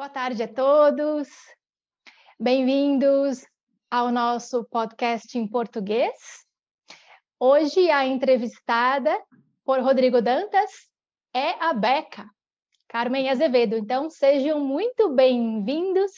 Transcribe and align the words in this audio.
Boa 0.00 0.08
tarde 0.08 0.42
a 0.42 0.48
todos. 0.48 1.28
Bem-vindos 2.40 3.44
ao 3.90 4.10
nosso 4.10 4.64
podcast 4.64 5.38
em 5.38 5.46
português. 5.46 6.16
Hoje 7.38 7.90
a 7.90 8.06
entrevistada 8.06 9.14
por 9.62 9.78
Rodrigo 9.80 10.22
Dantas 10.22 10.70
é 11.34 11.50
a 11.62 11.74
Beca, 11.74 12.24
Carmen 12.88 13.28
Azevedo. 13.28 13.76
Então 13.76 14.08
sejam 14.08 14.58
muito 14.58 15.14
bem-vindos 15.14 16.12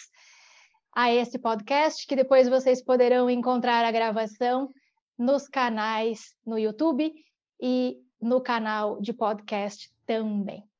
a 0.94 1.12
este 1.12 1.36
podcast, 1.36 2.06
que 2.06 2.14
depois 2.14 2.48
vocês 2.48 2.84
poderão 2.84 3.28
encontrar 3.28 3.84
a 3.84 3.90
gravação 3.90 4.72
nos 5.18 5.48
canais 5.48 6.36
no 6.46 6.56
YouTube 6.56 7.12
e 7.60 7.96
no 8.20 8.40
canal 8.40 9.00
de 9.00 9.12
podcast 9.12 9.92
também. 10.06 10.71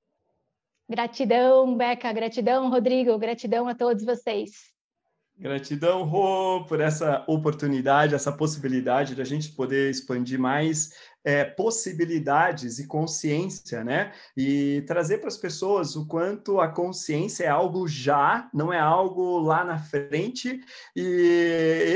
Gratidão, 0.92 1.74
Beca, 1.74 2.12
gratidão, 2.12 2.68
Rodrigo, 2.68 3.16
gratidão 3.18 3.66
a 3.66 3.74
todos 3.74 4.04
vocês. 4.04 4.50
Gratidão, 5.38 6.04
Rô, 6.04 6.66
por 6.66 6.82
essa 6.82 7.24
oportunidade, 7.26 8.14
essa 8.14 8.30
possibilidade 8.30 9.14
de 9.14 9.22
a 9.22 9.24
gente 9.24 9.52
poder 9.52 9.90
expandir 9.90 10.38
mais 10.38 10.90
é, 11.24 11.44
possibilidades 11.44 12.78
e 12.78 12.86
consciência, 12.86 13.84
né? 13.84 14.12
E 14.36 14.82
trazer 14.86 15.18
para 15.18 15.28
as 15.28 15.36
pessoas 15.36 15.94
o 15.94 16.06
quanto 16.06 16.60
a 16.60 16.68
consciência 16.68 17.44
é 17.44 17.48
algo 17.48 17.86
já, 17.86 18.48
não 18.52 18.72
é 18.72 18.78
algo 18.78 19.38
lá 19.38 19.64
na 19.64 19.78
frente. 19.78 20.60
E 20.96 21.02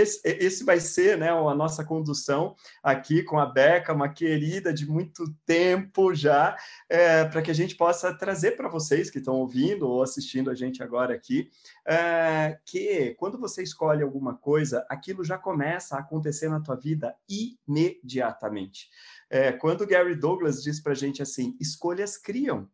esse, 0.01 0.21
esse 0.25 0.65
vai 0.65 0.79
ser, 0.81 1.19
né, 1.19 1.31
a 1.31 1.55
nossa 1.55 1.85
condução 1.85 2.55
aqui 2.83 3.23
com 3.23 3.39
a 3.39 3.47
Beca, 3.47 3.93
uma 3.93 4.09
querida 4.09 4.73
de 4.73 4.89
muito 4.89 5.25
tempo 5.45 6.15
já, 6.15 6.57
é, 6.89 7.25
para 7.25 7.43
que 7.43 7.51
a 7.51 7.55
gente 7.55 7.75
possa 7.77 8.15
trazer 8.15 8.53
para 8.53 8.69
vocês 8.69 9.11
que 9.11 9.19
estão 9.19 9.35
ouvindo 9.35 9.89
ou 9.89 10.03
assistindo 10.03 10.51
a 10.51 10.55
gente 10.55 10.83
agora 10.83 11.15
aqui, 11.15 11.51
é, 11.87 12.59
que 12.65 13.15
quando 13.19 13.39
você 13.39 13.63
escolhe 13.63 14.03
alguma 14.03 14.37
coisa, 14.37 14.87
aquilo 14.89 15.25
já 15.25 15.39
começa 15.39 15.97
a 15.97 16.01
acontecer 16.01 16.49
na 16.49 16.61
tua 16.61 16.77
vida 16.77 17.15
imediatamente. 17.29 18.89
É, 19.29 19.53
quando 19.53 19.87
Gary 19.87 20.15
Douglas 20.15 20.63
diz 20.63 20.81
para 20.81 20.93
a 20.93 20.97
gente 20.97 21.23
assim, 21.23 21.57
escolhas 21.61 22.17
criam. 22.17 22.69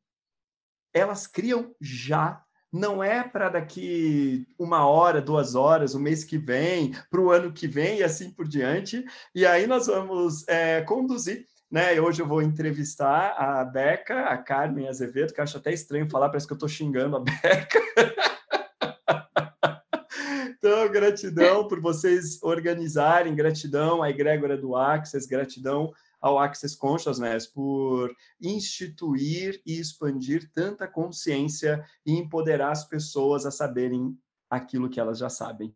Elas 0.92 1.26
criam 1.26 1.74
já. 1.80 2.42
Não 2.72 3.04
é 3.04 3.22
para 3.22 3.50
daqui 3.50 4.46
uma 4.58 4.86
hora, 4.86 5.20
duas 5.20 5.54
horas, 5.54 5.94
o 5.94 6.00
mês 6.00 6.24
que 6.24 6.38
vem, 6.38 6.92
para 7.10 7.20
o 7.20 7.30
ano 7.30 7.52
que 7.52 7.68
vem 7.68 7.98
e 7.98 8.02
assim 8.02 8.30
por 8.30 8.48
diante. 8.48 9.04
E 9.34 9.44
aí 9.44 9.66
nós 9.66 9.86
vamos 9.86 10.46
é, 10.48 10.80
conduzir 10.82 11.46
né? 11.72 11.98
Hoje 11.98 12.20
eu 12.20 12.26
vou 12.26 12.42
entrevistar 12.42 13.30
a 13.30 13.64
Beca, 13.64 14.26
a 14.26 14.36
Carmen 14.36 14.88
Azevedo, 14.88 15.32
que 15.32 15.40
acho 15.40 15.56
até 15.56 15.72
estranho 15.72 16.10
falar, 16.10 16.28
parece 16.28 16.46
que 16.46 16.52
eu 16.52 16.56
estou 16.56 16.68
xingando 16.68 17.16
a 17.16 17.20
Beca. 17.20 17.80
então, 20.50 20.86
gratidão 20.90 21.66
por 21.66 21.80
vocês 21.80 22.42
organizarem, 22.42 23.34
gratidão 23.34 24.02
à 24.02 24.10
egrégora 24.10 24.54
do 24.54 24.76
Access, 24.76 25.26
gratidão 25.26 25.90
ao 26.22 26.38
Access 26.38 26.76
Consciousness 26.76 27.48
por 27.48 28.14
instituir 28.40 29.60
e 29.66 29.80
expandir 29.80 30.48
tanta 30.54 30.86
consciência 30.86 31.84
e 32.06 32.12
empoderar 32.12 32.70
as 32.70 32.88
pessoas 32.88 33.44
a 33.44 33.50
saberem 33.50 34.16
aquilo 34.48 34.88
que 34.88 35.00
elas 35.00 35.18
já 35.18 35.28
sabem. 35.28 35.74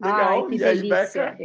Legal. 0.00 0.46
Ai, 0.48 0.56
e 0.56 0.64
aí, 0.64 0.88
Beca? 0.88 1.36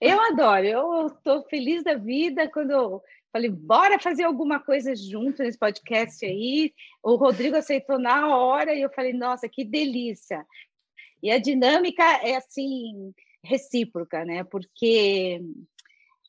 Eu 0.00 0.20
adoro, 0.20 0.64
eu 0.64 1.06
estou 1.06 1.42
feliz 1.44 1.82
da 1.82 1.94
vida 1.94 2.48
quando 2.50 2.70
eu 2.70 3.02
falei, 3.32 3.50
bora 3.50 3.98
fazer 3.98 4.24
alguma 4.24 4.60
coisa 4.60 4.94
junto 4.94 5.42
nesse 5.42 5.58
podcast 5.58 6.24
aí. 6.24 6.72
O 7.02 7.16
Rodrigo 7.16 7.56
aceitou 7.56 7.98
na 7.98 8.28
hora 8.36 8.74
e 8.74 8.82
eu 8.82 8.90
falei, 8.90 9.12
nossa, 9.12 9.48
que 9.48 9.64
delícia. 9.64 10.44
E 11.22 11.30
a 11.30 11.38
dinâmica 11.38 12.04
é 12.22 12.36
assim 12.36 13.12
recíproca, 13.42 14.24
né? 14.24 14.44
Porque 14.44 15.40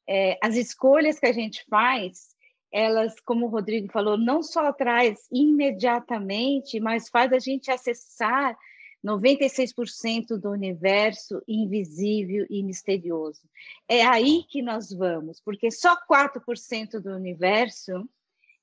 é, 0.09 0.39
as 0.41 0.55
escolhas 0.55 1.19
que 1.19 1.27
a 1.27 1.31
gente 1.31 1.63
faz, 1.69 2.35
elas, 2.71 3.19
como 3.19 3.45
o 3.45 3.49
Rodrigo 3.49 3.91
falou, 3.91 4.17
não 4.17 4.41
só 4.41 4.73
traz 4.73 5.27
imediatamente, 5.31 6.79
mas 6.79 7.09
faz 7.09 7.31
a 7.31 7.37
gente 7.37 7.69
acessar 7.69 8.57
96% 9.05 10.35
do 10.35 10.49
universo 10.49 11.41
invisível 11.47 12.47
e 12.49 12.63
misterioso. 12.63 13.41
É 13.87 14.03
aí 14.03 14.43
que 14.49 14.63
nós 14.63 14.91
vamos, 14.91 15.39
porque 15.41 15.69
só 15.69 15.95
4% 15.95 16.99
do 16.99 17.11
universo 17.11 18.09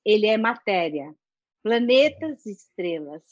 ele 0.03 0.27
é 0.27 0.37
matéria, 0.37 1.15
planetas 1.63 2.45
e 2.45 2.51
estrelas 2.51 3.23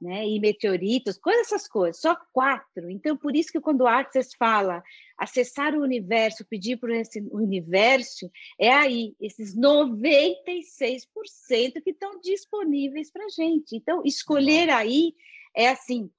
né, 0.00 0.26
e 0.26 0.38
meteoritos, 0.38 1.18
todas 1.18 1.40
essas 1.40 1.66
coisas, 1.66 2.00
só 2.00 2.16
quatro. 2.32 2.88
Então, 2.88 3.16
por 3.16 3.34
isso 3.34 3.50
que 3.50 3.60
quando 3.60 3.82
o 3.82 3.86
Access 3.86 4.30
fala 4.38 4.82
acessar 5.16 5.74
o 5.74 5.82
universo, 5.82 6.44
pedir 6.44 6.78
para 6.78 6.96
esse 6.96 7.20
universo, 7.32 8.30
é 8.58 8.72
aí, 8.72 9.14
esses 9.20 9.56
96% 9.56 11.82
que 11.82 11.90
estão 11.90 12.20
disponíveis 12.20 13.10
para 13.10 13.24
a 13.24 13.28
gente. 13.28 13.76
Então, 13.76 14.02
escolher 14.04 14.70
aí 14.70 15.14
é 15.54 15.68
assim, 15.68 16.10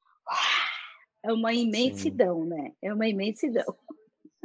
é 1.24 1.32
uma 1.32 1.54
imensidão, 1.54 2.44
Sim. 2.44 2.50
né? 2.50 2.72
É 2.82 2.94
uma 2.94 3.08
imensidão. 3.08 3.76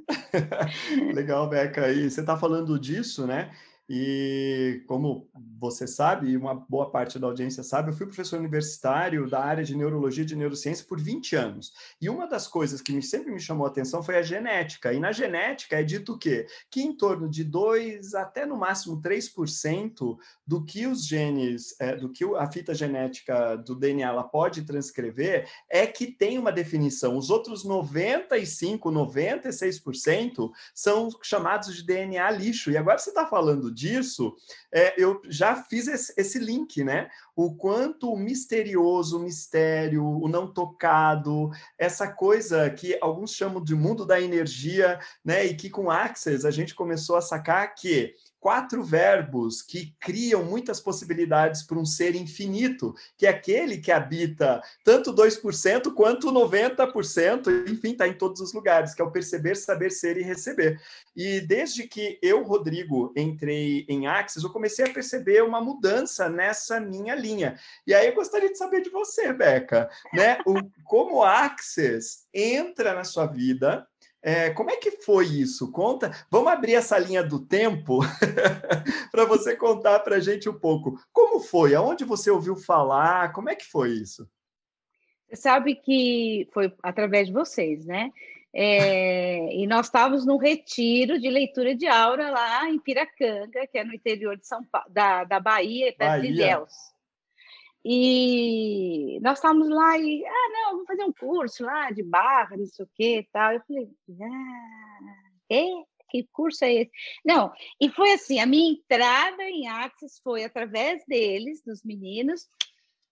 Legal, 1.15 1.49
Beca. 1.49 1.93
E 1.93 2.11
você 2.11 2.21
está 2.21 2.37
falando 2.37 2.79
disso, 2.79 3.27
né? 3.27 3.51
E 3.89 4.83
como 4.87 5.29
você 5.61 5.87
sabe, 5.87 6.29
e 6.29 6.37
uma 6.37 6.55
boa 6.55 6.91
parte 6.91 7.19
da 7.19 7.27
audiência 7.27 7.63
sabe, 7.63 7.91
eu 7.91 7.95
fui 7.95 8.07
professor 8.07 8.39
universitário 8.39 9.29
da 9.29 9.43
área 9.43 9.63
de 9.63 9.77
neurologia 9.77 10.23
e 10.23 10.27
de 10.27 10.37
neurociência 10.37 10.87
por 10.89 10.99
20 10.99 11.37
anos. 11.37 11.73
E 12.01 12.09
uma 12.09 12.27
das 12.27 12.47
coisas 12.49 12.81
que 12.81 12.93
me, 12.93 13.03
sempre 13.03 13.31
me 13.31 13.41
chamou 13.41 13.67
a 13.67 13.69
atenção 13.69 14.03
foi 14.03 14.17
a 14.17 14.23
genética. 14.23 14.93
E 14.93 14.99
na 14.99 15.13
genética 15.13 15.79
é 15.79 15.83
dito 15.83 16.15
o 16.15 16.19
quê? 16.19 16.47
Que 16.71 16.83
em 16.83 16.97
torno 16.97 17.29
de 17.29 17.45
2 17.45 18.15
até 18.15 18.47
no 18.47 18.57
máximo 18.57 19.03
3% 19.03 20.17
do 20.47 20.65
que 20.65 20.87
os 20.87 21.07
genes, 21.07 21.79
é, 21.79 21.95
do 21.95 22.11
que 22.11 22.25
a 22.25 22.51
fita 22.51 22.75
genética 22.75 23.57
do 23.57 23.75
DNA 23.75 24.09
ela 24.09 24.25
pode 24.25 24.63
transcrever 24.63 25.47
é 25.69 25.87
que 25.87 26.07
tem 26.07 26.39
uma 26.39 26.53
definição. 26.53 27.19
Os 27.19 27.29
outros 27.29 27.65
95, 27.65 28.91
96% 28.91 30.51
são 30.75 31.11
chamados 31.23 31.75
de 31.75 31.85
DNA 31.85 32.31
lixo. 32.31 32.71
E 32.71 32.79
agora 32.79 32.99
você 32.99 33.11
está 33.11 33.27
falando 33.27 33.74
disso, 33.75 34.37
é, 34.73 34.95
eu 34.97 35.21
já 35.29 35.57
fiz 35.57 35.89
esse, 35.89 36.15
esse, 36.17 36.39
link, 36.39 36.85
né? 36.85 37.09
O 37.35 37.55
quanto 37.57 38.13
o 38.13 38.17
misterioso, 38.17 39.19
o 39.19 39.23
mistério, 39.23 40.05
o 40.05 40.29
não 40.29 40.53
tocado, 40.53 41.51
essa 41.79 42.07
coisa 42.07 42.71
que 42.71 42.97
alguns 43.01 43.33
chamam 43.35 43.63
de 43.63 43.75
mundo 43.75 44.07
da 44.07 44.21
energia, 44.21 44.99
né? 45.25 45.45
E 45.45 45.55
que 45.55 45.69
com 45.69 45.91
Access 45.91 46.47
a 46.47 46.51
gente 46.51 46.75
começou 46.75 47.17
a 47.17 47.21
sacar 47.21 47.75
que 47.75 48.15
quatro 48.45 48.85
verbos 48.85 49.63
que 49.63 49.95
criam 49.99 50.45
muitas 50.45 50.79
possibilidades 50.79 51.63
para 51.63 51.79
um 51.79 51.87
ser 51.87 52.15
infinito, 52.15 52.95
que 53.17 53.27
é 53.27 53.31
aquele 53.31 53.79
que 53.79 53.91
habita 53.91 54.61
tanto 54.85 55.15
2% 55.15 55.95
quanto 55.95 56.31
90%, 56.31 57.71
enfim, 57.71 57.93
está 57.93 58.07
em 58.07 58.13
todos 58.13 58.43
os 58.43 58.53
lugares, 58.53 58.93
que 58.93 59.01
é 59.01 59.05
o 59.05 59.11
perceber, 59.11 59.55
saber 59.55 59.91
ser 59.91 60.19
e 60.19 60.23
receber. 60.23 60.79
E 61.17 61.41
desde 61.41 61.89
que 61.89 62.19
eu, 62.21 62.43
Rodrigo, 62.43 63.15
entrei 63.17 63.87
em 63.89 64.07
Axis, 64.07 64.45
eu 64.45 64.51
comecei 64.51 64.85
a 64.85 64.93
perceber 64.93 65.43
uma 65.43 65.63
mudança 65.63 66.29
nessa 66.29 66.79
minha 66.79 67.15
linha. 67.15 67.59
E 67.87 67.95
aí 67.95 68.09
eu 68.09 68.15
gostaria 68.15 68.53
de 68.53 68.59
saber 68.59 68.83
de 68.83 68.91
você, 68.91 69.33
Beca, 69.33 69.89
né? 70.13 70.37
O, 70.45 70.57
como 70.85 71.23
Axis 71.23 72.27
entra 72.35 72.93
na 72.93 73.05
sua 73.05 73.25
vida, 73.25 73.89
é, 74.27 74.49
como 74.49 74.71
é 74.71 74.77
que 74.77 74.91
foi 74.91 75.27
isso? 75.27 75.71
Conta. 75.71 76.11
Vamos 76.31 76.51
abrir 76.51 76.73
essa 76.73 76.99
linha 76.99 77.23
do 77.23 77.39
tempo 77.39 77.99
para 79.13 79.27
você 79.27 79.55
contar 79.55 80.01
para 80.01 80.17
a 80.17 80.21
gente 80.21 80.49
um 80.49 80.59
pouco. 80.59 80.99
Como 81.13 81.41
foi? 81.41 81.75
Aonde 81.75 82.07
você 82.07 82.31
ouviu 82.31 82.57
falar? 82.57 83.35
Como 83.35 83.51
é 83.51 83.55
que 83.55 83.67
foi 83.67 83.91
isso? 83.91 84.27
Você 85.29 85.37
sabe 85.37 85.75
que 85.75 86.49
foi 86.55 86.73
através 86.83 87.27
de 87.27 87.35
vocês, 87.35 87.85
né? 87.85 88.11
É, 88.51 89.55
e 89.55 89.67
nós 89.67 89.87
estávamos 89.87 90.25
num 90.25 90.39
retiro 90.39 91.21
de 91.21 91.29
leitura 91.29 91.75
de 91.75 91.87
aura 91.87 92.31
lá 92.31 92.71
em 92.71 92.79
Piracanga, 92.79 93.67
que 93.67 93.77
é 93.77 93.85
no 93.85 93.93
interior 93.93 94.39
de 94.39 94.47
São 94.47 94.65
pa... 94.65 94.87
da, 94.89 95.25
da 95.25 95.39
Bahia, 95.39 95.93
perto 95.93 96.11
Bahia. 96.13 96.23
de 96.23 96.29
Ilhéus. 96.29 96.94
E 97.85 99.19
nós 99.21 99.39
estávamos 99.39 99.69
lá 99.69 99.99
e, 99.99 100.25
ah, 100.25 100.49
não, 100.53 100.73
vamos 100.73 100.87
fazer 100.87 101.05
um 101.05 101.13
curso 101.13 101.65
lá 101.65 101.91
de 101.91 102.03
barra, 102.03 102.57
não 102.57 102.67
sei 102.67 102.85
o 102.85 102.89
que 102.95 103.19
e 103.19 103.25
tal. 103.25 103.53
Eu 103.53 103.61
falei, 103.67 103.89
ah, 104.23 105.25
é? 105.51 105.67
Que 106.09 106.29
curso 106.33 106.65
é 106.65 106.73
esse? 106.73 106.91
Não, 107.25 107.53
e 107.81 107.91
foi 107.91 108.13
assim, 108.13 108.39
a 108.39 108.47
minha 108.47 108.73
entrada 108.73 109.43
em 109.43 109.67
Axis 109.67 110.21
foi 110.23 110.45
através 110.45 111.05
deles, 111.07 111.61
dos 111.63 111.83
meninos, 111.83 112.49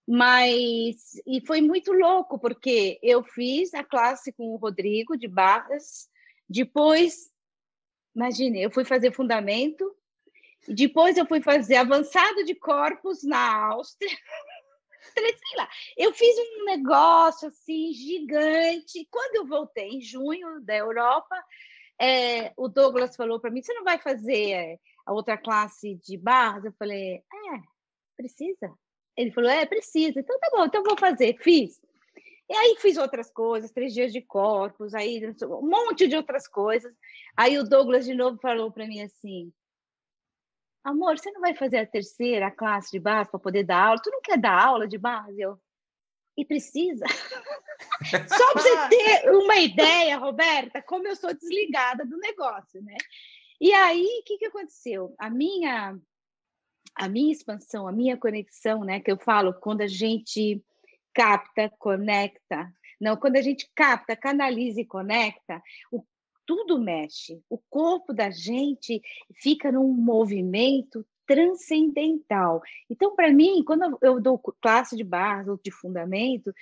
mas 0.07 0.95
e 1.27 1.45
foi 1.45 1.61
muito 1.61 1.91
louco, 1.91 2.39
porque 2.39 2.99
eu 3.03 3.23
fiz 3.23 3.73
a 3.73 3.83
classe 3.83 4.31
com 4.31 4.53
o 4.53 4.57
Rodrigo 4.57 5.17
de 5.17 5.27
barras, 5.27 6.09
depois, 6.49 7.29
imagine, 8.15 8.61
eu 8.61 8.71
fui 8.71 8.85
fazer 8.85 9.11
fundamento, 9.11 9.93
depois 10.67 11.17
eu 11.17 11.25
fui 11.25 11.41
fazer 11.41 11.75
avançado 11.75 12.43
de 12.45 12.55
corpos 12.55 13.23
na 13.23 13.67
Áustria, 13.67 14.09
sei 15.21 15.57
lá. 15.57 15.69
Eu 15.97 16.13
fiz 16.13 16.35
um 16.37 16.65
negócio 16.65 17.47
assim 17.47 17.93
gigante. 17.93 19.07
Quando 19.09 19.35
eu 19.35 19.45
voltei 19.45 19.89
em 19.89 20.01
junho 20.01 20.61
da 20.61 20.75
Europa, 20.75 21.35
é, 21.99 22.51
o 22.57 22.67
Douglas 22.67 23.15
falou 23.15 23.39
para 23.39 23.51
mim: 23.51 23.61
você 23.61 23.73
não 23.73 23.83
vai 23.83 23.97
fazer 23.97 24.51
é, 24.51 24.79
a 25.05 25.13
outra 25.13 25.37
classe 25.37 25.95
de 25.95 26.17
barras? 26.17 26.65
Eu 26.65 26.73
falei: 26.73 27.15
é, 27.15 27.21
precisa. 28.15 28.73
Ele 29.15 29.31
falou: 29.31 29.49
é, 29.49 29.65
precisa. 29.65 30.19
Então 30.19 30.39
tá 30.39 30.49
bom, 30.51 30.65
então 30.65 30.83
vou 30.83 30.97
fazer. 30.97 31.37
Fiz. 31.39 31.79
E 32.49 32.55
aí 32.55 32.75
fiz 32.79 32.97
outras 32.97 33.31
coisas, 33.31 33.71
três 33.71 33.93
dias 33.93 34.11
de 34.11 34.21
corpos, 34.21 34.93
aí 34.93 35.21
um 35.43 35.67
monte 35.67 36.07
de 36.07 36.15
outras 36.15 36.47
coisas. 36.47 36.93
Aí 37.37 37.57
o 37.57 37.63
Douglas 37.63 38.05
de 38.05 38.13
novo 38.13 38.37
falou 38.41 38.71
para 38.71 38.85
mim 38.85 39.01
assim: 39.01 39.51
Amor, 40.83 41.17
você 41.17 41.31
não 41.31 41.41
vai 41.41 41.55
fazer 41.55 41.77
a 41.77 41.85
terceira 41.85 42.51
classe 42.51 42.91
de 42.91 42.99
base 42.99 43.29
para 43.29 43.39
poder 43.39 43.63
dar 43.63 43.87
aula? 43.87 44.01
Tu 44.01 44.11
não 44.11 44.21
quer 44.21 44.37
dar 44.37 44.61
aula 44.61 44.87
de 44.87 44.97
base? 44.97 45.39
Eu, 45.39 45.57
e 46.37 46.43
precisa. 46.43 47.05
Só 48.27 48.53
para 48.53 48.61
você 48.61 48.89
ter 48.89 49.29
uma 49.31 49.57
ideia, 49.57 50.17
Roberta, 50.17 50.81
como 50.81 51.07
eu 51.07 51.15
sou 51.15 51.33
desligada 51.33 52.05
do 52.05 52.17
negócio, 52.17 52.81
né? 52.81 52.97
E 53.61 53.73
aí, 53.73 54.19
o 54.21 54.23
que, 54.25 54.37
que 54.37 54.45
aconteceu? 54.47 55.15
A 55.17 55.29
minha, 55.29 55.97
a 56.95 57.07
minha 57.07 57.31
expansão, 57.31 57.87
a 57.87 57.91
minha 57.91 58.17
conexão, 58.17 58.83
né? 58.83 58.99
Que 58.99 59.11
eu 59.11 59.17
falo, 59.17 59.53
quando 59.53 59.81
a 59.81 59.87
gente 59.87 60.61
capta, 61.13 61.69
conecta. 61.77 62.73
Não, 62.99 63.15
quando 63.15 63.37
a 63.37 63.41
gente 63.41 63.69
capta, 63.75 64.15
canaliza 64.15 64.81
e 64.81 64.85
conecta, 64.85 65.61
o, 65.91 66.03
tudo 66.45 66.79
mexe. 66.79 67.41
O 67.49 67.57
corpo 67.69 68.13
da 68.13 68.29
gente 68.29 69.01
fica 69.41 69.71
num 69.71 69.87
movimento 69.93 71.05
transcendental. 71.25 72.61
Então, 72.89 73.15
para 73.15 73.31
mim, 73.31 73.63
quando 73.63 73.97
eu 74.01 74.19
dou 74.19 74.37
classe 74.37 74.95
de 74.95 75.03
base 75.03 75.49
ou 75.49 75.59
de 75.63 75.71
fundamento, 75.71 76.53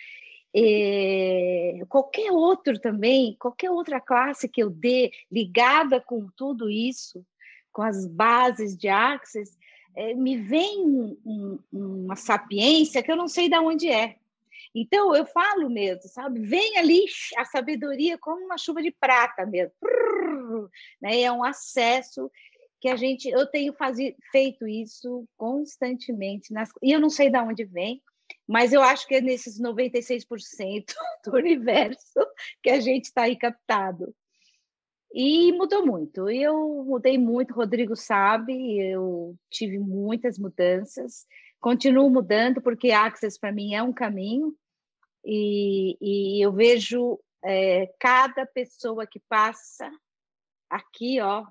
é, 0.54 1.80
qualquer 1.88 2.32
outro 2.32 2.80
também, 2.80 3.36
qualquer 3.40 3.72
outra 3.72 4.00
classe 4.00 4.50
que 4.50 4.62
eu 4.62 4.70
dê 4.70 5.12
ligada 5.32 6.00
com 6.02 6.28
tudo 6.36 6.70
isso, 6.70 7.26
com 7.72 7.82
as 7.82 8.06
bases 8.06 8.76
de 8.76 8.90
Axis, 8.90 9.58
é, 9.96 10.14
me 10.14 10.38
vem 10.38 10.86
um, 10.86 11.18
um, 11.26 11.60
uma 12.06 12.16
sapiência 12.16 13.02
que 13.02 13.12
eu 13.12 13.16
não 13.16 13.28
sei 13.28 13.50
de 13.50 13.58
onde 13.58 13.88
é. 13.90 14.18
Então, 14.74 15.16
eu 15.16 15.26
falo 15.26 15.70
mesmo, 15.70 16.04
sabe? 16.04 16.40
Vem 16.42 16.78
ali 16.78 17.06
a 17.38 17.46
sabedoria 17.46 18.18
como 18.18 18.46
uma 18.46 18.58
chuva 18.58 18.82
de 18.82 18.92
prata 18.92 19.46
mesmo. 19.46 19.76
Né? 21.02 21.22
É 21.22 21.32
um 21.32 21.44
acesso 21.44 22.32
que 22.80 22.88
a 22.90 22.96
gente, 22.96 23.30
eu 23.30 23.46
tenho 23.46 23.74
fazi, 23.74 24.16
feito 24.32 24.68
isso 24.68 25.26
constantemente, 25.38 26.52
nas, 26.52 26.70
e 26.82 26.92
eu 26.92 27.00
não 27.00 27.10
sei 27.10 27.30
de 27.30 27.38
onde 27.38 27.64
vem, 27.64 28.02
mas 28.48 28.74
eu 28.74 28.82
acho 28.82 29.08
que 29.08 29.16
é 29.16 29.22
nesses 29.22 29.62
96% 29.62 30.26
do 31.24 31.36
universo 31.36 32.20
que 32.64 32.70
a 32.70 32.80
gente 32.80 33.06
está 33.06 33.24
aí 33.24 33.38
captado. 33.38 34.14
E 35.14 35.52
mudou 35.52 35.86
muito. 35.86 36.30
Eu 36.30 36.84
mudei 36.86 37.18
muito, 37.18 37.54
Rodrigo 37.54 37.96
sabe, 37.96 38.80
eu 38.80 39.36
tive 39.50 39.78
muitas 39.78 40.40
mudanças, 40.40 41.26
continuo 41.60 42.10
mudando, 42.10 42.62
porque 42.62 42.92
Access 42.92 43.38
para 43.40 43.52
mim 43.52 43.76
é 43.76 43.84
um 43.84 43.94
caminho, 43.94 44.56
e, 45.24 45.98
e 46.02 46.46
eu 46.46 46.52
vejo 46.52 47.20
é, 47.44 47.88
cada 48.00 48.46
pessoa 48.46 49.06
que 49.06 49.20
passa 49.20 49.92
aqui, 50.70 51.20
ó, 51.20 51.46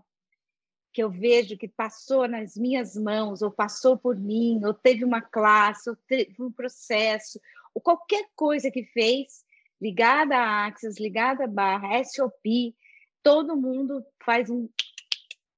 que 0.92 1.02
eu 1.02 1.10
vejo 1.10 1.56
que 1.56 1.68
passou 1.68 2.26
nas 2.26 2.56
minhas 2.56 2.96
mãos, 2.96 3.42
ou 3.42 3.50
passou 3.50 3.96
por 3.96 4.16
mim, 4.16 4.60
ou 4.64 4.74
teve 4.74 5.04
uma 5.04 5.20
classe, 5.20 5.88
ou 5.88 5.96
teve 5.96 6.42
um 6.42 6.50
processo, 6.50 7.40
ou 7.74 7.80
qualquer 7.80 8.28
coisa 8.34 8.70
que 8.70 8.84
fez, 8.84 9.44
ligada 9.80 10.36
à 10.36 10.66
Axis, 10.66 10.98
ligada 10.98 11.44
à 11.44 11.46
barra, 11.46 12.02
SOP, 12.04 12.74
todo 13.22 13.56
mundo 13.56 14.04
faz 14.24 14.50
um 14.50 14.68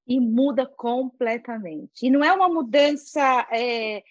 e 0.06 0.20
muda 0.20 0.67
completamente. 0.67 2.06
E 2.06 2.11
não 2.11 2.23
é 2.23 2.32
uma 2.32 2.49
mudança 2.49 3.47
é, 3.50 4.03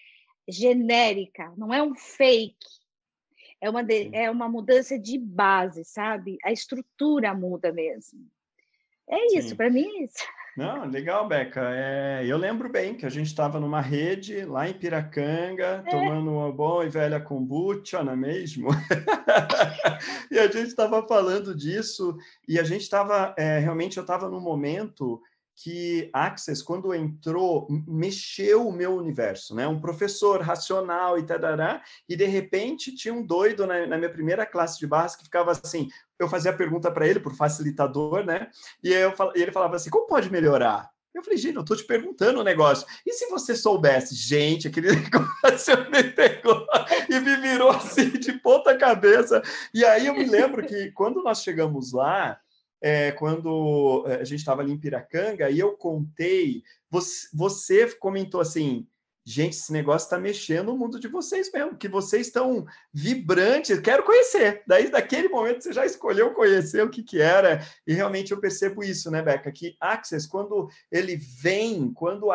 genérica, 0.48 1.52
não 1.56 1.72
é 1.72 1.82
um 1.82 1.94
fake, 1.94 2.56
é 3.62 3.70
uma, 3.70 3.84
de, 3.84 4.10
é 4.12 4.28
uma 4.28 4.48
mudança 4.48 4.98
de 4.98 5.16
base, 5.16 5.84
sabe? 5.84 6.36
A 6.44 6.50
estrutura 6.50 7.32
muda 7.32 7.72
mesmo. 7.72 8.18
É 9.08 9.38
isso, 9.38 9.54
para 9.54 9.70
mim 9.70 9.86
é 9.86 10.04
isso. 10.04 10.24
Não, 10.56 10.84
legal, 10.84 11.28
Beca. 11.28 11.62
É, 11.72 12.24
eu 12.26 12.36
lembro 12.36 12.68
bem 12.68 12.94
que 12.94 13.06
a 13.06 13.08
gente 13.08 13.28
estava 13.28 13.60
numa 13.60 13.80
rede 13.80 14.44
lá 14.44 14.68
em 14.68 14.74
Piracanga, 14.74 15.82
é. 15.86 15.90
tomando 15.90 16.30
uma 16.30 16.52
boa 16.52 16.84
e 16.84 16.88
velha 16.88 17.20
kombucha, 17.20 18.02
não 18.02 18.12
é 18.12 18.16
mesmo? 18.16 18.68
e 20.30 20.38
a 20.38 20.46
gente 20.46 20.66
estava 20.66 21.06
falando 21.06 21.54
disso, 21.54 22.16
e 22.48 22.58
a 22.58 22.64
gente 22.64 22.82
estava, 22.82 23.32
é, 23.38 23.60
realmente, 23.60 23.96
eu 23.96 24.02
estava 24.02 24.28
num 24.28 24.40
momento 24.40 25.22
que 25.56 26.10
Access, 26.12 26.64
quando 26.64 26.94
entrou, 26.94 27.66
mexeu 27.86 28.66
o 28.66 28.72
meu 28.72 28.94
universo, 28.96 29.54
né? 29.54 29.66
Um 29.68 29.80
professor 29.80 30.40
racional 30.40 31.18
e 31.18 31.22
tarará, 31.22 31.82
e 32.08 32.16
de 32.16 32.24
repente 32.24 32.94
tinha 32.94 33.14
um 33.14 33.24
doido 33.24 33.66
na, 33.66 33.86
na 33.86 33.98
minha 33.98 34.10
primeira 34.10 34.46
classe 34.46 34.78
de 34.78 34.86
barras 34.86 35.14
que 35.14 35.24
ficava 35.24 35.52
assim, 35.52 35.88
eu 36.18 36.28
fazia 36.28 36.50
a 36.50 36.56
pergunta 36.56 36.90
para 36.90 37.06
ele, 37.06 37.20
por 37.20 37.34
facilitador, 37.34 38.24
né? 38.24 38.48
E, 38.82 38.92
eu, 38.92 39.12
ele 39.34 39.52
falava 39.52 39.76
assim, 39.76 39.90
como 39.90 40.06
pode 40.06 40.30
melhorar? 40.30 40.90
Eu 41.14 41.22
falei, 41.22 41.38
gente, 41.38 41.56
eu 41.56 41.60
estou 41.60 41.76
te 41.76 41.84
perguntando 41.84 42.38
o 42.38 42.40
um 42.40 42.44
negócio. 42.44 42.86
E 43.06 43.12
se 43.12 43.28
você 43.28 43.54
soubesse? 43.54 44.14
Gente, 44.14 44.66
aquele 44.66 44.88
negócio 44.96 45.90
me 45.90 46.04
pegou 46.04 46.66
e 47.08 47.20
me 47.20 47.36
virou 47.36 47.70
assim 47.70 48.08
de 48.10 48.32
ponta 48.32 48.76
cabeça. 48.76 49.42
E 49.74 49.84
aí 49.84 50.06
eu 50.06 50.14
me 50.14 50.24
lembro 50.24 50.64
que 50.66 50.90
quando 50.92 51.22
nós 51.22 51.42
chegamos 51.42 51.92
lá, 51.92 52.40
é, 52.82 53.12
quando 53.12 54.04
é, 54.08 54.16
a 54.16 54.24
gente 54.24 54.40
estava 54.40 54.60
ali 54.60 54.72
em 54.72 54.78
Piracanga, 54.78 55.48
e 55.48 55.58
eu 55.58 55.72
contei, 55.72 56.64
você, 56.90 57.28
você 57.32 57.86
comentou 57.94 58.40
assim, 58.40 58.86
gente, 59.24 59.52
esse 59.56 59.72
negócio 59.72 60.06
está 60.06 60.18
mexendo 60.18 60.66
no 60.66 60.76
mundo 60.76 60.98
de 60.98 61.06
vocês 61.06 61.50
mesmo, 61.52 61.76
que 61.76 61.88
vocês 61.88 62.26
estão 62.26 62.66
vibrantes, 62.92 63.78
quero 63.78 64.02
conhecer. 64.02 64.62
Daí, 64.66 64.90
daquele 64.90 65.28
momento, 65.28 65.62
você 65.62 65.72
já 65.72 65.86
escolheu 65.86 66.34
conhecer 66.34 66.82
o 66.82 66.90
que, 66.90 67.02
que 67.02 67.20
era, 67.20 67.64
e 67.86 67.94
realmente 67.94 68.32
eu 68.32 68.40
percebo 68.40 68.82
isso, 68.82 69.10
né, 69.10 69.22
Beca? 69.22 69.52
Que 69.52 69.76
Access, 69.80 70.28
quando 70.28 70.68
ele 70.90 71.16
vem, 71.16 71.92
quando 71.92 72.26
o 72.26 72.32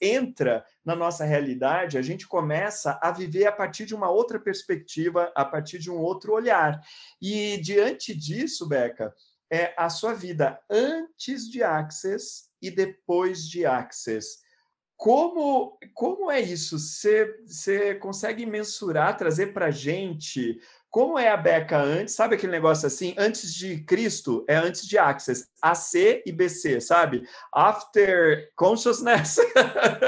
entra 0.00 0.64
na 0.84 0.94
nossa 0.94 1.24
realidade, 1.24 1.98
a 1.98 2.02
gente 2.02 2.28
começa 2.28 2.98
a 3.02 3.10
viver 3.10 3.46
a 3.46 3.52
partir 3.52 3.84
de 3.84 3.94
uma 3.94 4.08
outra 4.08 4.38
perspectiva, 4.38 5.32
a 5.34 5.44
partir 5.44 5.78
de 5.78 5.90
um 5.90 5.98
outro 5.98 6.32
olhar. 6.32 6.80
E 7.20 7.58
diante 7.58 8.14
disso, 8.14 8.68
Beca, 8.68 9.12
é 9.50 9.74
a 9.76 9.88
sua 9.88 10.14
vida 10.14 10.60
antes 10.70 11.50
de 11.50 11.62
Access 11.62 12.48
e 12.62 12.70
depois 12.70 13.48
de 13.48 13.66
Access. 13.66 14.38
Como, 14.96 15.78
como 15.94 16.30
é 16.30 16.40
isso? 16.40 16.78
Você, 16.78 17.94
consegue 18.00 18.44
mensurar, 18.44 19.16
trazer 19.16 19.48
para 19.54 19.70
gente 19.70 20.60
como 20.90 21.18
é 21.18 21.28
a 21.28 21.36
Beca 21.36 21.78
antes? 21.78 22.14
Sabe 22.14 22.34
aquele 22.34 22.52
negócio 22.52 22.86
assim? 22.86 23.14
Antes 23.16 23.54
de 23.54 23.82
Cristo 23.84 24.44
é 24.48 24.56
antes 24.56 24.86
de 24.86 24.98
Access. 24.98 25.46
AC 25.62 26.22
e 26.26 26.32
BC, 26.32 26.80
sabe? 26.80 27.22
After 27.54 28.50
Consciousness 28.56 29.36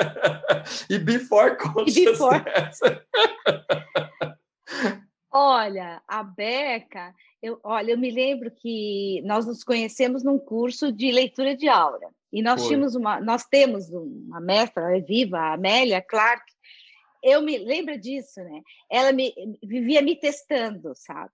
e 0.91 0.99
Before 0.99 1.57
Consciousness. 1.57 2.81
E 2.81 2.91
before. 4.83 5.02
Olha, 5.33 6.03
a 6.07 6.23
Beca, 6.23 7.15
eu, 7.43 7.59
olha, 7.65 7.93
eu 7.93 7.99
me 7.99 8.11
lembro 8.11 8.51
que 8.51 9.23
nós 9.25 9.47
nos 9.47 9.65
conhecemos 9.65 10.23
num 10.23 10.39
curso 10.39 10.93
de 10.93 11.11
leitura 11.11 11.57
de 11.57 11.69
aura. 11.69 12.09
E 12.31 12.43
nós 12.43 12.61
Foi. 12.61 12.69
tínhamos 12.69 12.95
uma, 12.95 13.19
nós 13.19 13.45
temos 13.45 13.91
uma 13.91 14.41
mestra 14.41 14.97
é 14.97 15.01
viva, 15.01 15.39
a 15.39 15.55
Amélia 15.55 16.03
Clark. 16.03 16.45
Eu 17.23 17.41
me 17.41 17.57
lembro 17.57 17.99
disso, 17.99 18.41
né? 18.43 18.61
Ela 18.91 19.13
me 19.13 19.33
vivia 19.63 20.03
me 20.03 20.17
testando, 20.17 20.93
sabe? 20.95 21.33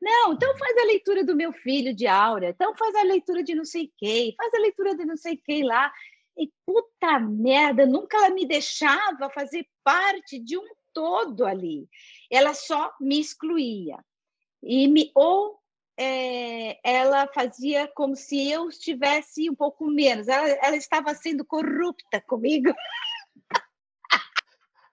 Não, 0.00 0.32
então 0.32 0.56
faz 0.56 0.76
a 0.78 0.84
leitura 0.84 1.24
do 1.24 1.36
meu 1.36 1.52
filho 1.52 1.94
de 1.94 2.06
aura, 2.06 2.50
então 2.50 2.74
faz 2.74 2.94
a 2.94 3.02
leitura 3.02 3.42
de 3.42 3.54
não 3.54 3.64
sei 3.64 3.92
quem, 3.98 4.34
faz 4.34 4.54
a 4.54 4.58
leitura 4.58 4.94
de 4.94 5.04
não 5.04 5.16
sei 5.16 5.36
quem 5.36 5.64
lá. 5.64 5.92
E 6.38 6.50
puta 6.64 7.18
merda, 7.18 7.84
nunca 7.84 8.16
ela 8.16 8.30
me 8.30 8.46
deixava 8.46 9.28
fazer 9.28 9.66
parte 9.84 10.38
de 10.38 10.56
um 10.56 10.66
todo 10.92 11.44
ali. 11.44 11.88
Ela 12.30 12.54
só 12.54 12.94
me 13.00 13.20
excluía. 13.20 13.98
E 14.62 14.86
me, 14.88 15.10
ou 15.14 15.58
é, 15.98 16.78
ela 16.82 17.26
fazia 17.26 17.86
como 17.88 18.16
se 18.16 18.50
eu 18.50 18.68
estivesse 18.68 19.50
um 19.50 19.54
pouco 19.54 19.86
menos. 19.86 20.28
Ela, 20.28 20.48
ela 20.48 20.76
estava 20.76 21.14
sendo 21.14 21.44
corrupta 21.44 22.20
comigo. 22.22 22.72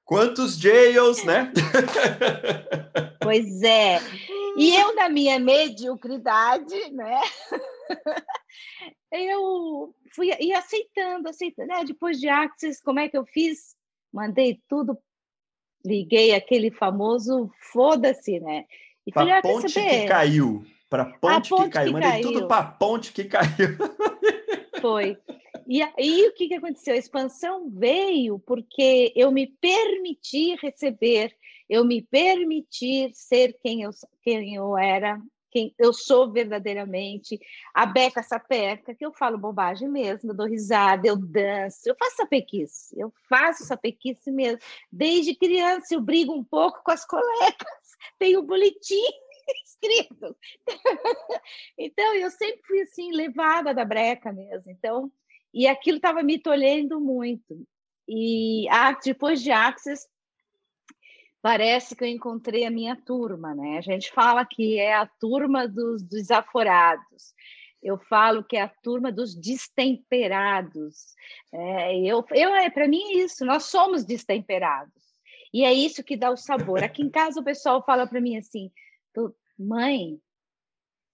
Quantos 0.04 0.58
jails, 0.58 1.24
né? 1.24 1.52
Pois 3.22 3.62
é. 3.62 4.00
E 4.58 4.74
eu, 4.74 4.96
na 4.96 5.10
minha 5.10 5.38
mediocridade, 5.38 6.90
né? 6.92 7.20
Eu 9.12 9.94
fui 10.16 10.32
e 10.40 10.54
aceitando, 10.54 11.28
aceitando. 11.28 11.68
Né? 11.68 11.84
Depois 11.84 12.20
de 12.20 12.30
Axis, 12.30 12.82
como 12.82 13.00
é 13.00 13.10
que 13.10 13.18
eu 13.18 13.26
fiz? 13.26 13.76
Mandei 14.12 14.62
tudo 14.68 14.98
liguei 15.88 16.34
aquele 16.34 16.70
famoso 16.70 17.50
foda-se, 17.72 18.40
né? 18.40 18.66
E 19.06 19.12
falei, 19.12 19.34
ah, 19.34 19.42
ponte 19.42 19.74
que 19.74 20.06
caiu. 20.06 20.66
Para 20.90 21.06
ponte, 21.06 21.50
ponte, 21.50 21.64
que 21.64 21.70
caiu. 21.70 21.88
Que 21.88 21.94
Mandei 21.94 22.10
caiu. 22.10 22.24
tudo 22.24 22.48
para 22.48 22.64
ponte 22.64 23.14
que 23.14 23.24
caiu. 23.26 23.78
Foi. 24.82 25.18
E 25.68 25.82
aí 25.82 26.28
o 26.28 26.34
que, 26.34 26.48
que 26.48 26.54
aconteceu? 26.54 26.94
A 26.94 26.98
expansão 26.98 27.70
veio 27.70 28.40
porque 28.40 29.12
eu 29.16 29.32
me 29.32 29.48
permiti 29.48 30.56
receber, 30.62 31.34
eu 31.70 31.84
me 31.84 32.02
permitir 32.02 33.12
ser 33.14 33.58
quem 33.62 33.82
eu, 33.82 33.92
quem 34.24 34.56
eu 34.56 34.78
era, 34.78 35.22
quem 35.58 35.74
eu 35.80 35.92
sou 35.92 36.32
verdadeiramente, 36.32 37.40
a 37.74 37.84
Beca 37.84 38.22
Sapeca, 38.22 38.94
que 38.94 39.04
eu 39.04 39.12
falo 39.12 39.40
bobagem 39.40 39.90
mesmo, 39.90 40.30
eu 40.30 40.36
dou 40.36 40.46
risada, 40.46 41.08
eu 41.08 41.16
danço, 41.18 41.90
eu 41.90 41.96
faço 41.98 42.18
sapequice, 42.18 42.96
eu 43.00 43.12
faço 43.28 43.66
sapequice 43.66 44.32
mesmo. 44.32 44.60
Desde 44.92 45.34
criança 45.34 45.96
eu 45.96 46.02
brigo 46.02 46.32
um 46.32 46.44
pouco 46.44 46.84
com 46.84 46.92
as 46.92 47.04
colegas, 47.06 47.58
tenho 48.20 48.44
boletim 48.44 49.02
escrito. 49.66 50.38
então, 51.76 52.14
eu 52.14 52.30
sempre 52.30 52.62
fui 52.68 52.82
assim, 52.82 53.12
levada 53.12 53.74
da 53.74 53.84
breca 53.84 54.32
mesmo. 54.32 54.70
Então, 54.70 55.12
e 55.52 55.66
aquilo 55.66 55.98
estava 55.98 56.22
me 56.22 56.38
tolhendo 56.38 57.00
muito. 57.00 57.66
E 58.08 58.68
depois 59.04 59.42
de 59.42 59.52
Axis, 59.52 60.08
parece 61.42 61.96
que 61.96 62.04
eu 62.04 62.08
encontrei 62.08 62.66
a 62.66 62.72
minha 62.72 62.96
turma, 62.96 63.54
né? 63.56 63.78
A 63.78 63.82
gente 63.82 64.12
fala 64.12 64.46
que 64.46 64.78
é 64.80 64.94
a 64.94 65.06
turma 65.06 65.68
dos 65.68 66.04
desaforados. 66.04 67.34
Eu 67.82 67.98
falo 67.98 68.44
que 68.44 68.58
é 68.58 68.62
a 68.62 68.68
turma 68.68 69.12
dos 69.12 69.36
destemperados. 69.36 71.16
É, 71.52 72.00
eu, 72.00 72.26
eu, 72.32 72.56
é, 72.56 72.70
para 72.70 72.88
mim 72.88 73.02
é 73.02 73.18
isso. 73.20 73.46
Nós 73.46 73.66
somos 73.66 74.04
destemperados. 74.04 74.94
E 75.54 75.64
é 75.64 75.74
isso 75.74 76.04
que 76.04 76.18
dá 76.18 76.30
o 76.30 76.38
sabor. 76.38 76.84
Aqui 76.84 77.02
em 77.02 77.10
casa 77.10 77.40
o 77.40 77.44
pessoal 77.44 77.84
fala 77.84 78.06
para 78.06 78.20
mim 78.20 78.38
assim: 78.38 78.72
mãe, 79.58 80.20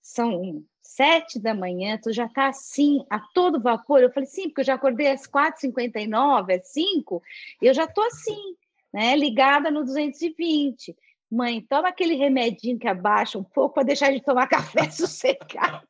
são 0.02 0.64
sete 0.82 1.40
da 1.40 1.54
manhã, 1.54 1.98
tu 2.02 2.12
já 2.12 2.26
está 2.26 2.48
assim, 2.50 3.06
a 3.10 3.20
todo 3.20 3.62
vapor. 3.62 4.02
Eu 4.02 4.12
falei, 4.12 4.28
sim, 4.28 4.50
porque 4.50 4.62
eu 4.62 4.66
já 4.66 4.74
acordei 4.74 5.08
às 5.08 5.26
4h59, 5.26 6.60
às 6.60 6.68
5, 6.68 7.24
eu 7.62 7.74
já 7.74 7.86
estou 7.86 8.04
assim, 8.06 8.56
né, 8.94 9.16
ligada 9.16 9.72
no 9.72 9.84
220. 9.84 10.96
Mãe, 11.32 11.66
toma 11.68 11.90
aquele 11.90 12.14
remedinho 12.14 12.78
que 12.78 12.88
abaixa 12.88 13.40
um 13.40 13.44
pouco 13.44 13.76
para 13.76 13.84
deixar 13.84 14.12
de 14.12 14.22
tomar 14.22 14.46
café 14.48 14.90
sossegado. 14.92 15.88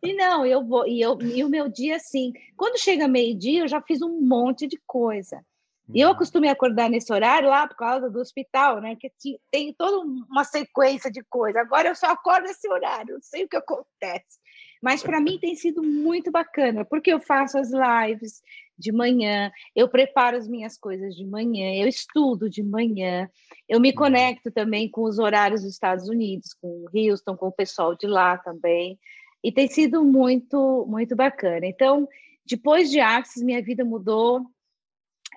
e 0.00 0.14
não, 0.14 0.46
eu 0.46 0.64
vou, 0.64 0.86
e, 0.86 1.00
eu, 1.00 1.20
e 1.20 1.42
o 1.42 1.48
meu 1.48 1.68
dia 1.68 1.96
assim, 1.96 2.32
quando 2.56 2.78
chega 2.78 3.08
meio-dia, 3.08 3.62
eu 3.62 3.68
já 3.68 3.82
fiz 3.82 4.00
um 4.00 4.20
monte 4.20 4.68
de 4.68 4.80
coisa. 4.86 5.44
E 5.92 6.00
eu 6.00 6.08
uhum. 6.08 6.14
acostumei 6.14 6.48
acordar 6.48 6.88
nesse 6.88 7.12
horário 7.12 7.50
lá 7.50 7.66
por 7.66 7.76
causa 7.76 8.08
do 8.08 8.18
hospital, 8.18 8.80
né? 8.80 8.96
Que 8.96 9.10
tem 9.50 9.74
toda 9.74 9.98
uma 9.98 10.44
sequência 10.44 11.10
de 11.10 11.22
coisas. 11.24 11.60
Agora 11.60 11.88
eu 11.88 11.94
só 11.94 12.06
acordo 12.06 12.44
nesse 12.44 12.66
horário, 12.68 13.14
não 13.14 13.22
sei 13.22 13.44
o 13.44 13.48
que 13.48 13.56
acontece. 13.56 14.38
Mas 14.80 15.02
para 15.02 15.20
mim 15.20 15.38
tem 15.38 15.54
sido 15.54 15.82
muito 15.82 16.30
bacana, 16.30 16.84
porque 16.84 17.12
eu 17.12 17.20
faço 17.20 17.58
as 17.58 17.70
lives 17.70 18.42
de 18.78 18.92
manhã, 18.92 19.50
eu 19.74 19.88
preparo 19.88 20.36
as 20.36 20.48
minhas 20.48 20.76
coisas 20.76 21.14
de 21.14 21.24
manhã, 21.24 21.74
eu 21.74 21.88
estudo 21.88 22.50
de 22.50 22.62
manhã, 22.62 23.28
eu 23.68 23.80
me 23.80 23.90
uhum. 23.90 23.94
conecto 23.94 24.50
também 24.50 24.90
com 24.90 25.02
os 25.02 25.18
horários 25.18 25.62
dos 25.62 25.72
Estados 25.72 26.08
Unidos, 26.08 26.52
com 26.54 26.68
o 26.68 26.88
Houston, 26.92 27.36
com 27.36 27.48
o 27.48 27.52
pessoal 27.52 27.96
de 27.96 28.06
lá 28.06 28.36
também. 28.38 28.98
E 29.42 29.52
tem 29.52 29.68
sido 29.68 30.04
muito, 30.04 30.86
muito 30.88 31.14
bacana. 31.14 31.66
Então, 31.66 32.08
depois 32.46 32.90
de 32.90 32.98
Axis, 32.98 33.42
minha 33.42 33.62
vida 33.62 33.84
mudou 33.84 34.42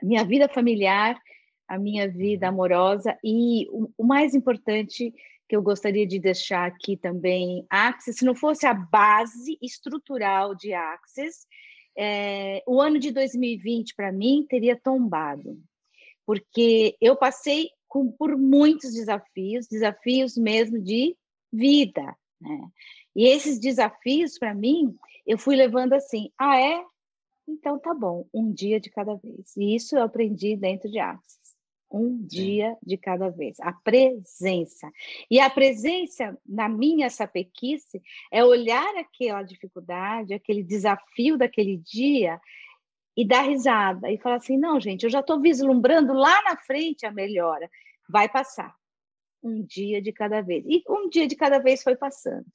minha 0.02 0.24
vida 0.24 0.48
familiar, 0.48 1.20
a 1.68 1.78
minha 1.78 2.08
vida 2.08 2.48
uhum. 2.48 2.54
amorosa 2.54 3.18
e 3.24 3.68
o, 3.70 3.90
o 3.98 4.04
mais 4.04 4.34
importante 4.34 5.14
que 5.48 5.56
eu 5.56 5.62
gostaria 5.62 6.06
de 6.06 6.20
deixar 6.20 6.68
aqui 6.68 6.98
também, 6.98 7.66
Axis, 7.70 8.18
se 8.18 8.26
não 8.26 8.36
fosse 8.36 8.66
a 8.66 8.74
base 8.74 9.58
estrutural 9.62 10.54
de 10.54 10.74
Axis, 10.74 11.48
é, 11.98 12.64
o 12.68 12.80
ano 12.80 13.00
de 13.00 13.12
2020 13.12 13.96
para 13.96 14.12
mim 14.12 14.46
teria 14.48 14.80
tombado, 14.80 15.60
porque 16.26 16.96
eu 17.02 17.16
passei 17.16 17.70
com, 17.88 18.12
por 18.12 18.38
muitos 18.38 18.94
desafios, 18.94 19.68
desafios 19.68 20.38
mesmo 20.38 20.80
de 20.80 21.18
vida, 21.52 22.16
né? 22.40 22.70
E 23.16 23.26
esses 23.26 23.60
desafios 23.60 24.38
para 24.38 24.54
mim, 24.54 24.96
eu 25.26 25.40
fui 25.40 25.56
levando 25.56 25.94
assim, 25.94 26.30
ah 26.38 26.60
é, 26.60 26.84
então 27.48 27.80
tá 27.80 27.94
bom, 27.94 28.28
um 28.32 28.52
dia 28.52 28.80
de 28.80 28.92
cada 28.92 29.16
vez. 29.16 29.56
E 29.58 29.76
isso 29.76 29.98
eu 29.98 30.04
aprendi 30.04 30.56
dentro 30.56 30.90
de 30.90 31.00
Axis. 31.00 31.37
Um 31.90 32.18
Sim. 32.18 32.28
dia 32.28 32.78
de 32.84 32.98
cada 32.98 33.30
vez. 33.30 33.60
A 33.62 33.72
presença. 33.72 34.92
E 35.32 35.40
a 35.40 35.50
presença, 35.50 36.38
na 36.46 36.68
minha 36.68 37.10
sapequice, 37.10 38.02
é 38.32 38.44
olhar 38.44 38.96
aquela 38.98 39.42
dificuldade, 39.42 40.34
aquele 40.34 40.64
desafio 40.64 41.38
daquele 41.38 41.78
dia 41.78 42.40
e 43.16 43.26
dar 43.26 43.42
risada 43.42 44.12
e 44.12 44.18
falar 44.18 44.36
assim: 44.36 44.58
não, 44.58 44.80
gente, 44.80 45.04
eu 45.04 45.10
já 45.10 45.22
estou 45.22 45.42
vislumbrando 45.42 46.14
lá 46.14 46.42
na 46.44 46.56
frente 46.58 47.06
a 47.06 47.12
melhora. 47.12 47.70
Vai 48.08 48.30
passar. 48.30 48.76
Um 49.42 49.64
dia 49.64 50.02
de 50.02 50.12
cada 50.12 50.42
vez. 50.42 50.66
E 50.68 50.84
um 50.90 51.10
dia 51.10 51.28
de 51.28 51.36
cada 51.36 51.60
vez 51.60 51.82
foi 51.82 51.96
passando. 51.96 52.46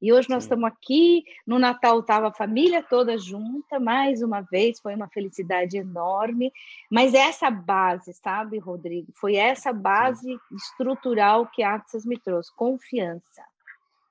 E 0.00 0.12
hoje 0.12 0.28
nós 0.30 0.44
Sim. 0.44 0.46
estamos 0.46 0.64
aqui, 0.64 1.24
no 1.46 1.58
Natal 1.58 2.00
estava 2.00 2.28
a 2.28 2.32
família 2.32 2.82
toda 2.82 3.18
junta, 3.18 3.80
mais 3.80 4.22
uma 4.22 4.40
vez, 4.40 4.80
foi 4.80 4.94
uma 4.94 5.08
felicidade 5.08 5.76
enorme. 5.76 6.52
Mas 6.90 7.14
essa 7.14 7.50
base, 7.50 8.12
sabe, 8.14 8.58
Rodrigo? 8.58 9.12
Foi 9.14 9.34
essa 9.34 9.72
base 9.72 10.22
Sim. 10.22 10.56
estrutural 10.56 11.46
que 11.46 11.62
a 11.62 11.74
Axis 11.74 12.06
me 12.06 12.18
trouxe, 12.18 12.54
confiança. 12.54 13.42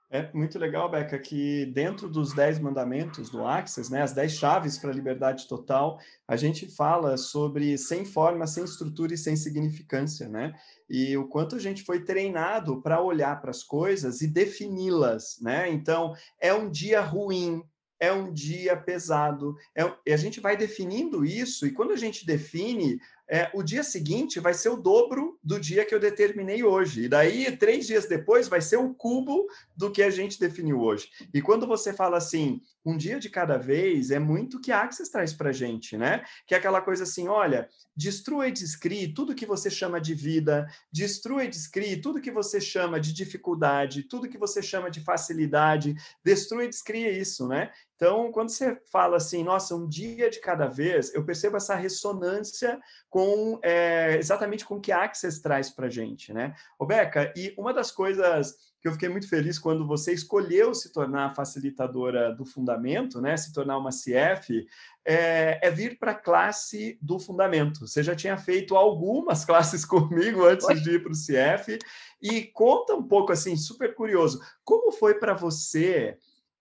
É 0.10 0.32
muito 0.34 0.58
legal, 0.58 0.90
Beca, 0.90 1.20
que 1.20 1.66
dentro 1.66 2.08
dos 2.08 2.34
dez 2.34 2.58
mandamentos 2.60 3.30
do 3.30 3.46
Access, 3.46 3.92
né, 3.92 4.02
as 4.02 4.14
dez 4.14 4.32
chaves 4.32 4.78
para 4.78 4.90
a 4.90 4.94
liberdade 4.94 5.46
total, 5.50 6.00
a 6.26 6.38
gente 6.38 6.66
fala 6.66 7.18
sobre 7.18 7.78
sem 7.78 8.06
forma, 8.06 8.48
sem 8.48 8.64
estrutura 8.64 9.14
e 9.14 9.18
sem 9.18 9.36
significância, 9.36 10.30
né? 10.30 10.54
E 10.90 11.18
o 11.18 11.28
quanto 11.28 11.58
a 11.58 11.60
gente 11.60 11.84
foi 11.84 12.06
treinado 12.06 12.82
para 12.82 13.02
olhar 13.02 13.42
para 13.42 13.52
as 13.52 13.64
coisas 13.64 14.22
e 14.22 14.28
defini-las, 14.28 15.40
né? 15.42 15.70
Então, 15.70 16.14
é 16.40 16.54
um 16.54 16.72
dia 16.72 17.02
ruim, 17.02 17.62
é 18.00 18.14
um 18.14 18.32
dia 18.32 18.78
pesado. 18.78 19.58
É, 19.76 20.14
a 20.14 20.18
gente 20.18 20.40
vai 20.40 20.56
definindo 20.56 21.26
isso, 21.26 21.68
e 21.68 21.74
quando 21.74 21.92
a 21.92 21.98
gente 21.98 22.26
define, 22.26 22.98
é, 23.30 23.50
o 23.54 23.62
dia 23.62 23.84
seguinte 23.84 24.40
vai 24.40 24.54
ser 24.54 24.70
o 24.70 24.78
dobro 24.78 25.38
do 25.44 25.60
dia 25.60 25.86
que 25.86 25.94
eu 25.94 26.00
determinei 26.00 26.64
hoje. 26.64 27.04
E 27.04 27.10
daí, 27.10 27.56
três 27.58 27.86
dias 27.86 28.08
depois, 28.08 28.48
vai 28.48 28.62
ser 28.62 28.78
o 28.78 28.94
cubo 28.94 29.48
do 29.76 29.92
que 29.92 30.02
a 30.02 30.10
gente 30.10 30.40
definiu 30.40 30.80
hoje. 30.80 31.10
E 31.34 31.42
quando 31.42 31.68
você 31.68 31.92
fala 31.92 32.18
assim, 32.18 32.62
um 32.86 32.96
dia 32.96 33.20
de 33.20 33.30
cada 33.30 33.58
vez, 33.58 34.12
é 34.12 34.20
muito 34.20 34.62
que 34.62 34.72
a 34.72 34.82
Access 34.82 35.12
traz 35.12 35.34
para 35.34 35.52
gente, 35.52 35.98
né? 35.98 36.24
Que 36.48 36.56
é 36.56 36.58
aquela 36.58 36.80
coisa 36.80 37.04
assim: 37.04 37.28
olha, 37.28 37.68
destrua 37.96 38.48
e 38.48 38.52
descrie 38.52 39.14
tudo 39.14 39.36
que 39.36 39.46
você 39.46 39.70
chama 39.70 40.00
de 40.00 40.14
vida, 40.14 40.66
destrua 40.90 41.44
e 41.44 41.50
descrie 41.50 42.00
tudo 42.00 42.22
que 42.22 42.32
você 42.32 42.62
chama 42.62 42.98
de 42.98 43.12
dificuldade, 43.12 44.04
tudo 44.04 44.30
que 44.30 44.38
você 44.38 44.62
chama 44.62 44.90
de 44.90 45.02
facilidade, 45.02 45.96
destrua 46.24 46.64
e 46.64 46.70
descria 46.70 47.12
isso, 47.12 47.46
né? 47.46 47.72
Então, 47.98 48.32
quando 48.32 48.50
você 48.50 48.80
fala 48.92 49.18
assim, 49.18 49.44
nossa, 49.44 49.76
um 49.76 49.88
dia 49.88 50.30
de 50.30 50.40
cada 50.40 50.68
vez, 50.68 51.12
eu 51.16 51.26
percebo 51.26 51.58
essa 51.58 51.74
ressonância 51.74 52.80
com 53.10 53.60
é, 53.64 54.16
exatamente 54.18 54.64
com 54.64 54.76
o 54.76 54.80
que 54.80 54.92
a 54.92 55.04
Access 55.04 55.42
traz 55.42 55.72
para 55.72 55.88
a 55.88 55.90
gente, 55.90 56.32
né? 56.32 56.54
Beca, 56.80 57.34
e 57.36 57.56
uma 57.58 57.74
das 57.74 57.92
coisas 57.92 58.56
que 58.80 58.88
eu 58.88 58.92
fiquei 58.92 59.10
muito 59.10 59.28
feliz 59.28 59.58
quando 59.58 59.88
você 59.88 60.14
escolheu 60.14 60.76
se 60.76 60.94
tornar 60.94 61.34
facilitadora 61.34 62.32
do 62.36 62.46
fundamento, 62.46 63.20
né? 63.20 63.36
Se 63.36 63.52
tornar 63.52 63.80
uma 63.80 63.90
CF, 63.90 64.68
é, 65.04 65.60
é 65.60 65.72
vir 65.72 65.98
para 65.98 66.12
a 66.12 66.16
classe 66.16 67.00
do 67.02 67.18
fundamento. 67.18 67.88
Você 67.88 68.04
já 68.04 68.16
tinha 68.16 68.38
feito 68.38 68.76
algumas 68.76 69.44
classes 69.46 69.84
comigo 69.84 70.46
antes 70.46 70.68
Oi. 70.68 70.76
de 70.76 70.92
ir 70.92 71.02
para 71.02 71.12
o 71.12 71.16
CF, 71.16 71.80
e 72.22 72.44
conta 72.44 72.94
um 72.94 73.04
pouco 73.04 73.32
assim, 73.32 73.56
super 73.56 73.96
curioso, 73.96 74.40
como 74.64 74.92
foi 74.92 75.16
para 75.16 75.34
você 75.34 76.16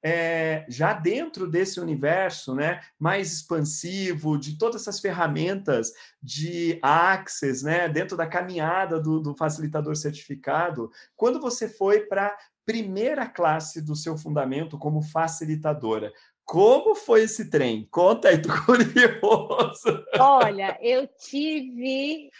é, 0.08 0.64
já 0.68 0.92
dentro 0.92 1.48
desse 1.48 1.80
universo 1.80 2.54
né, 2.54 2.80
mais 2.96 3.32
expansivo, 3.32 4.38
de 4.38 4.56
todas 4.56 4.82
essas 4.82 5.00
ferramentas 5.00 5.92
de 6.22 6.78
Access, 6.80 7.64
né, 7.64 7.88
dentro 7.88 8.16
da 8.16 8.24
caminhada 8.24 9.00
do, 9.00 9.18
do 9.18 9.34
facilitador 9.34 9.96
certificado, 9.96 10.92
quando 11.16 11.40
você 11.40 11.68
foi 11.68 12.02
para 12.02 12.28
a 12.28 12.38
primeira 12.64 13.26
classe 13.26 13.84
do 13.84 13.96
seu 13.96 14.16
fundamento 14.16 14.78
como 14.78 15.02
facilitadora, 15.02 16.12
como 16.44 16.94
foi 16.94 17.24
esse 17.24 17.50
trem? 17.50 17.88
Conta 17.90 18.28
aí, 18.28 18.38
tô 18.40 18.50
curioso. 18.64 20.04
Olha, 20.20 20.78
eu 20.80 21.08
tive 21.18 22.30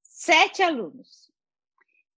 sete 0.00 0.62
alunos 0.62 1.28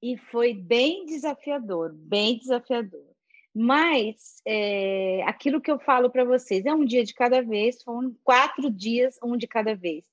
e 0.04 0.20
foi 0.32 0.54
bem 0.54 1.08
desafiador, 1.08 1.92
bem 1.96 2.38
desafiador. 2.38 3.09
Mas 3.53 4.41
é, 4.46 5.24
aquilo 5.24 5.60
que 5.60 5.72
eu 5.72 5.79
falo 5.79 6.10
para 6.10 6.24
vocês 6.24 6.65
é 6.65 6.74
um 6.74 6.86
dia 6.86 7.03
de 7.03 7.13
cada 7.13 7.41
vez, 7.41 7.82
foram 7.84 8.15
quatro 8.24 8.70
dias, 8.70 9.18
um 9.24 9.36
de 9.36 9.48
cada 9.48 9.75
vez. 9.75 10.03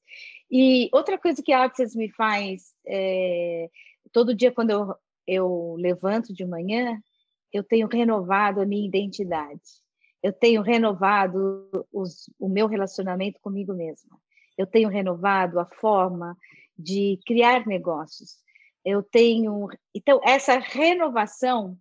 E 0.51 0.89
outra 0.93 1.19
coisa 1.19 1.43
que 1.43 1.53
a 1.53 1.65
Access 1.65 1.97
me 1.97 2.11
faz, 2.11 2.75
é, 2.87 3.69
todo 4.13 4.35
dia 4.35 4.53
quando 4.53 4.71
eu, 4.71 4.95
eu 5.27 5.77
levanto 5.79 6.33
de 6.33 6.45
manhã, 6.45 7.01
eu 7.53 7.63
tenho 7.63 7.87
renovado 7.89 8.61
a 8.61 8.67
minha 8.67 8.87
identidade. 8.87 9.85
Eu 10.23 10.33
tenho 10.33 10.63
renovado 10.63 11.69
os, 11.93 12.31
o 12.39 12.49
meu 12.49 12.67
relacionamento 12.67 13.41
comigo 13.41 13.73
mesma. 13.75 14.19
Eu 14.57 14.67
tenho 14.67 14.89
renovado 14.89 15.61
a 15.61 15.67
forma 15.67 16.37
de 16.79 17.19
criar 17.27 17.67
negócios. 17.67 18.39
Eu 18.85 19.03
tenho. 19.03 19.69
Então, 19.95 20.21
essa 20.25 20.59
renovação, 20.59 21.77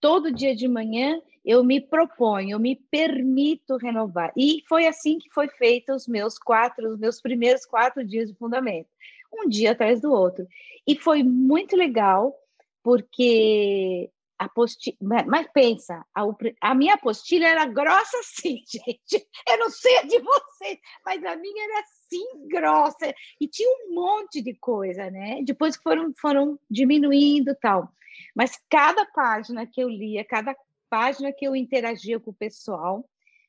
todo 0.00 0.32
dia 0.32 0.54
de 0.54 0.68
manhã, 0.68 1.20
eu 1.44 1.64
me 1.64 1.80
proponho, 1.80 2.52
eu 2.52 2.58
me 2.58 2.76
permito 2.90 3.76
renovar. 3.76 4.32
E 4.36 4.62
foi 4.68 4.86
assim 4.86 5.18
que 5.18 5.30
foi 5.30 5.48
feito 5.48 5.92
os 5.92 6.06
meus 6.06 6.38
quatro, 6.38 6.90
os 6.90 6.98
meus 6.98 7.20
primeiros 7.20 7.64
quatro 7.64 8.04
dias 8.04 8.28
de 8.28 8.36
fundamento, 8.36 8.88
um 9.32 9.48
dia 9.48 9.72
atrás 9.72 10.00
do 10.00 10.12
outro. 10.12 10.46
E 10.86 10.96
foi 10.96 11.22
muito 11.22 11.76
legal, 11.76 12.34
porque 12.82 14.10
apostila, 14.38 14.96
mas 15.26 15.48
pensa, 15.52 16.04
a, 16.14 16.22
a, 16.60 16.74
minha 16.74 16.94
apostila 16.94 17.46
era 17.46 17.66
grossa 17.66 18.18
sim, 18.22 18.62
gente. 18.70 19.26
Eu 19.48 19.58
não 19.58 19.70
sei 19.70 19.98
a 19.98 20.02
de 20.02 20.18
vocês, 20.20 20.78
mas 21.04 21.24
a 21.24 21.36
minha 21.36 21.64
era 21.64 21.82
assim 22.08 22.48
grossa 22.48 23.14
e 23.40 23.46
tinha 23.46 23.68
um 23.68 23.94
monte 23.94 24.40
de 24.40 24.54
coisa, 24.54 25.10
né? 25.10 25.42
Depois 25.44 25.76
foram 25.76 26.12
foram 26.18 26.58
diminuindo 26.70 27.54
tal. 27.60 27.92
Mas 28.34 28.58
cada 28.68 29.04
página 29.06 29.66
que 29.66 29.80
eu 29.80 29.88
lia, 29.88 30.24
cada 30.24 30.56
página 30.90 31.32
que 31.32 31.46
eu 31.46 31.54
interagia 31.54 32.18
com 32.18 32.30
o 32.30 32.34
pessoal, 32.34 33.08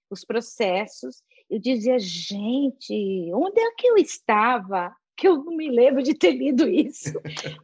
os 0.10 0.26
processos, 0.26 1.24
eu 1.50 1.60
dizia, 1.60 1.98
gente, 1.98 3.32
onde 3.34 3.60
é 3.62 3.72
que 3.72 3.88
eu 3.88 3.98
estava 3.98 4.96
que 5.20 5.28
eu 5.28 5.44
não 5.44 5.54
me 5.54 5.70
lembro 5.70 6.02
de 6.02 6.14
ter 6.14 6.32
lido 6.32 6.66
isso. 6.70 7.12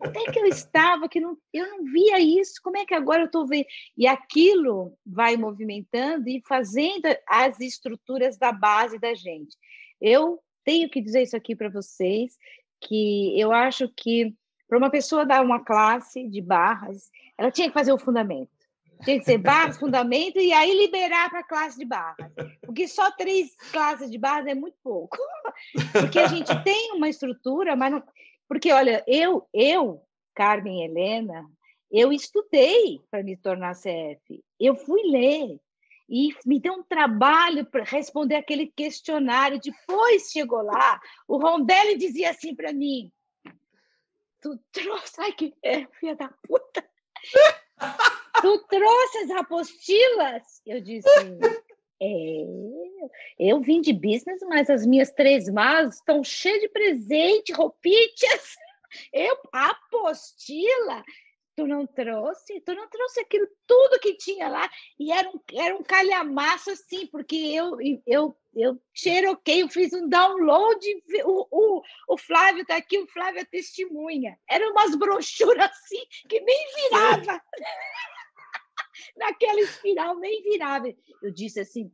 Onde 0.06 0.20
é 0.20 0.32
que 0.32 0.38
eu 0.38 0.46
estava 0.46 1.08
que 1.08 1.22
não, 1.22 1.38
eu 1.54 1.66
não 1.70 1.86
via 1.86 2.20
isso? 2.20 2.56
Como 2.62 2.78
é 2.78 2.86
que 2.86 2.94
agora 2.94 3.22
eu 3.22 3.28
estou 3.28 3.48
vendo? 3.48 3.66
E 3.98 4.06
aquilo 4.06 4.94
vai 5.06 5.38
movimentando 5.38 6.28
e 6.28 6.44
fazendo 6.46 7.06
as 7.26 7.58
estruturas 7.62 8.38
da 8.38 8.52
base 8.52 9.00
da 9.00 9.14
gente. 9.14 9.56
Eu 10.02 10.42
tenho 10.66 10.90
que 10.90 11.00
dizer 11.00 11.22
isso 11.22 11.38
aqui 11.38 11.56
para 11.56 11.70
vocês, 11.70 12.38
que 12.82 13.40
eu 13.40 13.52
acho 13.52 13.88
que 13.88 14.36
para 14.68 14.78
uma 14.78 14.90
pessoa 14.90 15.26
dar 15.26 15.42
uma 15.42 15.64
classe 15.64 16.28
de 16.28 16.42
barras, 16.42 17.10
ela 17.38 17.52
tinha 17.52 17.68
que 17.68 17.74
fazer 17.74 17.94
o 17.94 18.00
fundamento. 18.00 18.50
Tinha 19.04 19.20
que 19.20 19.26
ser 19.26 19.38
barras, 19.38 19.78
fundamento, 19.80 20.40
e 20.40 20.52
aí 20.52 20.74
liberar 20.76 21.30
para 21.30 21.40
a 21.40 21.48
classe 21.48 21.78
de 21.78 21.86
barras. 21.86 22.32
Porque 22.62 22.88
só 22.88 23.12
três 23.12 23.56
classes 23.72 24.10
de 24.10 24.18
barras 24.18 24.48
é 24.48 24.56
muito 24.56 24.76
pouco. 24.84 25.18
Porque 25.92 26.20
a 26.20 26.28
gente 26.28 26.52
tem 26.64 26.92
uma 26.94 27.08
estrutura, 27.08 27.76
mas 27.76 27.92
não... 27.92 28.04
Porque, 28.48 28.72
olha, 28.72 29.04
eu, 29.08 29.48
eu, 29.54 30.02
Carmen 30.34 30.84
Helena, 30.84 31.46
eu 31.92 32.12
estudei 32.12 33.02
para 33.10 33.24
me 33.24 33.38
tornar 33.38 33.76
CF. 33.76 34.44
Eu 34.60 34.76
fui 34.76 35.02
ler. 35.04 35.60
E 36.08 36.30
me 36.46 36.60
deu 36.60 36.74
um 36.74 36.84
trabalho 36.84 37.66
para 37.66 37.84
responder 37.84 38.36
aquele 38.36 38.68
questionário. 38.68 39.60
Depois 39.60 40.30
chegou 40.32 40.62
lá, 40.62 41.00
o 41.28 41.38
Rondelli 41.38 41.98
dizia 41.98 42.30
assim 42.30 42.56
para 42.56 42.72
mim: 42.72 43.12
Tu 44.42 44.60
trouxe. 44.72 45.20
Ai, 45.20 45.32
que 45.32 45.54
é, 45.64 45.88
filha 46.00 46.16
da 46.16 46.30
puta! 46.48 46.88
tu 48.42 48.60
trouxe 48.68 49.18
as 49.20 49.32
apostilas? 49.32 50.62
Eu 50.66 50.80
disse, 50.80 51.10
é, 52.02 52.46
eu 53.40 53.60
vim 53.62 53.82
de 53.82 53.94
business, 53.94 54.42
mas 54.48 54.70
as 54.70 54.86
minhas 54.86 55.12
três 55.12 55.50
malas 55.50 55.96
estão 55.96 56.24
cheias 56.24 56.62
de 56.62 56.70
presente, 56.70 57.54
roupinhas. 57.54 58.56
Eu, 59.12 59.38
apostila? 59.52 61.04
Tu 61.56 61.66
não 61.66 61.88
trouxe? 61.88 62.60
Tu 62.62 62.74
não 62.74 62.90
trouxe 62.90 63.22
aquilo 63.22 63.48
tudo 63.66 64.00
que 64.00 64.16
tinha 64.16 64.50
lá? 64.50 64.70
E 65.00 65.12
era 65.12 65.30
um, 65.30 65.40
era 65.54 65.76
um 65.76 65.84
calhamaço 65.84 66.72
assim, 66.72 67.08
porque 67.08 67.36
eu, 67.36 67.78
eu, 68.06 68.38
eu 68.54 68.82
xeroquei, 68.94 69.64
eu 69.64 69.70
fiz 69.70 69.94
um 69.94 70.10
download, 70.10 70.86
o, 71.24 71.48
o, 71.50 71.82
o 72.10 72.18
Flávio 72.18 72.64
está 72.64 72.76
aqui, 72.76 72.98
o 72.98 73.08
Flávio 73.08 73.40
é 73.40 73.46
testemunha. 73.46 74.38
Eram 74.50 74.72
umas 74.72 74.96
brochuras 74.96 75.72
assim, 75.72 76.04
que 76.28 76.42
nem 76.42 76.66
virava. 76.76 77.42
naquela 79.16 79.62
espiral 79.62 80.18
nem 80.18 80.42
virava. 80.44 80.88
Eu 81.22 81.32
disse 81.32 81.60
assim, 81.60 81.92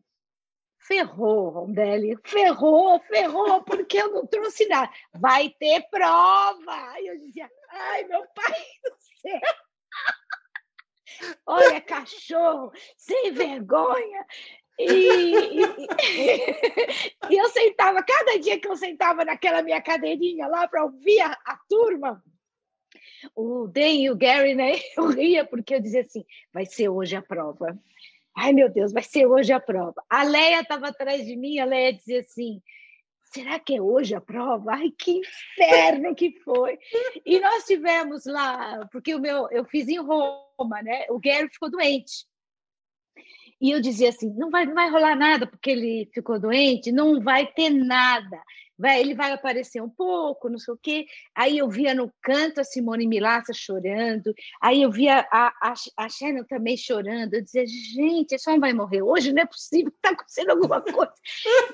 ferrou, 0.79 1.49
Rondelli, 1.49 2.17
ferrou, 2.23 2.99
ferrou, 3.01 3.63
porque 3.63 3.97
eu 3.97 4.11
não 4.11 4.25
trouxe 4.25 4.67
nada. 4.67 4.91
Vai 5.13 5.49
ter 5.49 5.87
prova. 5.89 6.99
Eu 6.99 7.19
dizia, 7.19 7.49
ai, 7.69 8.03
meu 8.05 8.25
pai 8.33 8.65
do 8.83 9.00
céu. 9.21 9.39
Olha, 11.45 11.81
cachorro, 11.81 12.71
sem 12.97 13.31
vergonha. 13.31 14.25
E, 14.79 14.83
e, 14.85 15.61
e, 17.29 17.37
eu 17.37 17.49
sentava, 17.49 18.01
cada 18.03 18.39
dia 18.39 18.59
que 18.59 18.67
eu 18.67 18.75
sentava 18.75 19.23
naquela 19.23 19.61
minha 19.61 19.81
cadeirinha 19.81 20.47
lá 20.47 20.67
para 20.67 20.83
ouvir 20.85 21.19
a, 21.21 21.31
a 21.45 21.59
turma, 21.69 22.23
o 23.35 23.67
Dan 23.67 23.89
e 23.89 24.09
o 24.09 24.15
Gary, 24.15 24.55
né? 24.55 24.73
Eu 24.97 25.07
ria 25.07 25.45
porque 25.45 25.75
eu 25.75 25.79
dizia 25.79 26.01
assim: 26.01 26.25
vai 26.51 26.65
ser 26.65 26.89
hoje 26.89 27.15
a 27.15 27.21
prova. 27.21 27.77
Ai, 28.35 28.53
meu 28.53 28.69
Deus, 28.69 28.91
vai 28.91 29.03
ser 29.03 29.25
hoje 29.25 29.51
a 29.51 29.59
prova. 29.59 30.03
A 30.09 30.23
Leia 30.23 30.61
estava 30.61 30.87
atrás 30.87 31.25
de 31.25 31.35
mim, 31.35 31.59
a 31.59 31.65
Leia 31.65 31.93
dizia 31.93 32.21
assim: 32.21 32.61
será 33.33 33.59
que 33.59 33.75
é 33.75 33.81
hoje 33.81 34.13
a 34.13 34.21
prova? 34.21 34.73
Ai, 34.73 34.91
que 34.91 35.19
inferno 35.19 36.13
que 36.15 36.31
foi! 36.43 36.77
E 37.25 37.39
nós 37.39 37.65
tivemos 37.65 38.25
lá, 38.25 38.87
porque 38.91 39.15
o 39.15 39.19
meu, 39.19 39.49
eu 39.51 39.65
fiz 39.65 39.87
em 39.87 39.99
Roma, 39.99 40.81
né? 40.83 41.05
O 41.09 41.19
Gary 41.19 41.49
ficou 41.49 41.69
doente. 41.69 42.25
E 43.59 43.71
eu 43.71 43.79
dizia 43.79 44.09
assim: 44.09 44.33
não 44.33 44.49
vai, 44.49 44.65
não 44.65 44.73
vai 44.73 44.89
rolar 44.89 45.15
nada 45.15 45.47
porque 45.47 45.71
ele 45.71 46.09
ficou 46.13 46.39
doente, 46.39 46.91
não 46.91 47.21
vai 47.21 47.45
ter 47.47 47.69
nada 47.69 48.41
vai, 48.81 48.99
ele 48.99 49.13
vai 49.13 49.31
aparecer 49.31 49.81
um 49.81 49.89
pouco, 49.89 50.49
não 50.49 50.57
sei 50.57 50.73
o 50.73 50.77
quê. 50.77 51.05
Aí 51.35 51.59
eu 51.59 51.69
via 51.69 51.93
no 51.93 52.11
canto 52.21 52.59
a 52.59 52.63
Simone 52.63 53.07
Milassa 53.07 53.53
chorando, 53.53 54.33
aí 54.59 54.81
eu 54.81 54.91
via 54.91 55.25
a, 55.31 55.53
a, 55.61 55.73
a 55.97 56.09
Shannon 56.09 56.43
também 56.43 56.75
chorando. 56.75 57.35
Eu 57.35 57.43
dizia, 57.43 57.65
gente, 57.67 58.37
só 58.39 58.51
não 58.51 58.59
vai 58.59 58.73
morrer 58.73 59.03
hoje, 59.03 59.31
não 59.31 59.43
é 59.43 59.45
possível, 59.45 59.93
está 59.95 60.09
acontecendo 60.09 60.49
alguma 60.49 60.81
coisa. 60.81 61.13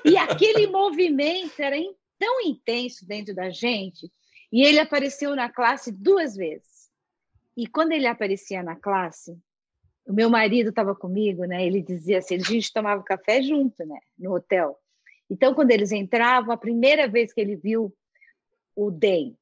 E 0.04 0.16
aquele 0.18 0.66
movimento 0.66 1.58
era 1.58 1.76
tão 2.18 2.40
intenso 2.42 3.06
dentro 3.06 3.34
da 3.34 3.48
gente, 3.48 4.12
e 4.52 4.62
ele 4.62 4.78
apareceu 4.78 5.34
na 5.34 5.48
classe 5.48 5.90
duas 5.90 6.36
vezes. 6.36 6.88
E 7.56 7.66
quando 7.66 7.92
ele 7.92 8.06
aparecia 8.06 8.62
na 8.62 8.76
classe, 8.76 9.36
o 10.06 10.12
meu 10.12 10.28
marido 10.30 10.70
estava 10.70 10.94
comigo, 10.94 11.44
né? 11.44 11.66
Ele 11.66 11.82
dizia 11.82 12.18
assim, 12.18 12.36
a 12.36 12.38
gente 12.38 12.72
tomava 12.72 13.02
café 13.02 13.42
junto, 13.42 13.84
né? 13.84 13.98
No 14.18 14.34
hotel. 14.34 14.78
Então, 15.30 15.54
quando 15.54 15.70
eles 15.70 15.92
entravam, 15.92 16.52
a 16.52 16.56
primeira 16.56 17.06
vez 17.06 17.32
que 17.32 17.40
ele 17.40 17.56
viu 17.56 17.94
o 18.74 18.90
DEM, 18.90 19.36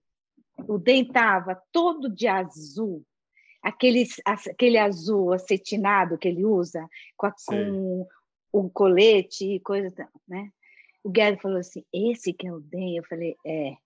o 0.66 0.78
DEM 0.78 1.02
estava 1.02 1.60
todo 1.70 2.08
de 2.08 2.26
azul, 2.26 3.04
aquele, 3.62 4.06
aquele 4.24 4.78
azul 4.78 5.32
acetinado 5.32 6.18
que 6.18 6.28
ele 6.28 6.44
usa, 6.44 6.88
com, 7.16 7.26
a, 7.26 7.34
com 7.46 8.06
o 8.52 8.70
colete 8.70 9.44
e 9.44 9.60
coisa, 9.60 9.92
né? 10.26 10.50
O 11.04 11.10
Gary 11.10 11.38
falou 11.40 11.58
assim: 11.58 11.84
esse 11.92 12.32
que 12.32 12.48
é 12.48 12.52
o 12.52 12.60
DEM? 12.60 12.96
Eu 12.96 13.04
falei: 13.04 13.36
é. 13.46 13.76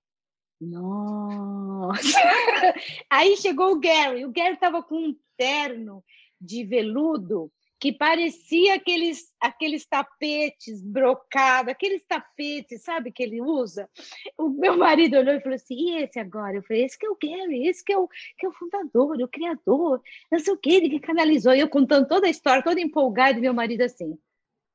Nossa! 0.58 2.00
Aí 3.10 3.36
chegou 3.36 3.72
o 3.72 3.80
Gary. 3.80 4.24
O 4.24 4.32
Gary 4.32 4.54
estava 4.54 4.82
com 4.82 4.96
um 4.96 5.16
terno 5.36 6.04
de 6.40 6.64
veludo 6.64 7.52
que 7.80 7.92
parecia 7.92 8.74
aqueles, 8.74 9.32
aqueles 9.40 9.86
tapetes 9.86 10.82
brocados, 10.82 11.72
aqueles 11.72 12.04
tapetes, 12.06 12.82
sabe, 12.82 13.10
que 13.10 13.22
ele 13.22 13.40
usa. 13.40 13.88
O 14.36 14.50
meu 14.50 14.76
marido 14.76 15.16
olhou 15.16 15.34
e 15.34 15.40
falou 15.40 15.56
assim, 15.56 15.74
e 15.74 16.02
esse 16.02 16.18
agora? 16.18 16.56
Eu 16.56 16.62
falei, 16.62 16.84
esse 16.84 16.98
que 16.98 17.06
é 17.06 17.10
o 17.10 17.16
Gary, 17.16 17.66
esse 17.66 17.82
que 17.82 17.92
é 17.92 17.98
o, 17.98 18.06
que 18.38 18.44
é 18.44 18.48
o 18.50 18.52
fundador, 18.52 19.16
o 19.16 19.28
criador, 19.28 20.02
não 20.30 20.38
sei 20.38 20.52
o 20.52 20.58
que, 20.58 20.74
ele 20.74 20.90
que 20.90 21.00
canalizou. 21.00 21.54
E 21.54 21.60
eu 21.60 21.70
contando 21.70 22.06
toda 22.06 22.26
a 22.26 22.30
história, 22.30 22.62
toda 22.62 22.78
empolgada, 22.78 23.38
e 23.38 23.40
meu 23.40 23.54
marido 23.54 23.80
assim, 23.80 24.18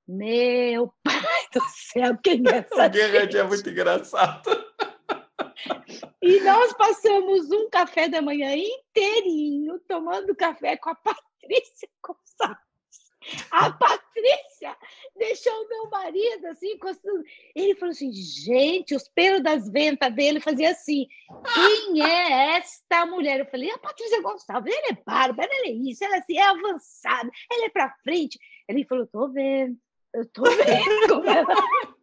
meu 0.08 0.92
pai 1.04 1.48
do 1.54 1.62
céu, 1.70 2.18
quem 2.24 2.44
é 2.48 2.58
essa 2.58 2.88
Gary 2.88 3.38
é 3.38 3.44
muito 3.44 3.70
engraçado. 3.70 4.50
E 6.24 6.40
nós 6.42 6.74
passamos 6.74 7.52
um 7.52 7.70
café 7.70 8.10
da 8.10 8.20
manhã 8.20 8.56
inteirinho 8.56 9.80
tomando 9.88 10.36
café 10.36 10.76
com 10.76 10.90
a 10.90 10.96
Patrícia 10.96 11.88
Gonçalves. 12.04 12.65
A 13.52 13.72
Patrícia 13.72 14.76
deixou 15.16 15.54
o 15.54 15.68
meu 15.68 15.90
marido 15.90 16.48
assim, 16.48 16.74
encostando. 16.74 17.24
Ele 17.56 17.76
falou 17.76 17.92
assim: 17.92 18.12
gente, 18.14 18.96
os 18.96 19.08
pelos 19.08 19.42
das 19.42 19.70
ventas 19.70 20.14
dele 20.14 20.40
fazia 20.40 20.72
assim. 20.72 21.08
Quem 21.54 22.04
é 22.04 22.58
esta 22.58 23.06
mulher? 23.06 23.40
Eu 23.40 23.46
falei: 23.46 23.72
a 23.72 23.78
Patrícia 23.78 24.22
Gonçalves, 24.22 24.74
ela 24.74 24.88
é 24.90 25.04
bárbara, 25.06 25.50
ela 25.52 25.68
é 25.68 25.72
isso, 25.72 26.04
ela 26.04 26.16
é, 26.16 26.20
assim, 26.20 26.38
é 26.38 26.44
avançada, 26.44 27.30
ela 27.52 27.66
é 27.66 27.70
para 27.70 27.96
frente. 28.04 28.40
Ele 28.68 28.86
falou: 28.86 29.08
tô 29.08 29.28
vendo, 29.30 29.78
eu 30.14 30.26
tô 30.28 30.44
vendo. 30.44 31.24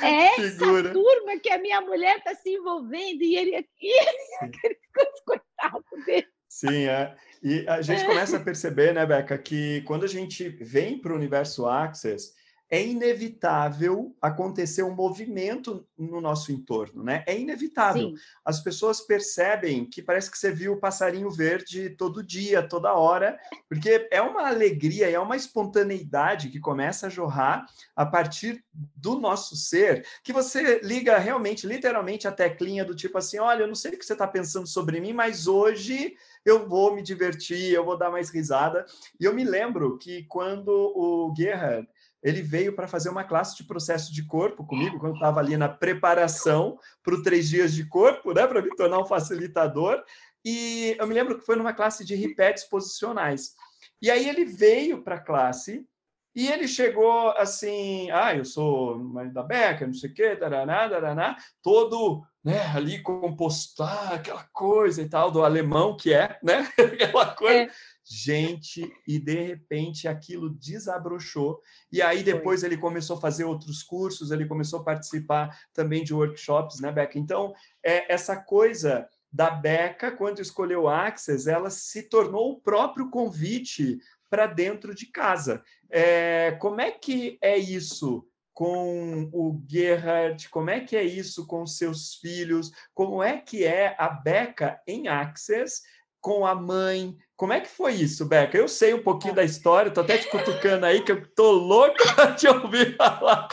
É 0.00 0.26
essa 0.26 0.64
Figura. 0.64 0.92
turma 0.92 1.38
que 1.40 1.50
a 1.50 1.58
minha 1.58 1.80
mulher 1.80 2.18
está 2.18 2.34
se 2.36 2.50
envolvendo 2.50 3.20
e 3.22 3.36
ele 3.36 3.56
aqui, 3.56 3.92
aquele 4.40 4.78
coitado 5.24 5.84
dele. 6.06 6.28
Sim, 6.50 6.86
é. 6.86 7.14
E 7.40 7.64
a 7.68 7.80
gente 7.80 8.04
começa 8.04 8.36
a 8.36 8.40
perceber, 8.40 8.92
né, 8.92 9.06
Beca, 9.06 9.38
que 9.38 9.82
quando 9.82 10.04
a 10.04 10.08
gente 10.08 10.48
vem 10.48 10.98
para 10.98 11.12
o 11.12 11.16
universo 11.16 11.64
Access, 11.66 12.34
é 12.68 12.84
inevitável 12.84 14.14
acontecer 14.22 14.84
um 14.84 14.94
movimento 14.94 15.84
no 15.98 16.20
nosso 16.20 16.52
entorno, 16.52 17.02
né? 17.02 17.24
É 17.26 17.36
inevitável. 17.36 18.10
Sim. 18.10 18.14
As 18.44 18.60
pessoas 18.60 19.00
percebem 19.00 19.84
que 19.84 20.00
parece 20.00 20.30
que 20.30 20.38
você 20.38 20.52
viu 20.52 20.74
o 20.74 20.80
passarinho 20.80 21.28
verde 21.30 21.90
todo 21.90 22.22
dia, 22.22 22.62
toda 22.62 22.94
hora, 22.94 23.38
porque 23.68 24.06
é 24.10 24.22
uma 24.22 24.46
alegria, 24.46 25.10
é 25.10 25.18
uma 25.18 25.36
espontaneidade 25.36 26.48
que 26.48 26.60
começa 26.60 27.08
a 27.08 27.10
jorrar 27.10 27.66
a 27.96 28.06
partir 28.06 28.64
do 28.72 29.18
nosso 29.18 29.56
ser, 29.56 30.06
que 30.22 30.32
você 30.32 30.80
liga 30.80 31.18
realmente, 31.18 31.66
literalmente, 31.66 32.28
a 32.28 32.32
teclinha 32.32 32.84
do 32.84 32.94
tipo 32.94 33.18
assim: 33.18 33.38
olha, 33.38 33.62
eu 33.64 33.68
não 33.68 33.74
sei 33.74 33.92
o 33.92 33.98
que 33.98 34.06
você 34.06 34.12
está 34.12 34.28
pensando 34.28 34.68
sobre 34.68 35.00
mim, 35.00 35.12
mas 35.12 35.48
hoje 35.48 36.14
eu 36.44 36.68
vou 36.68 36.94
me 36.94 37.02
divertir, 37.02 37.72
eu 37.72 37.84
vou 37.84 37.96
dar 37.96 38.10
mais 38.10 38.30
risada. 38.30 38.84
E 39.18 39.24
eu 39.24 39.34
me 39.34 39.44
lembro 39.44 39.98
que 39.98 40.24
quando 40.24 40.68
o 40.68 41.34
Gerhard 41.36 41.88
ele 42.22 42.42
veio 42.42 42.74
para 42.74 42.86
fazer 42.86 43.08
uma 43.08 43.24
classe 43.24 43.56
de 43.56 43.64
processo 43.64 44.12
de 44.12 44.26
corpo 44.26 44.66
comigo, 44.66 44.98
quando 44.98 45.14
estava 45.14 45.40
ali 45.40 45.56
na 45.56 45.68
preparação 45.68 46.78
para 47.02 47.14
o 47.14 47.22
três 47.22 47.48
dias 47.48 47.72
de 47.72 47.86
corpo, 47.86 48.34
né, 48.34 48.46
para 48.46 48.60
me 48.60 48.74
tornar 48.76 48.98
um 48.98 49.06
facilitador. 49.06 50.02
E 50.44 50.96
eu 50.98 51.06
me 51.06 51.14
lembro 51.14 51.38
que 51.38 51.46
foi 51.46 51.56
numa 51.56 51.72
classe 51.72 52.04
de 52.04 52.14
repetes 52.14 52.64
posicionais. 52.64 53.54
E 54.02 54.10
aí 54.10 54.28
ele 54.28 54.44
veio 54.44 55.02
para 55.02 55.16
a 55.16 55.20
classe 55.20 55.86
e 56.34 56.48
ele 56.48 56.68
chegou 56.68 57.30
assim, 57.30 58.10
ah, 58.10 58.34
eu 58.34 58.44
sou 58.44 59.12
da 59.32 59.42
Beca, 59.42 59.86
não 59.86 59.94
sei 59.94 60.10
o 60.10 60.14
quê, 60.14 60.36
daraná, 60.36 60.86
daraná, 60.86 61.36
todo 61.62 62.22
né, 62.42 62.60
ali 62.74 63.02
compostar, 63.02 64.14
aquela 64.14 64.44
coisa 64.52 65.02
e 65.02 65.08
tal, 65.08 65.30
do 65.30 65.44
alemão 65.44 65.96
que 65.96 66.14
é, 66.14 66.38
né, 66.42 66.68
aquela 66.78 67.34
coisa. 67.34 67.64
É 67.64 67.70
gente, 68.10 68.92
e 69.06 69.20
de 69.20 69.40
repente 69.40 70.08
aquilo 70.08 70.50
desabrochou. 70.50 71.60
E 71.92 72.02
aí 72.02 72.24
depois 72.24 72.64
ele 72.64 72.76
começou 72.76 73.16
a 73.16 73.20
fazer 73.20 73.44
outros 73.44 73.84
cursos, 73.84 74.32
ele 74.32 74.46
começou 74.46 74.80
a 74.80 74.84
participar 74.84 75.56
também 75.72 76.02
de 76.02 76.12
workshops, 76.12 76.80
né, 76.80 76.90
Beca? 76.90 77.16
Então, 77.16 77.54
é 77.84 78.12
essa 78.12 78.34
coisa 78.36 79.06
da 79.32 79.48
Beca, 79.48 80.10
quando 80.10 80.40
escolheu 80.40 80.88
Access, 80.88 81.48
ela 81.48 81.70
se 81.70 82.02
tornou 82.08 82.50
o 82.50 82.60
próprio 82.60 83.08
convite 83.10 84.00
para 84.30 84.46
dentro 84.46 84.94
de 84.94 85.06
casa. 85.06 85.62
É, 85.90 86.56
como 86.60 86.80
é 86.80 86.90
que 86.90 87.36
é 87.42 87.58
isso 87.58 88.26
com 88.54 89.28
o 89.32 89.60
Gerhard? 89.68 90.48
Como 90.48 90.70
é 90.70 90.80
que 90.80 90.96
é 90.96 91.02
isso 91.02 91.46
com 91.46 91.66
seus 91.66 92.14
filhos? 92.14 92.70
Como 92.94 93.22
é 93.22 93.36
que 93.38 93.64
é 93.64 93.94
a 93.98 94.08
Beca 94.08 94.80
em 94.86 95.08
Access 95.08 95.82
com 96.20 96.46
a 96.46 96.54
mãe, 96.54 97.16
como 97.34 97.52
é 97.52 97.60
que 97.60 97.68
foi 97.68 97.94
isso, 97.94 98.26
Beca? 98.26 98.56
Eu 98.56 98.68
sei 98.68 98.92
um 98.92 99.02
pouquinho 99.02 99.34
da 99.34 99.42
história, 99.42 99.90
tô 99.90 100.02
até 100.02 100.18
te 100.18 100.28
cutucando 100.28 100.84
aí, 100.84 101.02
que 101.02 101.10
eu 101.10 101.26
tô 101.34 101.52
louco 101.52 101.96
para 102.14 102.34
te 102.34 102.46
ouvir 102.48 102.96
falar. 102.96 103.48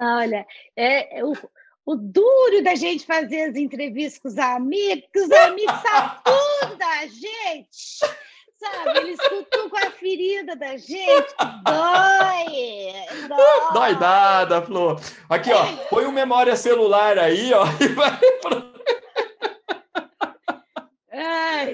Olha, 0.00 0.46
é, 0.74 1.18
é, 1.18 1.24
o, 1.24 1.36
o 1.84 1.94
duro 1.94 2.62
da 2.62 2.74
gente 2.74 3.04
fazer 3.04 3.42
as 3.42 3.56
entrevistas 3.56 4.18
com 4.18 4.28
os 4.28 4.38
amigos, 4.38 5.04
que 5.12 5.20
os 5.20 5.30
amigos 5.30 5.74
sabem 5.82 6.20
tudo 6.24 6.76
da 6.78 7.06
gente, 7.06 8.00
sabe? 8.58 8.98
Eles 8.98 9.18
cutucam 9.20 9.78
a 9.86 9.90
ferida 9.90 10.56
da 10.56 10.76
gente, 10.76 11.34
dói, 11.64 13.28
dói. 13.28 13.72
Dói 13.72 13.92
nada, 13.98 14.62
Flor. 14.62 15.00
Aqui, 15.28 15.52
ó, 15.52 15.64
põe 15.88 16.06
um 16.06 16.12
memória 16.12 16.56
celular 16.56 17.18
aí, 17.18 17.52
ó, 17.52 17.64
e 17.80 17.88
vai 17.88 18.18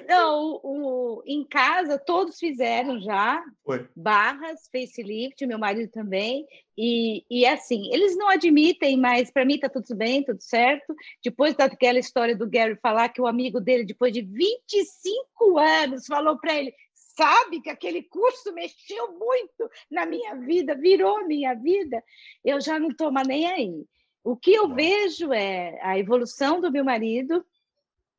não, 0.09 0.61
o, 0.62 1.18
o, 1.18 1.23
em 1.27 1.44
casa 1.44 1.99
todos 1.99 2.38
fizeram 2.38 3.01
já 3.01 3.42
barras, 3.94 4.68
facelift, 4.70 5.47
meu 5.47 5.59
marido 5.59 5.90
também. 5.90 6.47
E, 6.77 7.25
e 7.31 7.47
assim, 7.47 7.92
eles 7.92 8.16
não 8.16 8.29
admitem, 8.29 8.97
mas 8.97 9.31
para 9.31 9.44
mim 9.44 9.55
está 9.55 9.68
tudo 9.68 9.94
bem, 9.94 10.25
tudo 10.25 10.40
certo. 10.40 10.94
Depois 11.23 11.55
daquela 11.55 11.99
história 11.99 12.37
do 12.37 12.49
Gary 12.49 12.77
falar 12.83 13.09
que 13.09 13.20
o 13.20 13.27
amigo 13.27 13.61
dele, 13.61 13.85
depois 13.85 14.12
de 14.12 14.23
25 14.23 15.59
anos, 15.59 16.07
falou 16.07 16.38
para 16.38 16.55
ele: 16.59 16.75
sabe 16.94 17.61
que 17.61 17.70
aquele 17.70 18.03
curso 18.03 18.53
mexeu 18.53 19.12
muito 19.18 19.70
na 19.90 20.05
minha 20.05 20.35
vida, 20.35 20.75
virou 20.75 21.27
minha 21.27 21.55
vida, 21.55 22.03
eu 22.44 22.61
já 22.61 22.79
não 22.79 22.88
estou 22.88 23.11
mais 23.11 23.27
nem 23.27 23.47
aí. 23.47 23.87
O 24.23 24.37
que 24.37 24.53
eu 24.53 24.75
vejo 24.75 25.33
é 25.33 25.79
a 25.83 25.99
evolução 25.99 26.61
do 26.61 26.73
meu 26.73 26.85
marido, 26.85 27.44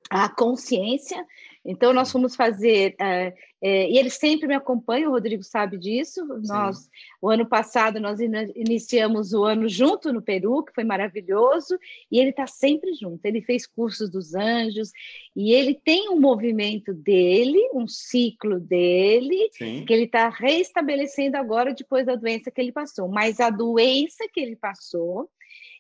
a 0.10 0.30
consciência. 0.30 1.26
Então, 1.66 1.92
nós 1.92 2.12
fomos 2.12 2.36
fazer, 2.36 2.96
é, 3.02 3.34
é, 3.60 3.90
e 3.90 3.98
ele 3.98 4.12
sempre 4.12 4.48
me 4.48 4.54
acompanha, 4.54 5.10
o 5.10 5.12
Rodrigo 5.12 5.42
sabe 5.42 5.80
disso. 5.80 6.24
Nós, 6.46 6.88
o 7.20 7.28
ano 7.28 7.44
passado, 7.44 8.00
nós 8.00 8.20
iniciamos 8.20 9.34
o 9.34 9.44
ano 9.44 9.68
junto 9.68 10.14
no 10.14 10.22
Peru, 10.22 10.64
que 10.64 10.74
foi 10.74 10.84
maravilhoso, 10.84 11.76
e 12.12 12.20
ele 12.20 12.30
está 12.30 12.46
sempre 12.46 12.94
junto. 12.94 13.26
Ele 13.26 13.42
fez 13.42 13.66
cursos 13.66 14.12
dos 14.12 14.36
anjos, 14.36 14.92
e 15.36 15.54
ele 15.54 15.74
tem 15.74 16.08
um 16.10 16.20
movimento 16.20 16.94
dele, 16.94 17.60
um 17.74 17.88
ciclo 17.88 18.60
dele, 18.60 19.50
Sim. 19.54 19.86
que 19.88 19.94
ele 19.94 20.04
está 20.04 20.30
reestabelecendo 20.30 21.36
agora 21.36 21.74
depois 21.74 22.06
da 22.06 22.16
doença 22.16 22.52
que 22.52 22.62
ele 22.62 22.72
passou. 22.72 23.08
Mas 23.08 23.40
a 23.40 23.50
doença 23.50 24.28
que 24.32 24.40
ele 24.40 24.56
passou, 24.56 25.28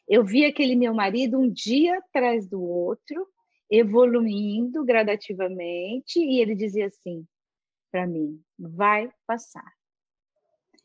eu 0.10 0.24
vi 0.24 0.46
aquele 0.46 0.76
meu 0.76 0.96
marido 0.96 1.38
um 1.38 1.48
dia 1.48 2.00
atrás 2.00 2.48
do 2.48 2.60
outro, 2.60 3.28
evoluindo 3.70 4.84
gradativamente, 4.84 6.20
e 6.20 6.40
ele 6.40 6.56
dizia 6.56 6.88
assim 6.88 7.26
para 7.92 8.06
mim: 8.06 8.42
vai 8.58 9.10
passar. 9.26 9.74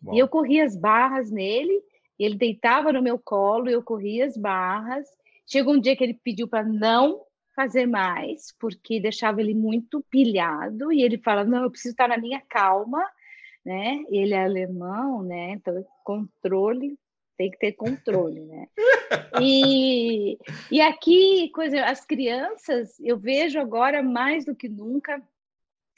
Bom. 0.00 0.14
E 0.14 0.18
eu 0.18 0.28
corria 0.28 0.64
as 0.64 0.76
barras 0.76 1.30
nele, 1.30 1.82
ele 2.18 2.36
deitava 2.36 2.92
no 2.92 3.02
meu 3.02 3.18
colo, 3.18 3.68
eu 3.68 3.82
corria 3.82 4.26
as 4.26 4.36
barras. 4.36 5.06
Chegou 5.46 5.74
um 5.74 5.80
dia 5.80 5.96
que 5.96 6.04
ele 6.04 6.14
pediu 6.22 6.46
para 6.46 6.62
não 6.62 7.22
fazer 7.56 7.86
mais, 7.86 8.54
porque 8.58 9.00
deixava 9.00 9.40
ele 9.40 9.54
muito 9.54 10.02
pilhado, 10.08 10.92
e 10.92 11.02
ele 11.02 11.18
fala: 11.18 11.44
não, 11.44 11.64
eu 11.64 11.70
preciso 11.70 11.92
estar 11.92 12.08
na 12.08 12.16
minha 12.16 12.40
calma, 12.48 13.04
né? 13.64 14.04
Ele 14.08 14.32
é 14.32 14.44
alemão, 14.44 15.22
né? 15.22 15.52
Então, 15.52 15.84
controle 16.04 16.98
tem 17.40 17.50
que 17.50 17.58
ter 17.58 17.72
controle, 17.72 18.42
né? 18.42 18.68
E, 19.40 20.36
e 20.70 20.78
aqui, 20.78 21.48
coisa, 21.54 21.82
as 21.86 22.04
crianças, 22.04 23.00
eu 23.00 23.16
vejo 23.16 23.58
agora 23.58 24.02
mais 24.02 24.44
do 24.44 24.54
que 24.54 24.68
nunca 24.68 25.22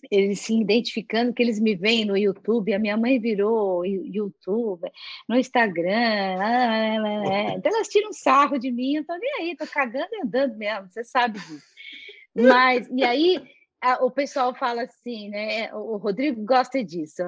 eles 0.08 0.38
se 0.38 0.54
identificando, 0.54 1.32
que 1.32 1.42
eles 1.42 1.58
me 1.58 1.74
veem 1.74 2.04
no 2.04 2.16
YouTube, 2.16 2.72
a 2.72 2.78
minha 2.78 2.96
mãe 2.96 3.18
virou 3.18 3.84
YouTube, 3.84 4.88
no 5.28 5.36
Instagram, 5.36 6.38
ah, 6.38 6.96
ah, 6.96 7.22
ah, 7.26 7.54
então 7.56 7.74
elas 7.74 7.88
tiram 7.88 8.12
sarro 8.12 8.56
de 8.56 8.70
mim, 8.70 8.94
eu 8.94 9.04
tô 9.04 9.16
nem 9.16 9.34
aí, 9.40 9.56
tô 9.56 9.66
cagando 9.66 10.10
e 10.12 10.22
andando 10.22 10.56
mesmo, 10.56 10.88
você 10.88 11.02
sabe 11.02 11.40
disso. 11.40 11.66
Mas, 12.36 12.88
e 12.88 13.02
aí, 13.02 13.42
o 14.00 14.10
pessoal 14.10 14.54
fala 14.54 14.82
assim, 14.82 15.28
né? 15.28 15.72
O 15.74 15.96
Rodrigo 15.96 16.44
gosta 16.44 16.82
disso. 16.84 17.22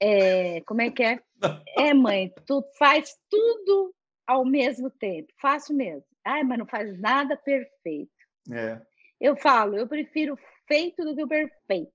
É, 0.00 0.60
como 0.62 0.82
é 0.82 0.90
que 0.90 1.02
é? 1.02 1.20
É, 1.78 1.94
mãe, 1.94 2.32
tu 2.46 2.62
faz 2.78 3.16
tudo 3.30 3.94
ao 4.26 4.44
mesmo 4.44 4.90
tempo. 4.90 5.32
Faço 5.40 5.72
mesmo. 5.72 6.04
Ai, 6.24 6.42
mas 6.42 6.58
não 6.58 6.66
faz 6.66 7.00
nada 7.00 7.36
perfeito. 7.36 8.10
É. 8.52 8.80
Eu 9.20 9.36
falo, 9.36 9.76
eu 9.76 9.86
prefiro 9.86 10.38
feito 10.66 11.04
do 11.04 11.14
que 11.14 11.24
o 11.24 11.28
perfeito 11.28 11.92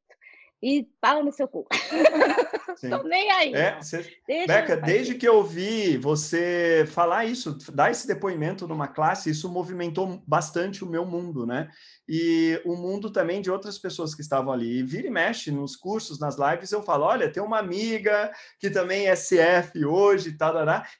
e 0.65 0.89
pau 0.99 1.23
no 1.23 1.31
seu 1.31 1.47
cu. 1.47 1.67
Estou 2.81 3.03
nem 3.03 3.29
aí. 3.31 3.53
É, 3.53 3.79
cê... 3.81 4.03
Beca, 4.27 4.75
desde 4.75 5.13
que 5.13 5.27
eu 5.27 5.35
ouvi 5.35 5.95
você 5.95 6.85
falar 6.87 7.25
isso, 7.25 7.55
dar 7.71 7.91
esse 7.91 8.07
depoimento 8.07 8.67
numa 8.67 8.87
classe, 8.87 9.29
isso 9.29 9.47
movimentou 9.47 10.23
bastante 10.25 10.83
o 10.83 10.87
meu 10.87 11.05
mundo, 11.05 11.45
né? 11.45 11.69
E 12.09 12.59
o 12.65 12.75
mundo 12.75 13.11
também 13.11 13.43
de 13.43 13.51
outras 13.51 13.77
pessoas 13.77 14.15
que 14.15 14.21
estavam 14.21 14.51
ali. 14.51 14.79
E 14.79 14.83
vira 14.83 15.07
e 15.07 15.11
mexe 15.11 15.51
nos 15.51 15.75
cursos, 15.75 16.19
nas 16.19 16.35
lives, 16.35 16.71
eu 16.71 16.81
falo: 16.81 17.05
olha, 17.05 17.31
tem 17.31 17.43
uma 17.43 17.59
amiga 17.59 18.31
que 18.59 18.71
também 18.71 19.07
é 19.07 19.13
CF 19.13 19.85
hoje 19.85 20.35
tal, 20.35 20.55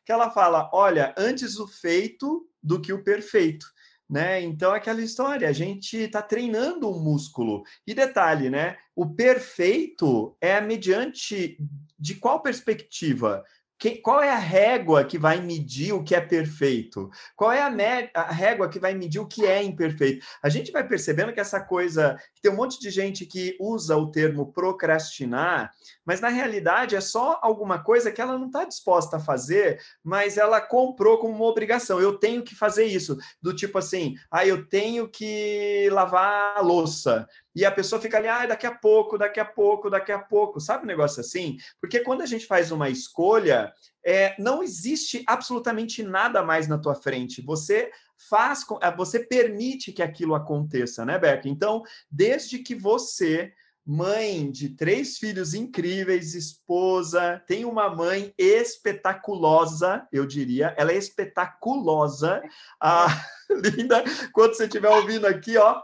que 0.05 0.11
ela 0.11 0.29
fala: 0.29 0.69
olha, 0.71 1.13
antes 1.17 1.57
o 1.57 1.67
feito 1.67 2.47
do 2.61 2.79
que 2.79 2.93
o 2.93 3.03
perfeito 3.03 3.65
né? 4.09 4.41
Então, 4.41 4.71
aquela 4.73 5.01
história, 5.01 5.47
a 5.47 5.51
gente 5.51 5.97
está 5.97 6.21
treinando 6.21 6.89
um 6.89 6.99
músculo. 6.99 7.63
E 7.85 7.93
detalhe, 7.93 8.49
né? 8.49 8.77
O 8.95 9.09
perfeito 9.09 10.35
é 10.39 10.61
mediante 10.61 11.57
de 11.99 12.15
qual 12.15 12.41
perspectiva? 12.41 13.43
Que, 13.77 13.97
qual 13.97 14.21
é 14.21 14.29
a 14.29 14.37
régua 14.37 15.03
que 15.03 15.17
vai 15.17 15.41
medir 15.41 15.93
o 15.93 16.03
que 16.03 16.15
é 16.15 16.21
perfeito? 16.21 17.09
Qual 17.35 17.51
é 17.51 17.61
a, 17.61 17.69
a, 18.13 18.31
régua 18.31 18.69
que 18.69 18.79
vai 18.79 18.93
medir 18.93 19.19
o 19.19 19.27
que 19.27 19.45
é 19.45 19.61
imperfeito? 19.61 20.25
A 20.41 20.49
gente 20.49 20.71
vai 20.71 20.87
percebendo 20.87 21.33
que 21.33 21.39
essa 21.39 21.59
coisa. 21.59 22.17
Tem 22.41 22.51
um 22.51 22.55
monte 22.55 22.79
de 22.79 22.89
gente 22.89 23.25
que 23.25 23.57
usa 23.59 23.97
o 23.97 24.11
termo 24.11 24.51
procrastinar, 24.51 25.71
mas 26.05 26.21
na 26.21 26.29
realidade 26.29 26.95
é 26.95 27.01
só 27.01 27.39
alguma 27.41 27.83
coisa 27.83 28.11
que 28.11 28.21
ela 28.21 28.37
não 28.37 28.47
está 28.47 28.63
disposta 28.63 29.17
a 29.17 29.19
fazer, 29.19 29.81
mas 30.03 30.37
ela 30.37 30.61
comprou 30.61 31.17
como 31.17 31.33
uma 31.33 31.45
obrigação. 31.45 31.99
Eu 31.99 32.17
tenho 32.17 32.43
que 32.43 32.55
fazer 32.55 32.85
isso. 32.85 33.17
Do 33.41 33.53
tipo 33.53 33.77
assim, 33.77 34.15
ah, 34.31 34.45
eu 34.45 34.65
tenho 34.67 35.09
que 35.09 35.89
lavar 35.91 36.57
a 36.57 36.61
louça. 36.61 37.27
E 37.55 37.63
a 37.63 37.71
pessoa 37.71 38.01
fica 38.01 38.17
ali, 38.17 38.27
ah, 38.27 38.45
daqui 38.45 38.67
a 38.67 38.75
pouco, 38.75 39.17
daqui 39.17 39.39
a 39.39 39.45
pouco, 39.45 39.89
daqui 39.89 40.11
a 40.11 40.19
pouco. 40.19 40.59
Sabe 40.59 40.83
um 40.83 40.87
negócio 40.87 41.21
assim? 41.21 41.57
Porque 41.79 42.01
quando 42.01 42.21
a 42.21 42.25
gente 42.25 42.45
faz 42.45 42.71
uma 42.71 42.89
escolha, 42.89 43.71
é, 44.05 44.35
não 44.37 44.61
existe 44.61 45.23
absolutamente 45.25 46.03
nada 46.03 46.43
mais 46.43 46.67
na 46.67 46.77
tua 46.77 46.95
frente. 46.95 47.41
Você 47.41 47.89
faz, 48.29 48.65
é, 48.81 48.91
você 48.93 49.19
permite 49.19 49.93
que 49.93 50.03
aquilo 50.03 50.35
aconteça, 50.35 51.05
né, 51.05 51.17
Beca? 51.17 51.47
Então, 51.47 51.83
desde 52.11 52.59
que 52.59 52.75
você 52.75 53.53
mãe 53.85 54.49
de 54.49 54.69
três 54.69 55.19
filhos 55.19 55.53
incríveis, 55.53 56.33
esposa, 56.33 57.43
tem 57.45 57.65
uma 57.65 57.87
mãe 57.87 58.33
espetaculosa, 58.35 60.07
eu 60.11 60.25
diria, 60.25 60.73
ela 60.75 60.91
é 60.91 60.97
espetaculosa, 60.97 62.41
a 62.81 63.05
linda. 63.77 64.03
Quando 64.33 64.55
você 64.55 64.63
estiver 64.63 64.89
ouvindo 64.89 65.27
aqui, 65.27 65.55
ó, 65.57 65.79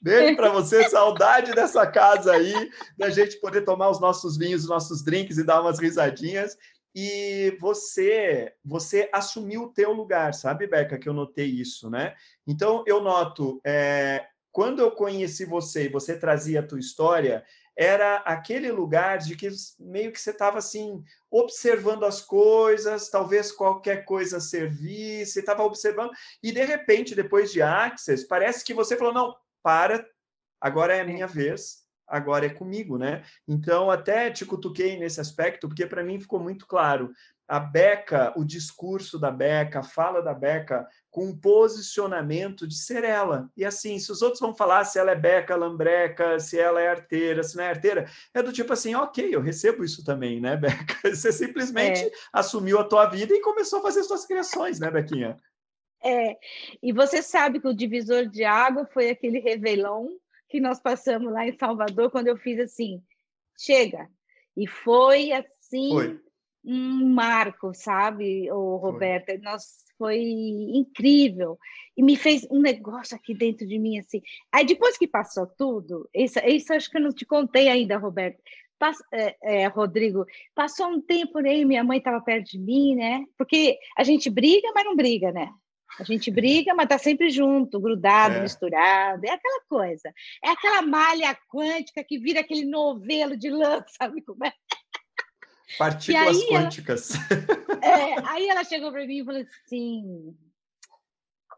Beijo 0.00 0.36
para 0.36 0.50
você, 0.50 0.88
saudade 0.88 1.52
dessa 1.52 1.86
casa 1.86 2.32
aí, 2.32 2.70
da 2.96 3.10
gente 3.10 3.40
poder 3.40 3.62
tomar 3.62 3.90
os 3.90 4.00
nossos 4.00 4.36
vinhos, 4.36 4.62
os 4.62 4.68
nossos 4.68 5.02
drinks 5.02 5.38
e 5.38 5.44
dar 5.44 5.60
umas 5.60 5.78
risadinhas. 5.78 6.56
E 6.94 7.56
você, 7.60 8.54
você 8.64 9.08
assumiu 9.12 9.64
o 9.64 9.72
teu 9.72 9.92
lugar, 9.92 10.32
sabe, 10.32 10.66
Beca, 10.66 10.98
que 10.98 11.08
eu 11.08 11.12
notei 11.12 11.46
isso, 11.46 11.90
né? 11.90 12.14
Então 12.46 12.82
eu 12.86 13.02
noto, 13.02 13.60
é, 13.64 14.24
quando 14.50 14.80
eu 14.80 14.90
conheci 14.90 15.44
você 15.44 15.84
e 15.84 15.90
você 15.90 16.18
trazia 16.18 16.60
a 16.60 16.66
tua 16.66 16.80
história, 16.80 17.44
era 17.76 18.16
aquele 18.20 18.72
lugar 18.72 19.18
de 19.18 19.36
que 19.36 19.50
meio 19.78 20.10
que 20.10 20.18
você 20.18 20.30
estava 20.30 20.56
assim 20.56 21.04
observando 21.30 22.04
as 22.04 22.22
coisas, 22.22 23.10
talvez 23.10 23.52
qualquer 23.52 24.06
coisa 24.06 24.40
servisse, 24.40 25.40
estava 25.40 25.62
observando 25.62 26.10
e 26.42 26.50
de 26.50 26.64
repente 26.64 27.14
depois 27.14 27.52
de 27.52 27.60
Access 27.60 28.26
parece 28.26 28.64
que 28.64 28.72
você 28.72 28.96
falou 28.96 29.12
não 29.12 29.36
para, 29.66 30.06
agora 30.60 30.94
é 30.94 31.00
a 31.00 31.04
minha 31.04 31.26
vez, 31.26 31.78
agora 32.06 32.46
é 32.46 32.48
comigo, 32.48 32.96
né? 32.96 33.24
Então, 33.48 33.90
até 33.90 34.30
te 34.30 34.46
cutuquei 34.46 34.96
nesse 34.96 35.20
aspecto, 35.20 35.66
porque 35.66 35.84
para 35.84 36.04
mim 36.04 36.20
ficou 36.20 36.38
muito 36.38 36.68
claro. 36.68 37.10
A 37.48 37.58
Beca, 37.58 38.32
o 38.36 38.44
discurso 38.44 39.18
da 39.18 39.28
Beca, 39.28 39.80
a 39.80 39.82
fala 39.82 40.22
da 40.22 40.32
Beca, 40.32 40.86
com 41.10 41.26
um 41.26 41.36
posicionamento 41.36 42.64
de 42.64 42.76
ser 42.76 43.02
ela. 43.02 43.50
E 43.56 43.64
assim, 43.64 43.98
se 43.98 44.12
os 44.12 44.22
outros 44.22 44.40
vão 44.40 44.54
falar 44.54 44.84
se 44.84 45.00
ela 45.00 45.10
é 45.10 45.16
Beca, 45.16 45.56
Lambreca, 45.56 46.38
se 46.38 46.56
ela 46.56 46.80
é 46.80 46.86
arteira, 46.86 47.42
se 47.42 47.56
não 47.56 47.64
é 47.64 47.70
arteira, 47.70 48.08
é 48.32 48.40
do 48.44 48.52
tipo 48.52 48.72
assim, 48.72 48.94
ok, 48.94 49.34
eu 49.34 49.40
recebo 49.40 49.82
isso 49.82 50.04
também, 50.04 50.40
né, 50.40 50.54
Beca? 50.56 51.10
Você 51.12 51.32
simplesmente 51.32 52.04
é. 52.04 52.10
assumiu 52.32 52.78
a 52.78 52.84
tua 52.84 53.06
vida 53.06 53.34
e 53.34 53.40
começou 53.40 53.80
a 53.80 53.82
fazer 53.82 54.04
suas 54.04 54.26
criações, 54.26 54.78
né, 54.78 54.92
Bequinha? 54.92 55.36
É, 56.04 56.36
e 56.82 56.92
você 56.92 57.22
sabe 57.22 57.60
que 57.60 57.68
o 57.68 57.74
divisor 57.74 58.26
de 58.26 58.44
água 58.44 58.86
foi 58.86 59.10
aquele 59.10 59.38
revelão 59.38 60.08
que 60.48 60.60
nós 60.60 60.80
passamos 60.80 61.32
lá 61.32 61.46
em 61.46 61.56
Salvador, 61.56 62.10
quando 62.10 62.28
eu 62.28 62.36
fiz 62.36 62.58
assim, 62.60 63.02
chega. 63.58 64.08
E 64.56 64.66
foi 64.66 65.32
assim 65.32 65.90
foi. 65.90 66.20
um 66.64 67.08
marco, 67.12 67.74
sabe, 67.74 68.50
o 68.50 68.76
Roberta? 68.76 69.32
Foi. 69.32 69.40
Nós 69.42 69.84
foi 69.98 70.20
incrível 70.20 71.58
e 71.96 72.02
me 72.02 72.16
fez 72.16 72.46
um 72.50 72.60
negócio 72.60 73.16
aqui 73.16 73.34
dentro 73.34 73.66
de 73.66 73.78
mim 73.78 73.98
assim. 73.98 74.22
Aí 74.52 74.64
depois 74.64 74.96
que 74.96 75.08
passou 75.08 75.46
tudo, 75.46 76.08
isso, 76.14 76.38
isso 76.40 76.72
acho 76.72 76.90
que 76.90 76.98
eu 76.98 77.02
não 77.02 77.12
te 77.12 77.24
contei 77.24 77.68
ainda, 77.68 77.96
Roberto. 77.96 78.40
É, 79.10 79.36
é, 79.42 79.66
Rodrigo, 79.68 80.26
passou 80.54 80.88
um 80.88 81.00
tempo 81.00 81.38
aí, 81.38 81.64
minha 81.64 81.82
mãe 81.82 81.96
estava 81.96 82.20
perto 82.20 82.50
de 82.50 82.58
mim, 82.58 82.94
né? 82.94 83.24
Porque 83.38 83.78
a 83.96 84.04
gente 84.04 84.28
briga, 84.28 84.70
mas 84.74 84.84
não 84.84 84.94
briga, 84.94 85.32
né? 85.32 85.50
A 85.98 86.04
gente 86.04 86.30
briga, 86.30 86.74
mas 86.74 86.84
está 86.84 86.98
sempre 86.98 87.30
junto, 87.30 87.80
grudado, 87.80 88.36
é. 88.36 88.42
misturado. 88.42 89.24
É 89.24 89.30
aquela 89.30 89.60
coisa. 89.68 90.12
É 90.44 90.50
aquela 90.50 90.82
malha 90.82 91.36
quântica 91.48 92.04
que 92.04 92.18
vira 92.18 92.40
aquele 92.40 92.64
novelo 92.64 93.36
de 93.36 93.50
lã, 93.50 93.82
sabe 93.98 94.20
como 94.22 94.44
é? 94.44 94.52
Partículas 95.78 96.44
quânticas. 96.44 97.10
Ela, 97.82 98.00
é, 98.22 98.22
aí 98.26 98.48
ela 98.48 98.62
chegou 98.62 98.92
para 98.92 99.06
mim 99.06 99.20
e 99.20 99.24
falou 99.24 99.40
assim: 99.40 100.36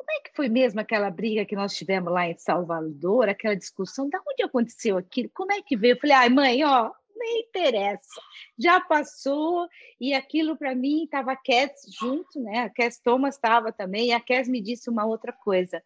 como 0.08 0.10
é 0.12 0.20
que 0.20 0.34
foi 0.34 0.48
mesmo 0.48 0.80
aquela 0.80 1.10
briga 1.10 1.44
que 1.44 1.54
nós 1.54 1.74
tivemos 1.74 2.10
lá 2.10 2.26
em 2.26 2.38
Salvador, 2.38 3.28
aquela 3.28 3.54
discussão? 3.54 4.08
Da 4.08 4.18
onde 4.26 4.42
aconteceu 4.42 4.96
aquilo? 4.96 5.28
Como 5.34 5.52
é 5.52 5.60
que 5.60 5.76
veio? 5.76 5.92
Eu 5.92 6.00
falei, 6.00 6.16
ai, 6.16 6.28
mãe, 6.30 6.64
ó, 6.64 6.90
nem 7.18 7.40
interessa, 7.40 8.20
já 8.58 8.80
passou, 8.80 9.68
e 10.00 10.14
aquilo 10.14 10.56
para 10.56 10.74
mim 10.74 11.04
estava 11.04 11.32
a 11.32 11.36
Cass 11.36 11.72
junto, 12.00 12.40
né? 12.40 12.60
A 12.60 12.70
Cass 12.70 12.98
Thomas 12.98 13.34
estava 13.34 13.72
também, 13.72 14.08
e 14.08 14.12
a 14.12 14.20
Cass 14.20 14.48
me 14.48 14.60
disse 14.60 14.88
uma 14.88 15.04
outra 15.04 15.32
coisa. 15.32 15.82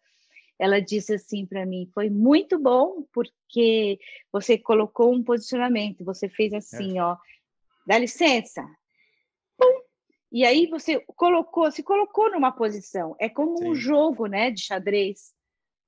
Ela 0.59 0.79
disse 0.79 1.15
assim 1.15 1.45
para 1.45 1.65
mim: 1.65 1.89
foi 1.93 2.09
muito 2.09 2.59
bom, 2.59 3.03
porque 3.11 3.99
você 4.31 4.57
colocou 4.57 5.13
um 5.13 5.23
posicionamento, 5.23 6.05
você 6.05 6.29
fez 6.29 6.53
assim, 6.53 6.99
é. 6.99 7.03
ó, 7.03 7.17
dá 7.85 7.97
licença. 7.97 8.63
Pum! 9.57 9.81
E 10.31 10.45
aí 10.45 10.67
você 10.67 10.99
colocou, 11.15 11.69
se 11.71 11.83
colocou 11.83 12.31
numa 12.31 12.51
posição. 12.51 13.15
É 13.19 13.27
como 13.29 13.57
Sim. 13.57 13.69
um 13.69 13.75
jogo, 13.75 14.25
né, 14.27 14.51
de 14.51 14.61
xadrez. 14.61 15.32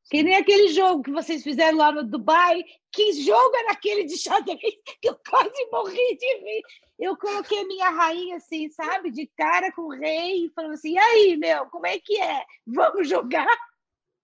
Que 0.09 0.21
nem 0.21 0.35
aquele 0.35 0.67
jogo 0.69 1.01
que 1.01 1.11
vocês 1.11 1.43
fizeram 1.43 1.77
lá 1.77 1.91
no 1.91 2.03
Dubai. 2.03 2.63
Que 2.91 3.13
jogo 3.13 3.55
era 3.55 3.71
aquele 3.71 4.03
de 4.05 4.17
xadrez 4.17 4.59
que 5.01 5.09
eu 5.09 5.17
quase 5.27 5.67
morri 5.71 6.17
de 6.17 6.37
rir. 6.37 6.61
Eu 6.97 7.17
coloquei 7.17 7.65
minha 7.65 7.89
rainha 7.89 8.37
assim, 8.37 8.69
sabe, 8.69 9.11
de 9.11 9.27
cara 9.35 9.71
com 9.71 9.83
o 9.83 9.95
rei, 9.95 10.45
e 10.45 10.49
falando 10.49 10.73
assim: 10.73 10.93
e 10.93 10.97
aí, 10.97 11.35
meu, 11.35 11.65
como 11.67 11.87
é 11.87 11.99
que 11.99 12.19
é? 12.21 12.45
Vamos 12.65 13.09
jogar? 13.09 13.47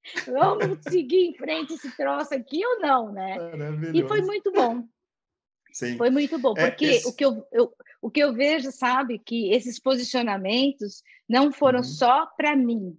Vamos 0.26 0.80
seguir 0.88 1.28
em 1.28 1.34
frente 1.36 1.74
esse 1.74 1.96
troço 1.96 2.34
aqui 2.34 2.66
ou 2.66 2.80
não, 2.80 3.12
né? 3.12 3.38
E 3.94 4.08
foi 4.08 4.22
muito 4.22 4.52
bom. 4.52 4.84
Sim. 5.72 5.98
Foi 5.98 6.10
muito 6.10 6.38
bom, 6.38 6.54
é, 6.58 6.70
porque 6.70 6.86
é, 6.86 6.96
esse... 6.96 7.08
o, 7.08 7.14
que 7.14 7.24
eu, 7.24 7.48
eu, 7.52 7.74
o 8.02 8.12
que 8.12 8.20
eu 8.20 8.34
vejo, 8.34 8.72
sabe, 8.72 9.20
que 9.20 9.52
esses 9.54 9.80
posicionamentos 9.80 11.02
não 11.30 11.52
foram 11.52 11.80
uhum. 11.80 11.86
só 11.86 12.26
para 12.26 12.56
mim, 12.56 12.98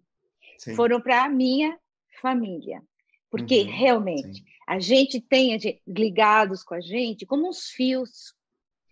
Sim. 0.58 0.74
foram 0.74 1.00
para 1.00 1.24
a 1.24 1.28
minha 1.28 1.78
família. 2.22 2.82
Porque 3.30 3.62
uhum, 3.62 3.70
realmente 3.70 4.38
sim. 4.38 4.44
a 4.66 4.78
gente 4.78 5.20
tem 5.20 5.58
ligados 5.86 6.62
com 6.62 6.74
a 6.74 6.80
gente 6.80 7.26
como 7.26 7.48
uns 7.48 7.70
fios. 7.70 8.34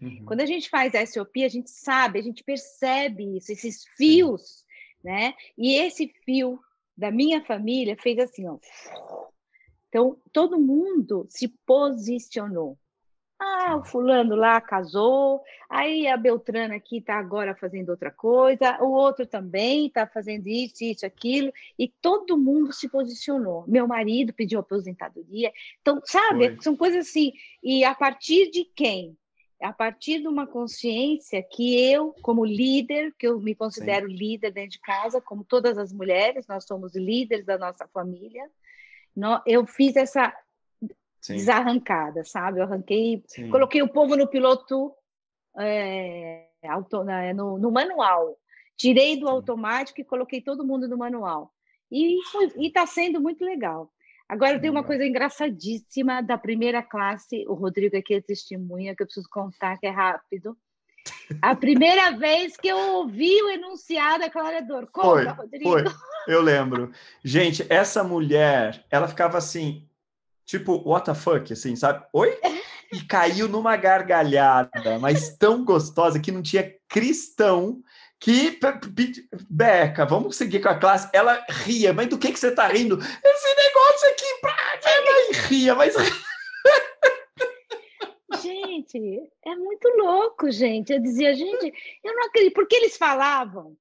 Uhum. 0.01 0.25
Quando 0.25 0.41
a 0.41 0.47
gente 0.47 0.69
faz 0.69 0.95
a 0.95 1.07
SOP, 1.07 1.45
a 1.45 1.49
gente 1.49 1.71
sabe, 1.71 2.19
a 2.19 2.23
gente 2.23 2.43
percebe 2.43 3.37
isso, 3.37 3.53
esses 3.53 3.85
fios, 3.97 4.43
sim. 4.43 4.65
né? 5.05 5.35
E 5.57 5.75
esse 5.75 6.09
fio 6.25 6.59
da 6.97 7.11
minha 7.11 7.45
família 7.45 7.97
fez 7.97 8.19
assim, 8.19 8.49
ó. 8.49 8.59
Então, 9.89 10.17
todo 10.33 10.61
mundo 10.61 11.27
se 11.29 11.49
posicionou. 11.67 12.79
Ah, 13.43 13.77
o 13.77 13.83
fulano 13.83 14.37
lá 14.37 14.61
casou, 14.61 15.43
aí 15.67 16.07
a 16.07 16.15
Beltrana 16.15 16.75
aqui 16.75 16.99
está 16.99 17.19
agora 17.19 17.55
fazendo 17.55 17.89
outra 17.89 18.11
coisa, 18.11 18.77
o 18.83 18.91
outro 18.91 19.27
também 19.27 19.87
está 19.87 20.07
fazendo 20.07 20.47
isso, 20.47 20.85
isso, 20.85 21.07
aquilo, 21.07 21.51
e 21.79 21.89
todo 21.89 22.37
mundo 22.37 22.71
se 22.71 22.87
posicionou. 22.87 23.65
Meu 23.67 23.89
marido 23.89 24.35
pediu 24.35 24.61
aposentadoria. 24.61 25.51
Então, 25.81 26.03
sabe, 26.05 26.51
Foi. 26.51 26.61
são 26.61 26.77
coisas 26.77 27.09
assim. 27.09 27.33
E 27.63 27.83
a 27.83 27.95
partir 27.95 28.51
de 28.51 28.63
quem? 28.77 29.17
A 29.63 29.73
partir 29.73 30.21
de 30.21 30.29
uma 30.29 30.47
consciência 30.47 31.43
que 31.43 31.83
eu, 31.91 32.15
como 32.21 32.45
líder, 32.45 33.15
que 33.19 33.27
eu 33.27 33.41
me 33.41 33.55
considero 33.55 34.07
Sim. 34.07 34.17
líder 34.17 34.51
dentro 34.53 34.73
de 34.73 34.81
casa, 34.81 35.19
como 35.19 35.45
todas 35.45 35.79
as 35.79 35.95
mulheres, 35.95 36.47
nós 36.47 36.67
somos 36.67 36.95
líderes 36.95 37.47
da 37.47 37.57
nossa 37.57 37.89
família, 37.89 38.51
eu 39.47 39.67
fiz 39.67 39.97
essa 39.97 40.31
Sim. 41.21 41.35
desarrancada, 41.35 42.25
sabe? 42.25 42.61
Eu 42.61 42.65
arranquei, 42.65 43.23
Sim. 43.27 43.51
coloquei 43.51 43.83
o 43.83 43.89
povo 43.89 44.17
no 44.17 44.27
piloto 44.27 44.95
é, 45.59 46.47
auto, 46.69 47.05
né, 47.05 47.33
no, 47.33 47.59
no, 47.59 47.71
manual, 47.71 48.37
tirei 48.77 49.19
do 49.19 49.27
Sim. 49.27 49.33
automático 49.33 50.01
e 50.01 50.05
coloquei 50.05 50.41
todo 50.41 50.65
mundo 50.65 50.89
no 50.89 50.97
manual. 50.97 51.53
E 51.91 52.19
está 52.67 52.87
sendo 52.87 53.21
muito 53.21 53.45
legal. 53.45 53.93
Agora 54.29 54.61
tem 54.61 54.71
uma 54.71 54.85
coisa 54.85 55.05
engraçadíssima 55.05 56.23
da 56.23 56.39
primeira 56.39 56.85
classe, 56.85 57.45
o 57.49 57.55
Rodrigo 57.55 57.97
aqui 57.97 58.15
é 58.15 58.21
testemunha, 58.21 58.95
que 58.95 59.03
eu 59.03 59.07
preciso 59.07 59.29
contar, 59.29 59.77
que 59.77 59.89
é 59.89 59.91
rápido. 59.91 60.57
A 61.43 61.57
primeira 61.57 62.13
vez 62.17 62.57
que 62.57 62.69
eu 62.69 62.79
ouvi 62.95 63.43
o 63.43 63.51
enunciado 63.51 64.23
aclarador. 64.23 64.87
Conta, 64.93 65.35
foi, 65.35 65.45
Rodrigo. 65.45 65.71
Foi, 65.71 65.85
eu 66.29 66.41
lembro. 66.41 66.93
Gente, 67.25 67.67
essa 67.69 68.05
mulher, 68.05 68.87
ela 68.89 69.09
ficava 69.09 69.37
assim, 69.37 69.90
tipo, 70.51 70.83
what 70.85 71.05
the 71.05 71.15
fuck, 71.15 71.53
assim, 71.53 71.77
sabe? 71.77 72.05
Oi? 72.13 72.37
e 72.93 73.01
caiu 73.05 73.49
numa 73.49 73.77
gargalhada, 73.77 74.99
mas 74.99 75.37
tão 75.37 75.65
gostosa 75.65 76.19
que 76.19 76.33
não 76.33 76.43
tinha 76.43 76.75
cristão 76.89 77.81
que 78.19 78.59
Beca, 79.49 80.05
vamos 80.05 80.37
seguir 80.37 80.61
com 80.61 80.69
a 80.69 80.79
classe. 80.79 81.09
Ela 81.13 81.43
ria, 81.49 81.93
mas 81.93 82.09
do 82.09 82.19
que 82.19 82.33
que 82.33 82.39
você 82.39 82.49
está 82.49 82.67
rindo? 82.67 82.99
Esse 82.99 83.55
negócio 83.57 84.09
aqui, 84.11 84.27
ela 84.85 85.47
ria, 85.49 85.75
mas 85.75 85.95
Gente, 88.43 89.21
é 89.45 89.55
muito 89.55 89.89
louco, 89.97 90.51
gente. 90.51 90.93
Eu 90.93 91.01
dizia, 91.01 91.35
gente, 91.35 91.73
eu 92.03 92.15
não 92.15 92.27
acredito, 92.27 92.55
porque 92.55 92.77
eles 92.77 92.97
falavam 92.97 93.77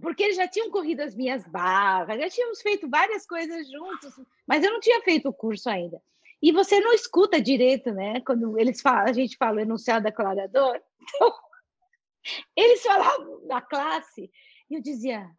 porque 0.00 0.22
eles 0.22 0.36
já 0.36 0.46
tinham 0.46 0.70
corrido 0.70 1.00
as 1.00 1.14
minhas 1.14 1.44
barras, 1.46 2.20
já 2.20 2.30
tínhamos 2.30 2.62
feito 2.62 2.88
várias 2.88 3.26
coisas 3.26 3.70
juntos, 3.70 4.14
mas 4.46 4.62
eu 4.62 4.72
não 4.72 4.80
tinha 4.80 5.00
feito 5.02 5.28
o 5.28 5.32
curso 5.32 5.68
ainda. 5.68 6.00
E 6.40 6.52
você 6.52 6.78
não 6.78 6.92
escuta 6.92 7.40
direito, 7.40 7.92
né? 7.92 8.20
Quando 8.20 8.58
eles 8.58 8.80
falam, 8.80 9.08
a 9.08 9.12
gente 9.12 9.36
fala 9.36 9.56
o 9.56 9.60
enunciado 9.60 10.04
declarador. 10.04 10.80
Então, 11.16 11.32
eles 12.54 12.82
falavam 12.82 13.40
na 13.46 13.62
classe, 13.62 14.30
e 14.68 14.74
eu 14.74 14.82
dizia, 14.82 15.30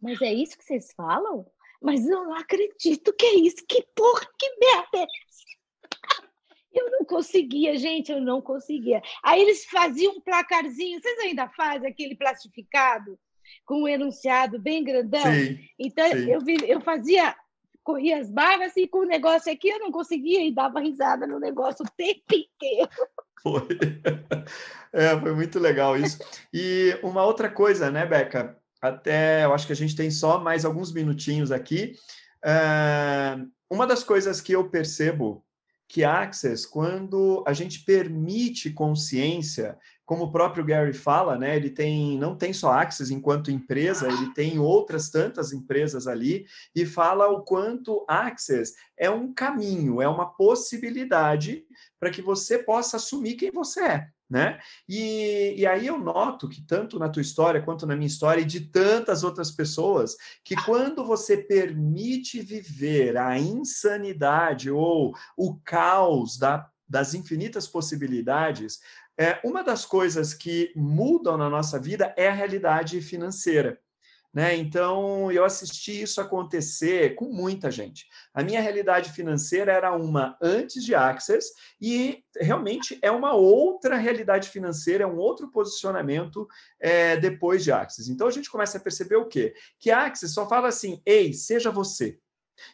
mas 0.00 0.20
é 0.20 0.32
isso 0.32 0.58
que 0.58 0.64
vocês 0.64 0.92
falam? 0.92 1.46
Mas 1.80 2.04
eu 2.04 2.24
não 2.24 2.34
acredito 2.34 3.12
que 3.12 3.26
é 3.26 3.34
isso. 3.36 3.64
Que 3.68 3.86
porra, 3.94 4.26
que 4.38 4.56
merda 4.58 4.98
é? 4.98 5.06
Eu 6.74 6.90
não 6.90 7.06
conseguia, 7.06 7.78
gente, 7.78 8.12
eu 8.12 8.20
não 8.20 8.42
conseguia. 8.42 9.00
Aí 9.22 9.40
eles 9.40 9.64
faziam 9.64 10.12
um 10.12 10.20
placarzinho, 10.20 11.00
vocês 11.00 11.18
ainda 11.20 11.48
fazem 11.48 11.88
aquele 11.88 12.14
plastificado? 12.14 13.18
Com 13.64 13.82
um 13.82 13.88
enunciado 13.88 14.58
bem 14.58 14.84
grandão. 14.84 15.22
Sim, 15.22 15.58
então, 15.78 16.08
sim. 16.10 16.30
Eu, 16.30 16.40
eu 16.66 16.80
fazia, 16.80 17.34
corria 17.82 18.18
as 18.18 18.30
barras 18.30 18.76
e 18.76 18.86
com 18.86 18.98
o 18.98 19.06
negócio 19.06 19.52
aqui 19.52 19.68
eu 19.68 19.78
não 19.78 19.90
conseguia 19.90 20.44
e 20.44 20.52
dava 20.54 20.80
risada 20.80 21.26
no 21.26 21.38
negócio 21.38 21.84
o 21.84 21.90
tempo 21.96 22.34
inteiro. 22.34 22.90
Foi. 23.42 23.66
É, 24.92 25.18
foi 25.20 25.34
muito 25.34 25.58
legal 25.58 25.94
isso. 25.94 26.18
E 26.54 26.98
uma 27.02 27.22
outra 27.22 27.50
coisa, 27.50 27.90
né, 27.90 28.06
Beca? 28.06 28.56
Até 28.80 29.44
eu 29.44 29.52
acho 29.52 29.66
que 29.66 29.72
a 29.74 29.76
gente 29.76 29.94
tem 29.94 30.10
só 30.10 30.40
mais 30.40 30.64
alguns 30.64 30.90
minutinhos 30.90 31.52
aqui. 31.52 31.92
Uh, 32.42 33.46
uma 33.68 33.86
das 33.86 34.02
coisas 34.02 34.40
que 34.40 34.52
eu 34.52 34.70
percebo 34.70 35.44
que 35.88 36.02
Access, 36.02 36.66
quando 36.66 37.44
a 37.46 37.52
gente 37.52 37.84
permite 37.84 38.70
consciência, 38.70 39.78
como 40.06 40.24
o 40.24 40.32
próprio 40.32 40.64
Gary 40.64 40.94
fala, 40.94 41.36
né, 41.36 41.56
ele 41.56 41.68
tem 41.68 42.16
não 42.16 42.34
tem 42.34 42.52
só 42.52 42.72
Access 42.72 43.12
enquanto 43.12 43.50
empresa, 43.50 44.08
ele 44.08 44.32
tem 44.32 44.58
outras 44.58 45.10
tantas 45.10 45.52
empresas 45.52 46.06
ali 46.06 46.46
e 46.74 46.86
fala 46.86 47.28
o 47.28 47.42
quanto 47.42 48.04
Access 48.08 48.74
é 48.96 49.10
um 49.10 49.34
caminho, 49.34 50.00
é 50.00 50.08
uma 50.08 50.26
possibilidade 50.26 51.64
para 52.00 52.10
que 52.10 52.22
você 52.22 52.56
possa 52.56 52.96
assumir 52.96 53.34
quem 53.34 53.50
você 53.50 53.80
é 53.82 54.08
né? 54.28 54.58
E, 54.88 55.54
e 55.56 55.66
aí 55.66 55.86
eu 55.86 55.98
noto 55.98 56.48
que 56.48 56.60
tanto 56.60 56.98
na 56.98 57.08
tua 57.08 57.22
história 57.22 57.62
quanto 57.62 57.86
na 57.86 57.94
minha 57.94 58.08
história 58.08 58.42
e 58.42 58.44
de 58.44 58.60
tantas 58.60 59.22
outras 59.22 59.50
pessoas, 59.50 60.16
que 60.44 60.56
quando 60.64 61.04
você 61.04 61.36
permite 61.36 62.40
viver 62.40 63.16
a 63.16 63.38
insanidade 63.38 64.70
ou 64.70 65.14
o 65.36 65.54
caos 65.64 66.36
da, 66.36 66.68
das 66.88 67.14
infinitas 67.14 67.68
possibilidades, 67.68 68.80
é, 69.18 69.40
uma 69.44 69.62
das 69.62 69.84
coisas 69.84 70.34
que 70.34 70.72
mudam 70.76 71.36
na 71.36 71.48
nossa 71.48 71.78
vida 71.78 72.14
é 72.16 72.28
a 72.28 72.34
realidade 72.34 73.00
financeira. 73.00 73.80
Né? 74.36 74.54
Então, 74.54 75.32
eu 75.32 75.46
assisti 75.46 76.02
isso 76.02 76.20
acontecer 76.20 77.14
com 77.14 77.32
muita 77.32 77.70
gente. 77.70 78.06
A 78.34 78.42
minha 78.42 78.60
realidade 78.60 79.10
financeira 79.10 79.72
era 79.72 79.96
uma 79.96 80.36
antes 80.42 80.84
de 80.84 80.94
Access 80.94 81.54
e 81.80 82.22
realmente 82.38 82.98
é 83.00 83.10
uma 83.10 83.32
outra 83.32 83.96
realidade 83.96 84.50
financeira, 84.50 85.04
é 85.04 85.06
um 85.06 85.16
outro 85.16 85.50
posicionamento 85.50 86.46
é, 86.78 87.16
depois 87.16 87.64
de 87.64 87.72
Access. 87.72 88.12
Então, 88.12 88.26
a 88.26 88.30
gente 88.30 88.50
começa 88.50 88.76
a 88.76 88.80
perceber 88.80 89.16
o 89.16 89.24
quê? 89.24 89.54
Que 89.80 89.90
Access 89.90 90.34
só 90.34 90.46
fala 90.46 90.68
assim, 90.68 91.00
ei, 91.06 91.32
seja 91.32 91.70
você. 91.70 92.18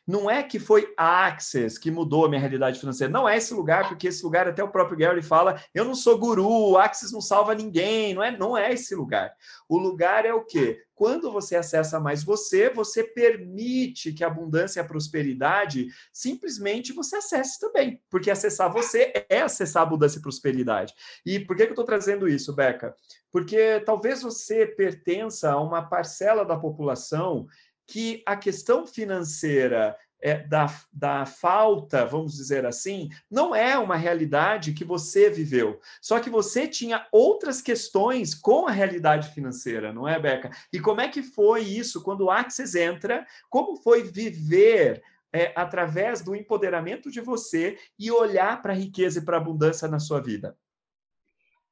Não 0.06 0.30
é 0.30 0.42
que 0.42 0.58
foi 0.58 0.92
a 0.96 1.26
Access 1.26 1.78
que 1.78 1.90
mudou 1.90 2.24
a 2.24 2.28
minha 2.28 2.40
realidade 2.40 2.78
financeira. 2.78 3.12
Não 3.12 3.28
é 3.28 3.36
esse 3.36 3.54
lugar, 3.54 3.88
porque 3.88 4.08
esse 4.08 4.24
lugar 4.24 4.48
até 4.48 4.62
o 4.62 4.68
próprio 4.68 4.98
Gary 4.98 5.22
fala: 5.22 5.60
eu 5.74 5.84
não 5.84 5.94
sou 5.94 6.18
guru, 6.18 6.70
o 6.70 6.78
Access 6.78 7.12
não 7.12 7.20
salva 7.20 7.54
ninguém. 7.54 8.14
Não 8.14 8.22
é, 8.22 8.36
não 8.36 8.56
é 8.56 8.72
esse 8.72 8.94
lugar. 8.94 9.32
O 9.68 9.78
lugar 9.78 10.24
é 10.24 10.32
o 10.32 10.44
quê? 10.44 10.82
Quando 10.94 11.32
você 11.32 11.56
acessa 11.56 11.98
mais 11.98 12.22
você, 12.22 12.70
você 12.70 13.02
permite 13.02 14.12
que 14.12 14.22
a 14.22 14.28
abundância 14.28 14.78
e 14.78 14.82
a 14.82 14.86
prosperidade 14.86 15.88
simplesmente 16.12 16.92
você 16.92 17.16
acesse 17.16 17.58
também. 17.58 18.00
Porque 18.08 18.30
acessar 18.30 18.72
você 18.72 19.12
é 19.28 19.40
acessar 19.40 19.82
a 19.82 19.86
abundância 19.86 20.18
e 20.18 20.22
prosperidade. 20.22 20.94
E 21.26 21.40
por 21.40 21.56
que, 21.56 21.64
que 21.64 21.70
eu 21.70 21.74
estou 21.74 21.84
trazendo 21.84 22.28
isso, 22.28 22.54
Beca? 22.54 22.94
Porque 23.32 23.82
talvez 23.84 24.22
você 24.22 24.66
pertença 24.66 25.50
a 25.50 25.60
uma 25.60 25.82
parcela 25.82 26.44
da 26.44 26.56
população 26.56 27.48
que 27.86 28.22
a 28.26 28.36
questão 28.36 28.86
financeira 28.86 29.96
é, 30.22 30.38
da, 30.38 30.66
da 30.92 31.26
falta, 31.26 32.06
vamos 32.06 32.34
dizer 32.34 32.64
assim, 32.64 33.10
não 33.28 33.54
é 33.54 33.76
uma 33.76 33.96
realidade 33.96 34.72
que 34.72 34.84
você 34.84 35.28
viveu. 35.28 35.80
Só 36.00 36.20
que 36.20 36.30
você 36.30 36.68
tinha 36.68 37.06
outras 37.10 37.60
questões 37.60 38.32
com 38.34 38.68
a 38.68 38.70
realidade 38.70 39.34
financeira, 39.34 39.92
não 39.92 40.08
é, 40.08 40.18
Beca? 40.20 40.50
E 40.72 40.78
como 40.78 41.00
é 41.00 41.08
que 41.08 41.22
foi 41.22 41.62
isso 41.62 42.02
quando 42.02 42.22
o 42.22 42.30
Axis 42.30 42.76
entra? 42.76 43.26
Como 43.50 43.76
foi 43.82 44.04
viver 44.04 45.02
é, 45.32 45.52
através 45.56 46.22
do 46.22 46.36
empoderamento 46.36 47.10
de 47.10 47.20
você 47.20 47.76
e 47.98 48.10
olhar 48.10 48.62
para 48.62 48.72
a 48.72 48.76
riqueza 48.76 49.18
e 49.18 49.24
para 49.24 49.38
a 49.38 49.40
abundância 49.40 49.88
na 49.88 49.98
sua 49.98 50.20
vida? 50.20 50.56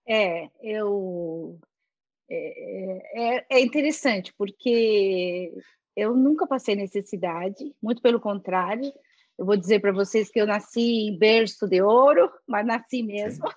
É, 0.09 0.51
eu. 0.61 1.57
É, 2.29 3.37
é, 3.37 3.47
é 3.51 3.61
interessante, 3.61 4.33
porque 4.37 5.53
eu 5.97 6.15
nunca 6.15 6.47
passei 6.47 6.75
necessidade, 6.75 7.75
muito 7.83 8.01
pelo 8.01 8.21
contrário. 8.21 8.93
Eu 9.39 9.47
vou 9.47 9.57
dizer 9.57 9.81
para 9.81 9.93
vocês 9.93 10.31
que 10.31 10.41
eu 10.41 10.47
nasci 10.47 11.09
em 11.09 11.19
berço 11.19 11.67
de 11.67 11.83
ouro, 11.83 12.31
mas 12.47 12.67
nasci 12.67 13.03
mesmo. 13.03 13.49
Sim. 13.49 13.55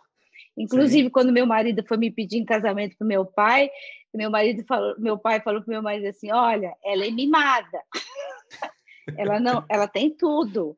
Inclusive, 0.58 1.06
Sim. 1.06 1.10
quando 1.10 1.32
meu 1.32 1.46
marido 1.46 1.84
foi 1.88 1.98
me 1.98 2.12
pedir 2.12 2.38
em 2.38 2.46
casamento 2.46 2.96
para 2.98 3.08
meu 3.08 3.26
pai, 3.26 3.70
meu 4.14 4.30
marido 4.30 4.64
falou, 4.66 4.96
meu 5.00 5.18
pai 5.18 5.42
falou 5.42 5.62
para 5.62 5.72
meu 5.72 5.82
marido 5.82 6.08
assim: 6.08 6.32
"Olha, 6.32 6.76
ela 6.84 7.06
é 7.06 7.12
mimada. 7.12 7.82
ela 9.18 9.40
não, 9.40 9.66
ela 9.70 9.88
tem 9.88 10.10
tudo. 10.12 10.76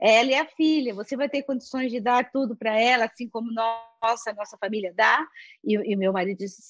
Ela 0.00 0.32
é 0.32 0.40
a 0.40 0.46
filha. 0.46 0.92
Você 0.94 1.16
vai 1.16 1.28
ter 1.28 1.44
condições 1.44 1.92
de 1.92 2.00
dar 2.00 2.30
tudo 2.32 2.56
para 2.56 2.78
ela, 2.78 3.04
assim 3.04 3.28
como 3.28 3.52
nossa 3.52 4.32
nossa 4.32 4.58
família 4.58 4.92
dá". 4.94 5.24
E, 5.64 5.74
e 5.92 5.96
meu 5.96 6.12
marido 6.12 6.38
disse: 6.38 6.60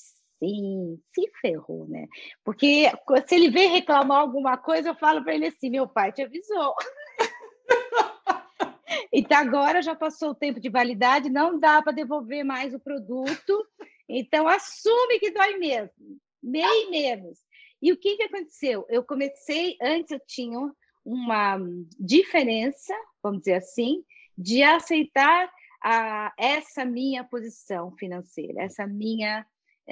assim, 0.42 1.00
se 1.14 1.30
ferrou, 1.40 1.86
né? 1.88 2.08
Porque 2.44 2.90
se 3.26 3.34
ele 3.34 3.50
vem 3.50 3.70
reclamar 3.70 4.18
alguma 4.18 4.56
coisa, 4.56 4.90
eu 4.90 4.94
falo 4.94 5.22
para 5.22 5.34
ele 5.34 5.46
assim: 5.46 5.70
meu 5.70 5.88
pai 5.88 6.12
te 6.12 6.22
avisou. 6.22 6.74
então 9.12 9.38
agora 9.38 9.80
já 9.80 9.94
passou 9.94 10.30
o 10.30 10.34
tempo 10.34 10.60
de 10.60 10.68
validade, 10.68 11.30
não 11.30 11.58
dá 11.58 11.80
para 11.80 11.92
devolver 11.92 12.44
mais 12.44 12.74
o 12.74 12.80
produto, 12.80 13.66
então 14.08 14.48
assume 14.48 15.18
que 15.18 15.30
dói 15.30 15.56
mesmo, 15.58 16.18
bem 16.42 16.90
menos. 16.90 17.38
E 17.80 17.92
o 17.92 17.96
que, 17.96 18.16
que 18.16 18.24
aconteceu? 18.24 18.86
Eu 18.88 19.02
comecei, 19.04 19.76
antes 19.80 20.12
eu 20.12 20.20
tinha 20.26 20.72
uma 21.04 21.58
diferença, 21.98 22.94
vamos 23.22 23.40
dizer 23.40 23.54
assim, 23.54 24.04
de 24.38 24.62
aceitar 24.62 25.50
a, 25.82 26.32
essa 26.38 26.84
minha 26.84 27.24
posição 27.24 27.90
financeira, 27.96 28.62
essa 28.62 28.86
minha 28.86 29.44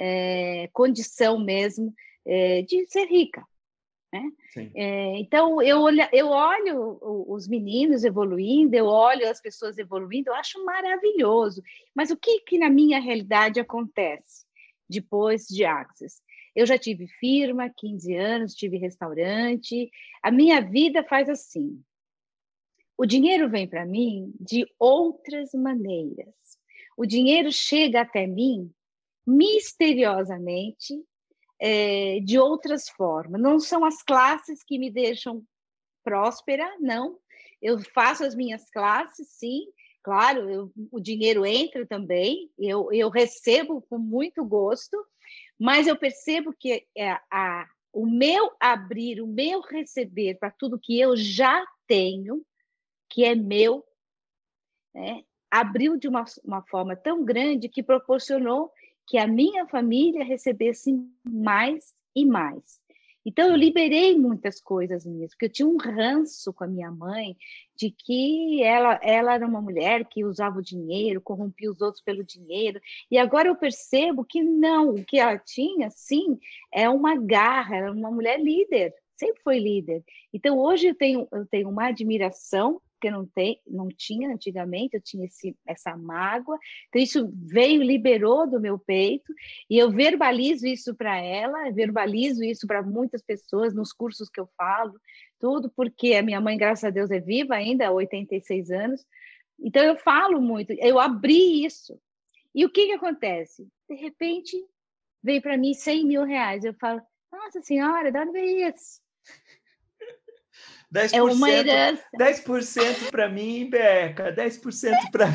é, 0.03 0.67
condição 0.73 1.37
mesmo 1.39 1.93
é, 2.25 2.63
de 2.63 2.87
ser 2.87 3.05
rica. 3.05 3.45
Né? 4.11 4.31
É, 4.75 5.19
então, 5.19 5.61
eu 5.61 5.81
olho, 5.81 6.09
eu 6.11 6.27
olho 6.27 6.97
os 7.29 7.47
meninos 7.47 8.03
evoluindo, 8.03 8.75
eu 8.75 8.85
olho 8.87 9.29
as 9.29 9.39
pessoas 9.39 9.77
evoluindo, 9.77 10.29
eu 10.29 10.33
acho 10.33 10.63
maravilhoso. 10.65 11.61
Mas 11.95 12.09
o 12.09 12.17
que, 12.17 12.39
que 12.41 12.57
na 12.57 12.69
minha 12.69 12.99
realidade 12.99 13.59
acontece 13.59 14.43
depois 14.89 15.45
de 15.45 15.63
Access? 15.63 16.19
Eu 16.55 16.65
já 16.65 16.77
tive 16.77 17.07
firma, 17.07 17.69
15 17.69 18.15
anos, 18.15 18.55
tive 18.55 18.77
restaurante. 18.77 19.89
A 20.21 20.31
minha 20.31 20.59
vida 20.59 21.03
faz 21.03 21.29
assim. 21.29 21.81
O 22.97 23.05
dinheiro 23.05 23.49
vem 23.49 23.67
para 23.67 23.85
mim 23.85 24.33
de 24.39 24.65
outras 24.77 25.53
maneiras. 25.53 26.35
O 26.97 27.05
dinheiro 27.05 27.51
chega 27.51 28.01
até 28.01 28.27
mim 28.27 28.69
misteriosamente 29.25 31.03
é, 31.59 32.19
de 32.21 32.39
outras 32.39 32.89
formas. 32.89 33.39
Não 33.39 33.59
são 33.59 33.85
as 33.85 34.01
classes 34.01 34.63
que 34.63 34.79
me 34.79 34.89
deixam 34.89 35.43
próspera, 36.03 36.67
não. 36.79 37.17
Eu 37.61 37.79
faço 37.93 38.23
as 38.23 38.35
minhas 38.35 38.69
classes, 38.71 39.27
sim. 39.29 39.67
Claro, 40.03 40.49
eu, 40.49 40.71
o 40.91 40.99
dinheiro 40.99 41.45
entra 41.45 41.85
também, 41.85 42.49
eu, 42.57 42.91
eu 42.91 43.07
recebo 43.09 43.83
com 43.83 43.99
muito 43.99 44.43
gosto, 44.43 44.97
mas 45.59 45.85
eu 45.85 45.95
percebo 45.95 46.51
que 46.51 46.87
é, 46.97 47.11
a, 47.29 47.67
o 47.93 48.07
meu 48.07 48.51
abrir, 48.59 49.21
o 49.21 49.27
meu 49.27 49.61
receber 49.61 50.39
para 50.39 50.49
tudo 50.49 50.79
que 50.79 50.99
eu 50.99 51.15
já 51.15 51.63
tenho, 51.85 52.43
que 53.07 53.23
é 53.23 53.35
meu, 53.35 53.85
né? 54.91 55.23
abriu 55.51 55.97
de 55.97 56.07
uma, 56.07 56.25
uma 56.43 56.63
forma 56.63 56.95
tão 56.95 57.23
grande 57.23 57.69
que 57.69 57.83
proporcionou 57.83 58.71
que 59.11 59.17
a 59.17 59.27
minha 59.27 59.67
família 59.67 60.23
recebesse 60.23 60.97
mais 61.29 61.93
e 62.15 62.25
mais. 62.25 62.79
Então, 63.25 63.49
eu 63.49 63.57
liberei 63.57 64.17
muitas 64.17 64.61
coisas 64.61 65.05
minhas, 65.05 65.31
porque 65.31 65.47
eu 65.47 65.51
tinha 65.51 65.67
um 65.67 65.75
ranço 65.75 66.53
com 66.53 66.63
a 66.63 66.67
minha 66.67 66.89
mãe 66.89 67.35
de 67.75 67.91
que 67.91 68.63
ela, 68.63 68.97
ela 69.03 69.33
era 69.33 69.45
uma 69.45 69.61
mulher 69.61 70.05
que 70.05 70.23
usava 70.23 70.59
o 70.59 70.63
dinheiro, 70.63 71.19
corrompia 71.19 71.69
os 71.69 71.81
outros 71.81 72.01
pelo 72.01 72.23
dinheiro, 72.23 72.79
e 73.11 73.17
agora 73.17 73.49
eu 73.49 73.55
percebo 73.57 74.23
que 74.23 74.41
não, 74.41 74.91
o 74.91 75.03
que 75.03 75.19
ela 75.19 75.37
tinha, 75.37 75.89
sim, 75.89 76.39
é 76.73 76.87
uma 76.89 77.17
garra, 77.17 77.75
era 77.75 77.91
uma 77.91 78.09
mulher 78.09 78.39
líder, 78.41 78.95
sempre 79.17 79.41
foi 79.43 79.59
líder. 79.59 80.05
Então, 80.33 80.57
hoje 80.57 80.87
eu 80.87 80.95
tenho, 80.95 81.27
eu 81.33 81.45
tenho 81.45 81.67
uma 81.67 81.87
admiração 81.87 82.81
que 83.01 83.09
não, 83.09 83.25
tem, 83.25 83.59
não 83.67 83.89
tinha 83.89 84.29
antigamente, 84.29 84.95
eu 84.95 85.01
tinha 85.01 85.25
esse, 85.25 85.57
essa 85.65 85.97
mágoa. 85.97 86.57
Então, 86.87 87.01
isso 87.01 87.33
veio, 87.35 87.81
liberou 87.81 88.47
do 88.47 88.61
meu 88.61 88.77
peito, 88.77 89.33
e 89.69 89.77
eu 89.77 89.91
verbalizo 89.91 90.67
isso 90.67 90.95
para 90.95 91.17
ela, 91.17 91.71
verbalizo 91.71 92.43
isso 92.43 92.67
para 92.67 92.83
muitas 92.83 93.23
pessoas 93.23 93.73
nos 93.73 93.91
cursos 93.91 94.29
que 94.29 94.39
eu 94.39 94.47
falo, 94.55 94.93
tudo, 95.39 95.71
porque 95.75 96.13
a 96.13 96.21
minha 96.21 96.39
mãe, 96.39 96.55
graças 96.55 96.83
a 96.83 96.91
Deus, 96.91 97.09
é 97.09 97.19
viva 97.19 97.55
ainda, 97.55 97.87
há 97.87 97.91
86 97.91 98.69
anos. 98.69 99.05
Então, 99.59 99.83
eu 99.83 99.97
falo 99.97 100.39
muito, 100.39 100.71
eu 100.73 100.99
abri 100.99 101.65
isso. 101.65 101.99
E 102.53 102.63
o 102.63 102.69
que, 102.69 102.85
que 102.85 102.93
acontece? 102.93 103.67
De 103.89 103.95
repente, 103.95 104.55
veio 105.23 105.41
para 105.41 105.57
mim 105.57 105.73
100 105.73 106.05
mil 106.05 106.23
reais. 106.23 106.63
Eu 106.63 106.73
falo, 106.75 107.01
nossa 107.31 107.61
senhora, 107.61 108.11
de 108.11 108.19
onde 108.19 108.31
veio 108.31 108.69
isso? 108.69 109.01
10%, 110.93 111.13
é 111.13 111.21
uma 111.23 111.49
herança. 111.49 112.03
10% 112.19 113.09
para 113.09 113.29
mim, 113.29 113.69
Beca, 113.69 114.33
10% 114.33 115.11
para 115.11 115.27
mim. 115.27 115.33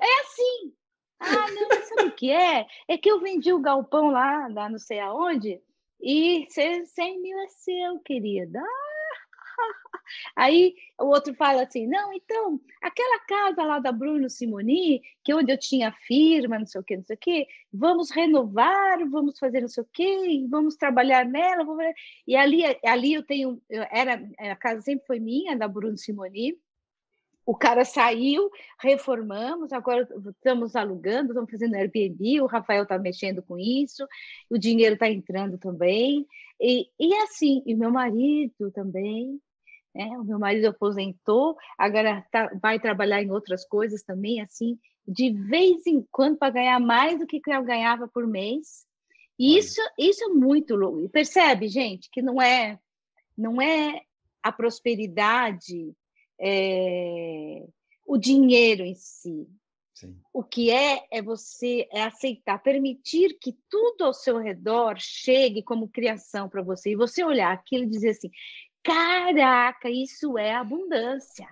É 0.00 0.20
assim. 0.20 0.74
Ah, 1.20 1.50
não, 1.50 1.68
sabe 1.84 2.08
o 2.08 2.12
que 2.12 2.30
é? 2.30 2.66
É 2.88 2.98
que 2.98 3.10
eu 3.10 3.20
vendi 3.20 3.52
o 3.52 3.60
galpão 3.60 4.10
lá, 4.10 4.48
lá 4.48 4.68
não 4.68 4.78
sei 4.78 5.00
aonde, 5.00 5.60
e 6.00 6.46
100 6.50 7.22
mil 7.22 7.38
é 7.38 7.48
seu, 7.48 8.00
querida. 8.00 8.60
Ah, 8.60 8.91
Aí 10.36 10.74
o 11.00 11.06
outro 11.06 11.34
fala 11.34 11.62
assim: 11.62 11.86
não, 11.86 12.12
então, 12.12 12.60
aquela 12.80 13.20
casa 13.20 13.62
lá 13.64 13.78
da 13.78 13.92
Bruno 13.92 14.28
Simoni, 14.28 15.02
que 15.24 15.32
é 15.32 15.36
onde 15.36 15.52
eu 15.52 15.58
tinha 15.58 15.92
firma, 16.06 16.58
não 16.58 16.66
sei 16.66 16.80
o 16.80 16.84
quê, 16.84 16.96
não 16.96 17.04
sei 17.04 17.16
o 17.16 17.18
quê, 17.18 17.46
vamos 17.72 18.10
renovar, 18.10 18.98
vamos 19.08 19.38
fazer 19.38 19.60
não 19.60 19.68
sei 19.68 19.82
o 19.82 19.88
quê, 19.92 20.46
vamos 20.48 20.76
trabalhar 20.76 21.24
nela. 21.24 21.64
Vamos... 21.64 21.84
E 22.26 22.36
ali, 22.36 22.62
ali 22.84 23.14
eu 23.14 23.22
tenho, 23.22 23.60
era, 23.70 24.22
a 24.38 24.56
casa 24.56 24.80
sempre 24.82 25.06
foi 25.06 25.20
minha, 25.20 25.56
da 25.56 25.68
Bruno 25.68 25.96
Simoni. 25.98 26.56
O 27.44 27.56
cara 27.56 27.84
saiu, 27.84 28.50
reformamos, 28.78 29.72
agora 29.72 30.08
estamos 30.28 30.76
alugando, 30.76 31.30
estamos 31.30 31.50
fazendo 31.50 31.74
Airbnb, 31.74 32.40
o 32.40 32.46
Rafael 32.46 32.84
está 32.84 32.96
mexendo 32.98 33.42
com 33.42 33.58
isso, 33.58 34.06
o 34.48 34.56
dinheiro 34.56 34.94
está 34.94 35.08
entrando 35.10 35.58
também. 35.58 36.24
E, 36.60 36.88
e 37.00 37.14
assim, 37.16 37.60
e 37.66 37.74
meu 37.74 37.90
marido 37.90 38.70
também, 38.70 39.40
né? 39.94 40.06
O 40.18 40.24
meu 40.24 40.38
marido 40.38 40.66
aposentou, 40.66 41.56
agora 41.78 42.26
tá, 42.30 42.50
vai 42.60 42.80
trabalhar 42.80 43.22
em 43.22 43.30
outras 43.30 43.64
coisas 43.64 44.02
também, 44.02 44.40
assim, 44.40 44.78
de 45.06 45.32
vez 45.32 45.86
em 45.86 46.06
quando 46.10 46.38
para 46.38 46.52
ganhar 46.52 46.80
mais 46.80 47.18
do 47.18 47.26
que 47.26 47.40
eu 47.46 47.62
ganhava 47.62 48.08
por 48.08 48.26
mês. 48.26 48.86
E 49.38 49.56
isso, 49.56 49.80
isso 49.98 50.24
é 50.24 50.28
muito 50.28 50.76
louco. 50.76 51.00
E 51.00 51.08
percebe, 51.08 51.68
gente, 51.68 52.08
que 52.10 52.22
não 52.22 52.40
é, 52.40 52.78
não 53.36 53.60
é 53.60 54.02
a 54.42 54.52
prosperidade, 54.52 55.94
é, 56.40 57.66
o 58.06 58.16
dinheiro 58.16 58.84
em 58.84 58.94
si. 58.94 59.48
Sim. 59.94 60.18
O 60.32 60.42
que 60.42 60.70
é 60.70 61.04
é 61.10 61.22
você 61.22 61.86
é 61.92 62.02
aceitar, 62.02 62.58
permitir 62.60 63.38
que 63.40 63.56
tudo 63.68 64.04
ao 64.04 64.12
seu 64.12 64.38
redor 64.38 64.96
chegue 64.98 65.62
como 65.62 65.88
criação 65.88 66.48
para 66.48 66.62
você 66.62 66.90
e 66.90 66.96
você 66.96 67.22
olhar 67.22 67.52
aquilo 67.52 67.84
e 67.84 67.90
dizer 67.90 68.10
assim: 68.10 68.30
Caraca, 68.82 69.88
isso 69.88 70.36
é 70.36 70.54
abundância, 70.54 71.48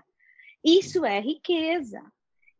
isso 0.65 1.05
é 1.05 1.21
riqueza. 1.21 2.03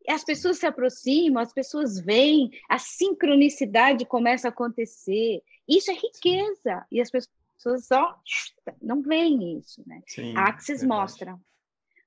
As 0.09 0.25
pessoas 0.25 0.59
se 0.59 0.67
aproximam, 0.67 1.43
as 1.43 1.53
pessoas 1.53 2.01
veem, 2.01 2.51
a 2.69 2.79
sincronicidade 2.79 4.05
começa 4.07 4.49
a 4.49 4.51
acontecer. 4.51 5.43
Isso 5.69 5.91
é 5.91 5.95
riqueza. 5.95 6.87
E 6.91 7.01
as 7.01 7.11
pessoas 7.11 7.87
só 7.87 8.19
não 8.81 9.03
veem 9.03 9.59
isso, 9.59 9.83
né? 9.87 10.03
Sim, 10.07 10.35
a 10.37 10.45
Axis 10.45 10.83
mostra. 10.83 11.39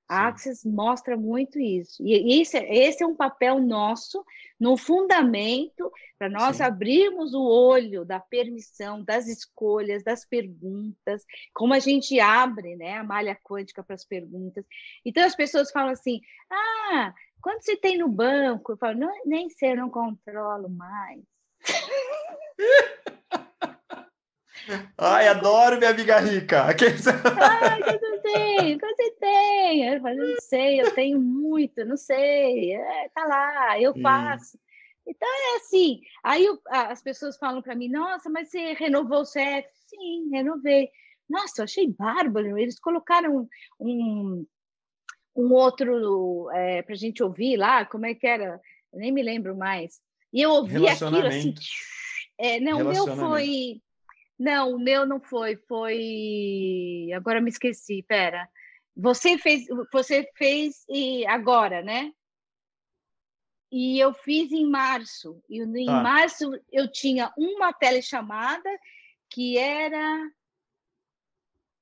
A 0.08 0.28
Axis 0.28 0.64
mostra 0.64 1.16
muito 1.16 1.58
isso. 1.58 2.02
E 2.04 2.40
esse, 2.40 2.58
esse 2.58 3.02
é 3.02 3.06
um 3.06 3.16
papel 3.16 3.58
nosso 3.58 4.24
no 4.60 4.76
fundamento 4.76 5.90
para 6.18 6.28
nós 6.28 6.56
Sim. 6.56 6.62
abrirmos 6.62 7.32
o 7.34 7.42
olho 7.42 8.04
da 8.04 8.20
permissão, 8.20 9.02
das 9.02 9.26
escolhas, 9.26 10.04
das 10.04 10.24
perguntas, 10.24 11.24
como 11.54 11.74
a 11.74 11.78
gente 11.78 12.20
abre 12.20 12.76
né, 12.76 12.98
a 12.98 13.04
malha 13.04 13.38
quântica 13.42 13.82
para 13.82 13.94
as 13.94 14.04
perguntas. 14.04 14.64
Então 15.04 15.24
as 15.24 15.34
pessoas 15.34 15.70
falam 15.70 15.90
assim: 15.90 16.20
ah, 16.50 17.14
quando 17.40 17.62
você 17.62 17.76
tem 17.76 17.98
no 17.98 18.08
banco? 18.08 18.72
Eu 18.72 18.76
falo, 18.76 18.98
nem 19.24 19.48
sei, 19.50 19.72
eu 19.72 19.76
não 19.76 19.90
controlo 19.90 20.68
mais. 20.68 21.22
Ai, 24.96 25.28
adoro 25.28 25.78
minha 25.78 25.90
amiga 25.90 26.18
rica. 26.18 26.64
Ai, 26.66 27.80
você 27.82 28.18
tem, 28.18 28.78
você 28.78 29.10
tem. 29.20 29.88
Eu 29.88 30.00
falo, 30.00 30.16
não 30.16 30.40
sei, 30.40 30.80
eu 30.80 30.94
tenho 30.94 31.20
muito, 31.20 31.84
não 31.84 31.96
sei. 31.96 32.74
É, 32.74 33.08
tá 33.14 33.24
lá, 33.26 33.80
eu 33.80 33.94
faço. 34.00 34.58
Então 35.06 35.28
é 35.28 35.56
assim. 35.56 36.00
Aí 36.22 36.44
eu, 36.44 36.58
as 36.68 37.02
pessoas 37.02 37.36
falam 37.36 37.60
para 37.60 37.74
mim: 37.74 37.88
Nossa, 37.88 38.30
mas 38.30 38.50
você 38.50 38.72
renovou 38.72 39.20
o 39.20 39.24
CF? 39.24 39.68
Sim, 39.88 40.30
renovei. 40.32 40.88
Nossa, 41.28 41.60
eu 41.60 41.64
achei 41.64 41.88
bárbaro. 41.88 42.58
Eles 42.58 42.78
colocaram 42.78 43.48
um, 43.78 44.46
um 45.36 45.52
outro 45.52 46.50
é, 46.52 46.82
para 46.82 46.94
a 46.94 46.98
gente 46.98 47.22
ouvir 47.22 47.56
lá. 47.56 47.84
Como 47.84 48.06
é 48.06 48.14
que 48.14 48.26
era? 48.26 48.60
Eu 48.92 48.98
nem 48.98 49.12
me 49.12 49.22
lembro 49.22 49.56
mais. 49.56 50.00
E 50.32 50.40
eu 50.40 50.50
ouvi 50.50 50.88
aquilo 50.88 51.26
assim. 51.26 51.54
É, 52.38 52.58
não, 52.58 52.80
o 52.80 52.88
meu 52.88 53.16
foi 53.16 53.80
não, 54.38 54.74
o 54.74 54.78
meu 54.78 55.06
não 55.06 55.20
foi, 55.20 55.56
foi. 55.56 57.08
Agora 57.14 57.40
me 57.40 57.50
esqueci, 57.50 58.02
pera. 58.02 58.48
Você 58.96 59.38
fez, 59.38 59.66
você 59.92 60.28
fez 60.36 60.84
e 60.88 61.26
agora, 61.26 61.82
né? 61.82 62.12
E 63.70 63.98
eu 63.98 64.12
fiz 64.14 64.52
em 64.52 64.68
março. 64.68 65.42
E 65.48 65.60
em 65.60 65.86
tá. 65.86 66.00
março 66.02 66.50
eu 66.70 66.90
tinha 66.90 67.32
uma 67.36 67.72
telechamada 67.72 68.70
que 69.28 69.58
era. 69.58 70.30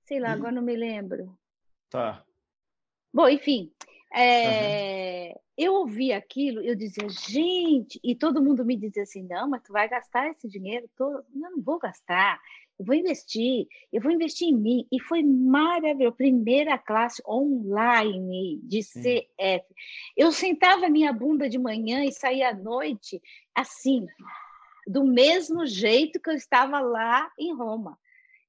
Sei 0.05 0.19
lá, 0.19 0.33
agora 0.33 0.53
não 0.53 0.63
me 0.63 0.77
lembro. 0.77 1.39
Tá. 1.91 2.25
Bom, 3.13 3.29
enfim. 3.29 3.71
É, 4.15 5.29
uhum. 5.29 5.41
Eu 5.63 5.75
ouvi 5.75 6.13
aquilo, 6.13 6.61
eu 6.61 6.75
dizia, 6.75 7.09
gente, 7.09 8.01
e 8.03 8.17
todo 8.17 8.43
mundo 8.43 8.65
me 8.65 8.77
dizia 8.77 9.05
assim: 9.05 9.23
não, 9.23 9.49
mas 9.49 9.63
tu 9.63 9.73
vai 9.73 9.89
gastar 9.89 10.29
esse 10.29 10.49
dinheiro 10.49 10.91
todo. 10.97 11.25
Não, 11.33 11.53
não 11.53 11.63
vou 11.63 11.79
gastar, 11.79 12.41
eu 12.77 12.85
vou 12.85 12.97
investir, 12.97 13.69
eu 13.93 14.03
vou 14.03 14.11
investir 14.11 14.49
em 14.49 14.57
mim. 14.57 14.89
E 14.91 14.99
foi 14.99 15.23
maravilhoso, 15.23 16.17
primeira 16.17 16.77
classe 16.77 17.23
online 17.25 18.61
de. 18.65 18.81
CF. 18.81 19.65
Eu 20.17 20.33
sentava 20.33 20.89
minha 20.89 21.13
bunda 21.13 21.49
de 21.49 21.61
manhã 21.61 22.05
e 22.05 22.11
saía 22.11 22.49
à 22.49 22.55
noite, 22.55 23.23
assim, 23.55 24.05
do 24.85 25.05
mesmo 25.05 25.65
jeito 25.65 26.21
que 26.21 26.29
eu 26.29 26.35
estava 26.35 26.81
lá 26.81 27.31
em 27.39 27.55
Roma. 27.55 27.97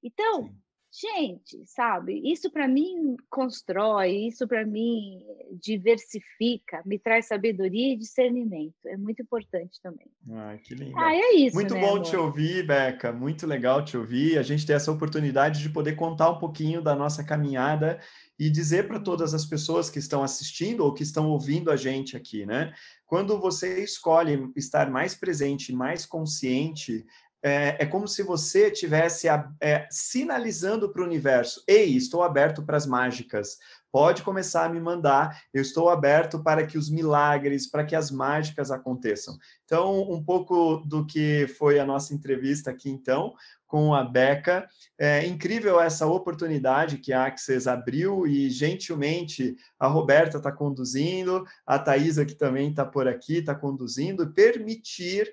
Então, 0.01 0.47
Sim. 0.47 0.62
Gente, 0.95 1.63
sabe, 1.65 2.21
isso 2.23 2.51
para 2.51 2.67
mim 2.67 3.17
constrói, 3.27 4.27
isso 4.27 4.47
para 4.47 4.63
mim 4.63 5.25
diversifica, 5.59 6.83
me 6.85 6.99
traz 6.99 7.25
sabedoria 7.25 7.93
e 7.93 7.97
discernimento. 7.97 8.75
É 8.85 8.95
muito 8.95 9.19
importante 9.23 9.81
também. 9.81 10.05
Ah, 10.31 10.55
que 10.63 10.75
lindo. 10.75 10.95
Ah, 10.95 11.15
é 11.15 11.33
isso. 11.33 11.55
Muito 11.55 11.73
né, 11.73 11.81
bom 11.81 11.95
amor? 11.95 12.03
te 12.03 12.15
ouvir, 12.15 12.67
Beca. 12.67 13.11
Muito 13.11 13.47
legal 13.47 13.83
te 13.83 13.97
ouvir. 13.97 14.37
A 14.37 14.43
gente 14.43 14.67
ter 14.67 14.73
essa 14.73 14.91
oportunidade 14.91 15.63
de 15.63 15.69
poder 15.69 15.95
contar 15.95 16.29
um 16.29 16.37
pouquinho 16.37 16.79
da 16.79 16.95
nossa 16.95 17.23
caminhada 17.23 17.99
e 18.37 18.47
dizer 18.47 18.87
para 18.87 18.99
todas 18.99 19.33
as 19.33 19.47
pessoas 19.47 19.89
que 19.89 19.97
estão 19.97 20.21
assistindo 20.21 20.81
ou 20.81 20.93
que 20.93 21.01
estão 21.01 21.27
ouvindo 21.27 21.71
a 21.71 21.75
gente 21.75 22.15
aqui, 22.15 22.45
né? 22.45 22.71
Quando 23.07 23.39
você 23.39 23.83
escolhe 23.83 24.47
estar 24.55 24.91
mais 24.91 25.15
presente, 25.15 25.73
mais 25.73 26.05
consciente, 26.05 27.03
é, 27.43 27.83
é 27.83 27.85
como 27.85 28.07
se 28.07 28.23
você 28.23 28.71
tivesse 28.71 29.27
é, 29.59 29.87
sinalizando 29.91 30.89
para 30.89 31.01
o 31.01 31.05
universo: 31.05 31.61
ei, 31.67 31.95
estou 31.95 32.23
aberto 32.23 32.63
para 32.63 32.77
as 32.77 32.85
mágicas. 32.85 33.57
Pode 33.91 34.23
começar 34.23 34.65
a 34.65 34.69
me 34.69 34.79
mandar, 34.79 35.43
eu 35.53 35.61
estou 35.61 35.87
aberto 35.87 36.41
para 36.41 36.65
que 36.65 36.79
os 36.79 36.89
milagres, 36.89 37.69
para 37.69 37.85
que 37.85 37.95
as 37.95 38.09
mágicas 38.09 38.71
aconteçam. 38.71 39.37
Então, 39.65 40.09
um 40.09 40.23
pouco 40.23 40.77
do 40.77 41.05
que 41.05 41.45
foi 41.59 41.79
a 41.79 41.85
nossa 41.85 42.11
entrevista 42.11 42.71
aqui, 42.71 42.89
então, 42.89 43.35
com 43.73 43.93
a 43.93 44.03
Beca. 44.03 44.67
É 44.99 45.25
incrível 45.25 45.79
essa 45.79 46.05
oportunidade 46.05 46.99
que 46.99 47.11
a 47.11 47.25
Access 47.25 47.67
abriu 47.67 48.27
e 48.27 48.47
gentilmente 48.49 49.55
a 49.79 49.87
Roberta 49.87 50.37
está 50.37 50.51
conduzindo, 50.51 51.43
a 51.65 51.79
Thaisa 51.79 52.23
que 52.23 52.35
também 52.35 52.69
está 52.69 52.85
por 52.85 53.07
aqui, 53.07 53.37
está 53.37 53.55
conduzindo, 53.55 54.31
permitir 54.31 55.27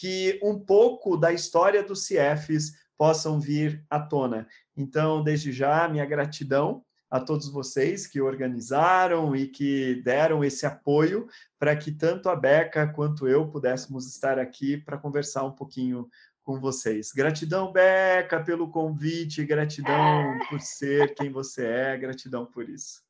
que 0.00 0.40
um 0.42 0.58
pouco 0.58 1.14
da 1.14 1.30
história 1.30 1.82
dos 1.82 2.06
CIEFs 2.06 2.72
possam 2.96 3.38
vir 3.38 3.84
à 3.90 4.00
tona. 4.00 4.48
Então, 4.74 5.22
desde 5.22 5.52
já, 5.52 5.86
minha 5.86 6.06
gratidão 6.06 6.82
a 7.10 7.20
todos 7.20 7.52
vocês 7.52 8.06
que 8.06 8.18
organizaram 8.18 9.36
e 9.36 9.46
que 9.46 9.96
deram 10.02 10.42
esse 10.42 10.64
apoio 10.64 11.28
para 11.58 11.76
que 11.76 11.92
tanto 11.92 12.30
a 12.30 12.36
Beca 12.36 12.86
quanto 12.86 13.28
eu 13.28 13.46
pudéssemos 13.46 14.06
estar 14.06 14.38
aqui 14.38 14.78
para 14.78 14.96
conversar 14.96 15.44
um 15.44 15.52
pouquinho 15.52 16.08
com 16.42 16.58
vocês. 16.58 17.12
Gratidão, 17.12 17.70
Beca, 17.70 18.42
pelo 18.42 18.70
convite, 18.70 19.44
gratidão 19.44 20.38
por 20.48 20.60
ser 20.60 21.14
quem 21.14 21.30
você 21.30 21.66
é, 21.66 21.98
gratidão 21.98 22.46
por 22.46 22.70
isso. 22.70 23.02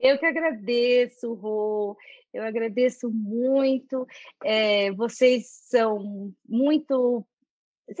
Eu 0.00 0.18
que 0.18 0.26
agradeço, 0.26 1.34
Rô, 1.34 1.96
eu 2.32 2.42
agradeço 2.42 3.10
muito. 3.10 4.06
É, 4.44 4.90
vocês 4.92 5.46
são 5.48 6.32
muito. 6.48 7.26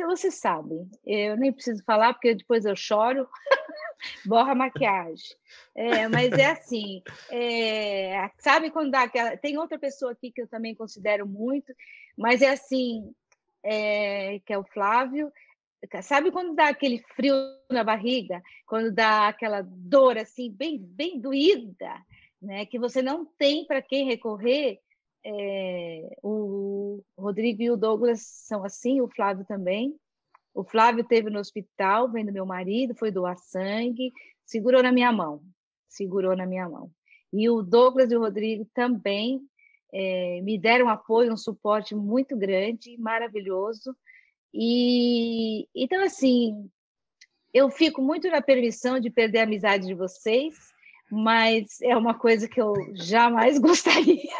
Vocês 0.06 0.34
sabem, 0.34 0.88
eu 1.04 1.36
nem 1.36 1.52
preciso 1.52 1.82
falar, 1.84 2.12
porque 2.14 2.34
depois 2.34 2.64
eu 2.64 2.76
choro. 2.76 3.28
borra 4.24 4.54
maquiagem. 4.54 5.36
É, 5.74 6.08
mas 6.08 6.32
é 6.32 6.46
assim, 6.46 7.02
é, 7.30 8.30
sabe 8.38 8.70
quando 8.70 8.90
dá 8.90 9.02
aquela. 9.02 9.36
Tem 9.36 9.58
outra 9.58 9.78
pessoa 9.78 10.12
aqui 10.12 10.30
que 10.30 10.42
eu 10.42 10.48
também 10.48 10.74
considero 10.74 11.26
muito, 11.26 11.72
mas 12.16 12.42
é 12.42 12.50
assim, 12.50 13.12
é, 13.62 14.40
que 14.44 14.52
é 14.52 14.58
o 14.58 14.64
Flávio. 14.64 15.32
Sabe 16.02 16.30
quando 16.30 16.54
dá 16.54 16.68
aquele 16.68 17.02
frio 17.16 17.34
na 17.70 17.82
barriga? 17.82 18.42
Quando 18.66 18.92
dá 18.92 19.28
aquela 19.28 19.62
dor 19.62 20.18
assim, 20.18 20.50
bem, 20.50 20.78
bem 20.78 21.18
doída, 21.18 21.90
né? 22.40 22.64
Que 22.66 22.78
você 22.78 23.02
não 23.02 23.24
tem 23.24 23.64
para 23.66 23.82
quem 23.82 24.06
recorrer. 24.06 24.80
É, 25.24 26.16
o 26.22 27.02
Rodrigo 27.16 27.62
e 27.62 27.70
o 27.70 27.76
Douglas 27.76 28.22
são 28.22 28.64
assim, 28.64 29.00
o 29.00 29.08
Flávio 29.08 29.44
também. 29.44 29.94
O 30.54 30.64
Flávio 30.64 31.04
teve 31.04 31.30
no 31.30 31.38
hospital, 31.38 32.10
vendo 32.10 32.32
meu 32.32 32.46
marido, 32.46 32.94
foi 32.94 33.10
doar 33.10 33.36
sangue, 33.36 34.12
segurou 34.44 34.82
na 34.82 34.90
minha 34.90 35.12
mão, 35.12 35.42
segurou 35.88 36.34
na 36.36 36.46
minha 36.46 36.68
mão. 36.68 36.90
E 37.32 37.48
o 37.48 37.62
Douglas 37.62 38.10
e 38.10 38.16
o 38.16 38.20
Rodrigo 38.20 38.66
também 38.74 39.40
é, 39.92 40.40
me 40.42 40.58
deram 40.58 40.88
apoio, 40.88 41.32
um 41.32 41.36
suporte 41.36 41.94
muito 41.94 42.36
grande, 42.36 42.96
maravilhoso. 42.98 43.94
E 44.52 45.68
então 45.74 46.02
assim, 46.02 46.68
eu 47.54 47.70
fico 47.70 48.02
muito 48.02 48.28
na 48.28 48.42
permissão 48.42 48.98
de 48.98 49.10
perder 49.10 49.40
a 49.40 49.42
amizade 49.44 49.86
de 49.86 49.94
vocês, 49.94 50.56
mas 51.10 51.80
é 51.82 51.96
uma 51.96 52.14
coisa 52.14 52.48
que 52.48 52.60
eu 52.60 52.74
jamais 52.94 53.58
gostaria. 53.60 54.30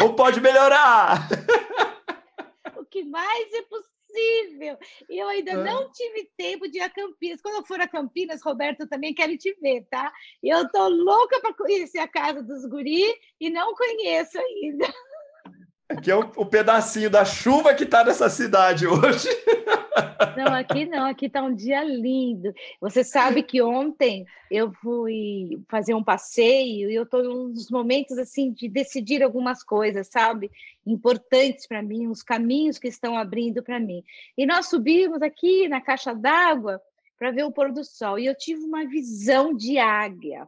Ou 0.00 0.14
pode 0.14 0.40
melhorar? 0.40 1.28
que 2.94 3.02
mais 3.02 3.52
é 3.52 3.62
possível. 3.62 4.78
E 5.10 5.18
eu 5.18 5.26
ainda 5.26 5.50
é. 5.50 5.64
não 5.64 5.90
tive 5.90 6.30
tempo 6.36 6.68
de 6.68 6.78
ir 6.78 6.82
a 6.82 6.88
Campinas. 6.88 7.40
Quando 7.42 7.56
eu 7.56 7.64
for 7.64 7.80
a 7.80 7.88
Campinas, 7.88 8.40
Roberto, 8.40 8.86
também 8.86 9.12
quero 9.12 9.36
te 9.36 9.52
ver, 9.60 9.84
tá? 9.90 10.12
Eu 10.40 10.70
tô 10.70 10.88
louca 10.88 11.40
para 11.40 11.52
conhecer 11.54 11.98
a 11.98 12.06
casa 12.06 12.40
dos 12.40 12.64
guri 12.66 13.02
e 13.40 13.50
não 13.50 13.74
conheço 13.74 14.38
ainda. 14.38 14.86
Aqui 15.88 16.08
é 16.08 16.14
o, 16.14 16.20
o 16.36 16.46
pedacinho 16.46 17.10
da 17.10 17.24
chuva 17.24 17.74
que 17.74 17.82
está 17.82 18.04
nessa 18.04 18.30
cidade 18.30 18.86
hoje. 18.86 19.28
Não, 20.36 20.52
aqui 20.52 20.86
não, 20.86 21.06
aqui 21.06 21.26
está 21.26 21.42
um 21.42 21.54
dia 21.54 21.82
lindo. 21.84 22.52
Você 22.80 23.04
sabe 23.04 23.42
que 23.42 23.62
ontem 23.62 24.26
eu 24.50 24.72
fui 24.72 25.62
fazer 25.68 25.94
um 25.94 26.02
passeio 26.02 26.90
e 26.90 26.94
eu 26.94 27.04
estou 27.04 27.22
num 27.22 27.52
dos 27.52 27.70
momentos 27.70 28.18
assim 28.18 28.52
de 28.52 28.68
decidir 28.68 29.22
algumas 29.22 29.62
coisas, 29.62 30.08
sabe? 30.08 30.50
Importantes 30.86 31.66
para 31.66 31.82
mim, 31.82 32.08
os 32.08 32.22
caminhos 32.22 32.78
que 32.78 32.88
estão 32.88 33.16
abrindo 33.16 33.62
para 33.62 33.78
mim. 33.78 34.02
E 34.36 34.44
nós 34.44 34.66
subimos 34.68 35.22
aqui 35.22 35.68
na 35.68 35.80
caixa 35.80 36.14
d'água 36.14 36.80
para 37.16 37.30
ver 37.30 37.44
o 37.44 37.52
pôr 37.52 37.72
do 37.72 37.84
sol 37.84 38.18
e 38.18 38.26
eu 38.26 38.34
tive 38.34 38.62
uma 38.64 38.84
visão 38.86 39.54
de 39.54 39.78
águia. 39.78 40.46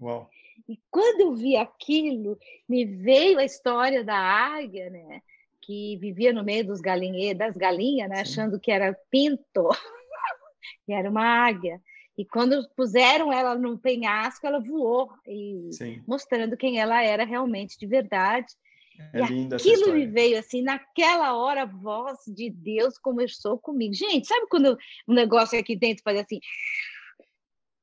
Uau. 0.00 0.28
E 0.68 0.78
quando 0.90 1.20
eu 1.20 1.34
vi 1.34 1.56
aquilo, 1.56 2.38
me 2.68 2.84
veio 2.84 3.38
a 3.38 3.44
história 3.44 4.02
da 4.02 4.16
águia, 4.16 4.90
né? 4.90 5.22
Que 5.66 5.96
vivia 5.96 6.32
no 6.32 6.44
meio 6.44 6.66
dos 6.66 6.80
galinheiros, 6.80 7.38
das 7.38 7.56
galinhas, 7.56 8.08
né? 8.08 8.20
Achando 8.20 8.60
que 8.60 8.70
era 8.70 8.96
pinto, 9.10 9.68
e 10.86 10.92
era 10.92 11.10
uma 11.10 11.24
águia. 11.24 11.80
E 12.16 12.24
quando 12.24 12.66
puseram 12.74 13.32
ela 13.32 13.54
no 13.54 13.76
penhasco, 13.76 14.46
ela 14.46 14.58
voou, 14.58 15.10
e 15.26 15.70
mostrando 16.06 16.56
quem 16.56 16.78
ela 16.78 17.02
era 17.02 17.24
realmente 17.24 17.78
de 17.78 17.86
verdade. 17.86 18.46
É 19.12 19.20
e 19.20 19.54
aquilo 19.54 19.92
me 19.92 20.06
veio 20.06 20.38
assim, 20.38 20.62
naquela 20.62 21.36
hora, 21.36 21.62
a 21.62 21.66
voz 21.66 22.18
de 22.26 22.48
Deus 22.48 22.96
começou 22.96 23.58
comigo. 23.58 23.92
Gente, 23.92 24.26
sabe 24.26 24.46
quando 24.48 24.78
um 25.06 25.12
negócio 25.12 25.58
aqui 25.58 25.76
dentro 25.76 26.02
faz 26.02 26.18
assim? 26.18 26.40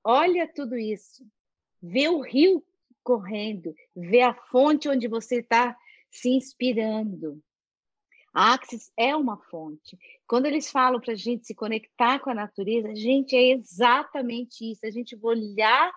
Olha 0.03 0.47
tudo 0.47 0.75
isso. 0.75 1.23
Vê 1.81 2.09
o 2.09 2.21
rio 2.21 2.63
correndo, 3.03 3.75
ver 3.95 4.21
a 4.21 4.33
fonte 4.33 4.89
onde 4.89 5.07
você 5.07 5.39
está 5.39 5.77
se 6.09 6.29
inspirando. 6.29 7.39
A 8.33 8.53
Axis 8.53 8.91
é 8.97 9.15
uma 9.15 9.37
fonte. 9.37 9.97
Quando 10.27 10.47
eles 10.47 10.71
falam 10.71 10.99
para 10.99 11.13
a 11.13 11.15
gente 11.15 11.45
se 11.45 11.53
conectar 11.53 12.19
com 12.19 12.31
a 12.31 12.33
natureza, 12.33 12.95
gente, 12.95 13.35
é 13.35 13.51
exatamente 13.51 14.71
isso. 14.71 14.85
A 14.85 14.89
gente 14.89 15.17
olhar 15.21 15.91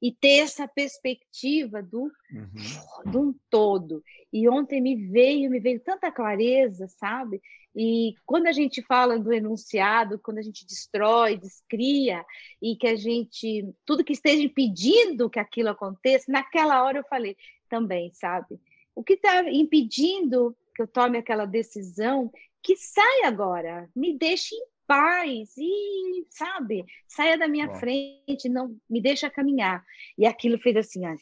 e 0.00 0.12
ter 0.12 0.38
essa 0.38 0.66
perspectiva 0.66 1.82
do, 1.82 2.10
uhum. 2.32 3.10
de 3.10 3.18
um 3.18 3.34
todo. 3.50 4.02
E 4.32 4.48
ontem 4.48 4.80
me 4.80 4.96
veio, 4.96 5.50
me 5.50 5.60
veio 5.60 5.80
tanta 5.80 6.10
clareza, 6.10 6.86
sabe? 6.88 7.42
E 7.74 8.14
quando 8.24 8.46
a 8.46 8.52
gente 8.52 8.82
fala 8.82 9.18
do 9.18 9.32
enunciado, 9.32 10.18
quando 10.18 10.38
a 10.38 10.42
gente 10.42 10.66
destrói, 10.66 11.36
descria, 11.36 12.24
e 12.62 12.76
que 12.76 12.86
a 12.86 12.96
gente, 12.96 13.68
tudo 13.84 14.04
que 14.04 14.12
esteja 14.12 14.42
impedindo 14.42 15.30
que 15.30 15.38
aquilo 15.38 15.68
aconteça, 15.68 16.32
naquela 16.32 16.82
hora 16.82 16.98
eu 16.98 17.04
falei 17.04 17.36
também, 17.68 18.10
sabe? 18.14 18.58
O 18.94 19.04
que 19.04 19.14
está 19.14 19.48
impedindo 19.50 20.56
que 20.74 20.82
eu 20.82 20.86
tome 20.86 21.18
aquela 21.18 21.44
decisão, 21.44 22.30
que 22.62 22.76
saia 22.76 23.28
agora, 23.28 23.88
me 23.94 24.16
deixe 24.16 24.54
em 24.54 24.66
paz 24.86 25.56
e, 25.56 26.26
sabe, 26.30 26.84
saia 27.06 27.38
da 27.38 27.46
minha 27.46 27.68
Bom. 27.68 27.74
frente, 27.74 28.48
não 28.48 28.76
me 28.88 29.00
deixa 29.00 29.30
caminhar. 29.30 29.84
E 30.18 30.26
aquilo 30.26 30.58
fez 30.58 30.76
assim, 30.76 31.06
ó, 31.06 31.14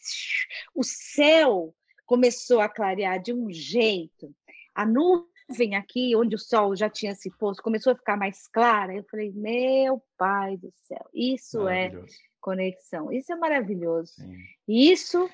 o 0.75 0.83
céu 0.83 1.75
começou 2.07 2.61
a 2.61 2.69
clarear 2.69 3.21
de 3.21 3.33
um 3.33 3.51
jeito, 3.53 4.35
a 4.75 4.87
nuvem 4.87 5.29
nuvem 5.49 5.75
aqui, 5.75 6.15
onde 6.15 6.35
o 6.35 6.39
sol 6.39 6.77
já 6.77 6.91
tinha 6.91 7.15
se 7.15 7.31
posto, 7.31 7.63
começou 7.63 7.93
a 7.93 7.97
ficar 7.97 8.17
mais 8.17 8.47
clara. 8.47 8.95
Eu 8.95 9.05
falei, 9.05 9.33
meu 9.33 10.03
pai 10.17 10.57
do 10.59 10.71
céu, 10.87 11.09
isso 11.15 11.67
é 11.67 11.91
conexão, 12.41 13.11
isso 13.11 13.33
é 13.33 13.37
maravilhoso. 13.37 14.13
Sim. 14.15 14.37
Isso 14.67 15.29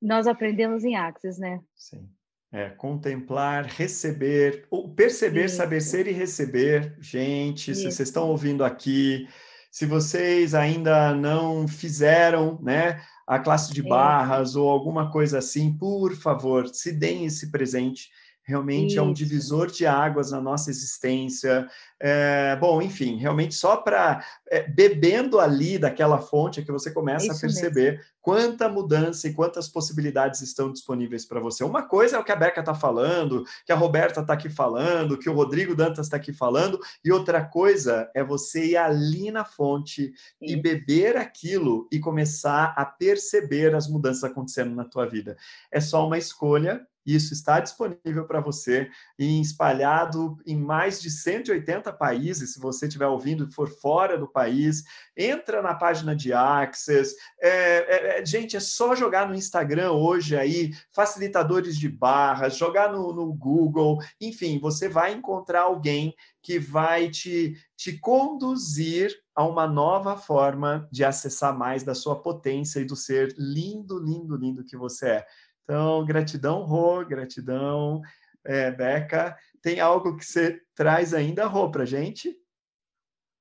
nós 0.00 0.26
aprendemos 0.26 0.84
em 0.84 0.94
Axis, 0.94 1.38
né? 1.38 1.62
Sim. 1.74 2.08
É, 2.54 2.68
contemplar, 2.70 3.66
receber, 3.66 4.64
ou 4.70 4.88
perceber, 4.88 5.46
isso. 5.46 5.56
saber 5.56 5.80
ser 5.80 6.06
e 6.06 6.12
receber. 6.12 6.96
Gente, 7.00 7.72
isso. 7.72 7.80
se 7.80 7.90
vocês 7.90 8.08
estão 8.08 8.28
ouvindo 8.28 8.64
aqui, 8.64 9.26
se 9.72 9.84
vocês 9.86 10.54
ainda 10.54 11.12
não 11.12 11.66
fizeram, 11.66 12.60
né, 12.62 13.02
a 13.26 13.40
classe 13.40 13.72
de 13.74 13.82
barras 13.82 14.54
é. 14.54 14.58
ou 14.60 14.68
alguma 14.68 15.10
coisa 15.10 15.38
assim, 15.38 15.76
por 15.76 16.14
favor, 16.14 16.68
se 16.68 16.92
deem 16.92 17.26
esse 17.26 17.50
presente 17.50 18.08
realmente 18.44 18.90
Isso. 18.90 18.98
é 18.98 19.02
um 19.02 19.12
divisor 19.12 19.70
de 19.70 19.86
águas 19.86 20.30
na 20.30 20.40
nossa 20.40 20.70
existência. 20.70 21.66
É, 21.98 22.54
bom, 22.56 22.82
enfim, 22.82 23.16
realmente 23.16 23.54
só 23.54 23.78
para 23.78 24.22
é, 24.50 24.68
bebendo 24.68 25.40
ali 25.40 25.78
daquela 25.78 26.18
fonte 26.18 26.60
é 26.60 26.62
que 26.62 26.70
você 26.70 26.90
começa 26.90 27.26
Isso 27.26 27.36
a 27.36 27.40
perceber 27.40 27.92
mesmo. 27.92 28.04
quanta 28.20 28.68
mudança 28.68 29.26
e 29.26 29.32
quantas 29.32 29.66
possibilidades 29.68 30.42
estão 30.42 30.70
disponíveis 30.70 31.24
para 31.24 31.40
você. 31.40 31.64
Uma 31.64 31.82
coisa 31.82 32.16
é 32.16 32.18
o 32.18 32.24
que 32.24 32.32
a 32.32 32.36
Beca 32.36 32.60
está 32.60 32.74
falando, 32.74 33.44
que 33.64 33.72
a 33.72 33.76
Roberta 33.76 34.20
está 34.20 34.34
aqui 34.34 34.50
falando, 34.50 35.18
que 35.18 35.30
o 35.30 35.34
Rodrigo 35.34 35.74
Dantas 35.74 36.06
está 36.06 36.18
aqui 36.18 36.32
falando, 36.32 36.78
e 37.02 37.10
outra 37.10 37.42
coisa 37.42 38.10
é 38.14 38.22
você 38.22 38.66
ir 38.66 38.76
ali 38.76 39.30
na 39.30 39.44
fonte 39.44 40.12
e 40.40 40.54
beber 40.54 41.16
aquilo 41.16 41.88
e 41.90 41.98
começar 41.98 42.74
a 42.76 42.84
perceber 42.84 43.74
as 43.74 43.88
mudanças 43.88 44.24
acontecendo 44.24 44.74
na 44.74 44.84
tua 44.84 45.06
vida. 45.06 45.36
É 45.72 45.80
só 45.80 46.06
uma 46.06 46.18
escolha 46.18 46.86
Isso 47.04 47.32
está 47.32 47.60
disponível 47.60 48.26
para 48.26 48.40
você 48.40 48.90
e 49.18 49.40
espalhado 49.40 50.36
em 50.46 50.56
mais 50.56 51.00
de 51.00 51.10
180 51.10 51.92
países. 51.92 52.54
Se 52.54 52.60
você 52.60 52.86
estiver 52.86 53.06
ouvindo 53.06 53.46
e 53.46 53.52
for 53.52 53.68
fora 53.68 54.16
do 54.16 54.26
país, 54.26 54.84
entra 55.16 55.60
na 55.60 55.74
página 55.74 56.16
de 56.16 56.32
Access. 56.32 57.14
É, 57.40 57.48
é, 57.48 58.20
é, 58.20 58.26
gente, 58.26 58.56
é 58.56 58.60
só 58.60 58.94
jogar 58.94 59.28
no 59.28 59.34
Instagram 59.34 59.92
hoje 59.92 60.36
aí, 60.36 60.72
facilitadores 60.92 61.76
de 61.76 61.88
barras, 61.88 62.56
jogar 62.56 62.90
no, 62.90 63.12
no 63.12 63.32
Google, 63.32 63.98
enfim, 64.20 64.58
você 64.58 64.88
vai 64.88 65.12
encontrar 65.12 65.62
alguém 65.62 66.14
que 66.42 66.58
vai 66.58 67.10
te, 67.10 67.56
te 67.76 67.98
conduzir 67.98 69.10
a 69.34 69.44
uma 69.44 69.66
nova 69.66 70.16
forma 70.16 70.88
de 70.92 71.04
acessar 71.04 71.56
mais 71.56 71.82
da 71.82 71.94
sua 71.94 72.20
potência 72.20 72.80
e 72.80 72.84
do 72.84 72.94
ser 72.94 73.34
lindo, 73.36 73.98
lindo, 73.98 74.36
lindo 74.36 74.64
que 74.64 74.76
você 74.76 75.08
é. 75.08 75.26
Então, 75.64 76.04
gratidão, 76.04 76.62
Rô, 76.62 77.04
gratidão, 77.04 78.02
é, 78.44 78.70
Beca. 78.70 79.36
Tem 79.62 79.80
algo 79.80 80.16
que 80.16 80.24
você 80.24 80.60
traz 80.74 81.14
ainda, 81.14 81.46
Rô, 81.46 81.70
para 81.70 81.86
gente? 81.86 82.38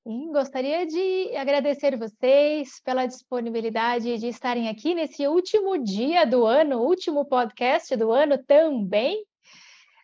Sim, 0.06 0.32
gostaria 0.32 0.86
de 0.86 1.36
agradecer 1.36 1.98
vocês 1.98 2.82
pela 2.84 3.06
disponibilidade 3.06 4.18
de 4.18 4.28
estarem 4.28 4.70
aqui 4.70 4.96
nesse 4.96 5.28
último 5.28 5.78
dia 5.78 6.26
do 6.26 6.46
ano, 6.46 6.80
último 6.80 7.26
podcast 7.26 7.96
do 7.96 8.12
ano 8.12 8.38
também, 8.38 9.26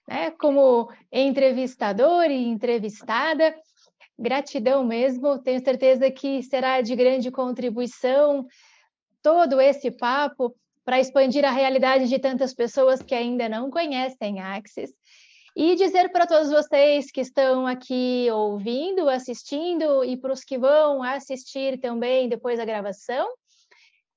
né? 0.08 0.32
Como 0.32 0.92
entrevistador 1.12 2.26
e 2.26 2.48
entrevistada. 2.48 3.56
Gratidão 4.18 4.84
mesmo, 4.86 5.40
tenho 5.40 5.64
certeza 5.64 6.12
que 6.12 6.44
será 6.44 6.82
de 6.82 6.94
grande 6.96 7.32
contribuição 7.32 8.46
todo 9.22 9.62
esse 9.62 9.92
papo 9.92 10.54
para 10.90 11.00
expandir 11.00 11.46
a 11.46 11.52
realidade 11.52 12.08
de 12.08 12.18
tantas 12.18 12.52
pessoas 12.52 13.00
que 13.00 13.14
ainda 13.14 13.48
não 13.48 13.70
conhecem 13.70 14.40
Axis. 14.40 14.92
E 15.56 15.76
dizer 15.76 16.12
para 16.12 16.26
todos 16.26 16.50
vocês 16.50 17.12
que 17.12 17.22
estão 17.22 17.68
aqui 17.68 18.28
ouvindo, 18.32 19.08
assistindo 19.08 20.04
e 20.04 20.18
para 20.18 20.34
os 20.34 20.44
que 20.44 20.58
vão 20.58 21.04
assistir 21.04 21.80
também 21.80 22.28
depois 22.28 22.58
da 22.58 22.66
gravação, 22.66 23.30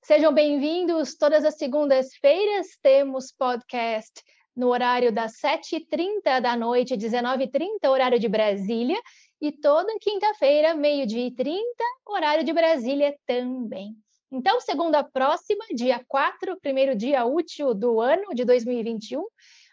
sejam 0.02 0.32
bem-vindos. 0.32 1.14
Todas 1.14 1.44
as 1.44 1.58
segundas-feiras 1.58 2.68
temos 2.80 3.30
podcast 3.32 4.22
no 4.56 4.68
horário 4.68 5.12
das 5.12 5.32
7h30 5.44 6.40
da 6.40 6.56
noite, 6.56 6.96
19h30, 6.96 7.86
horário 7.86 8.18
de 8.18 8.30
Brasília, 8.30 8.98
e 9.42 9.52
toda 9.52 9.94
quinta-feira, 10.00 10.74
meio-dia 10.74 11.26
e 11.26 11.34
30, 11.34 11.62
horário 12.06 12.42
de 12.42 12.52
Brasília 12.54 13.14
também. 13.26 13.94
Então, 14.34 14.58
segunda 14.62 15.04
próxima, 15.04 15.62
dia 15.74 16.02
4, 16.08 16.58
primeiro 16.58 16.96
dia 16.96 17.22
útil 17.22 17.74
do 17.74 18.00
ano 18.00 18.34
de 18.34 18.46
2021, 18.46 19.26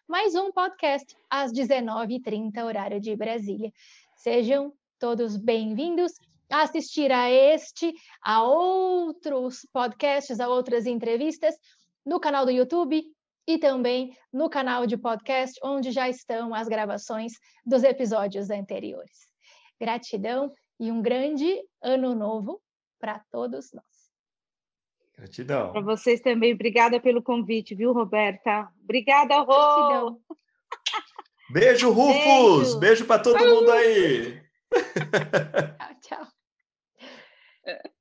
mais 0.05 0.35
um 0.35 0.51
podcast 0.51 1.15
às 1.29 1.53
19h30, 1.53 2.65
horário 2.65 2.99
de 2.99 3.15
Brasília. 3.15 3.71
Sejam 4.17 4.73
todos 4.99 5.37
bem-vindos 5.37 6.11
a 6.51 6.63
assistir 6.63 7.09
a 7.09 7.31
este, 7.31 7.93
a 8.21 8.43
outros 8.43 9.65
podcasts, 9.71 10.41
a 10.41 10.49
outras 10.49 10.85
entrevistas 10.85 11.55
no 12.05 12.19
canal 12.19 12.43
do 12.43 12.51
YouTube 12.51 13.01
e 13.47 13.57
também 13.57 14.13
no 14.31 14.49
canal 14.49 14.85
de 14.85 14.97
podcast, 14.97 15.57
onde 15.63 15.89
já 15.89 16.09
estão 16.09 16.53
as 16.53 16.67
gravações 16.67 17.31
dos 17.65 17.81
episódios 17.81 18.49
anteriores. 18.49 19.29
Gratidão 19.79 20.51
e 20.77 20.91
um 20.91 21.01
grande 21.01 21.63
ano 21.81 22.13
novo 22.13 22.61
para 22.99 23.23
todos 23.31 23.71
nós. 23.71 23.88
Gratidão. 25.19 25.73
Para 25.73 25.81
vocês 25.81 26.21
também, 26.21 26.53
obrigada 26.53 26.97
pelo 26.97 27.21
convite, 27.21 27.75
viu, 27.75 27.91
Roberta? 27.91 28.69
Obrigada, 28.81 29.41
Rô! 29.41 30.17
Beijo, 31.51 31.91
Rufus! 31.91 32.75
Beijo, 32.75 32.79
Beijo 32.79 33.05
para 33.05 33.21
todo 33.21 33.37
mundo 33.37 33.69
aí! 33.69 34.41
tchau, 36.01 36.25
tchau. 37.65 37.91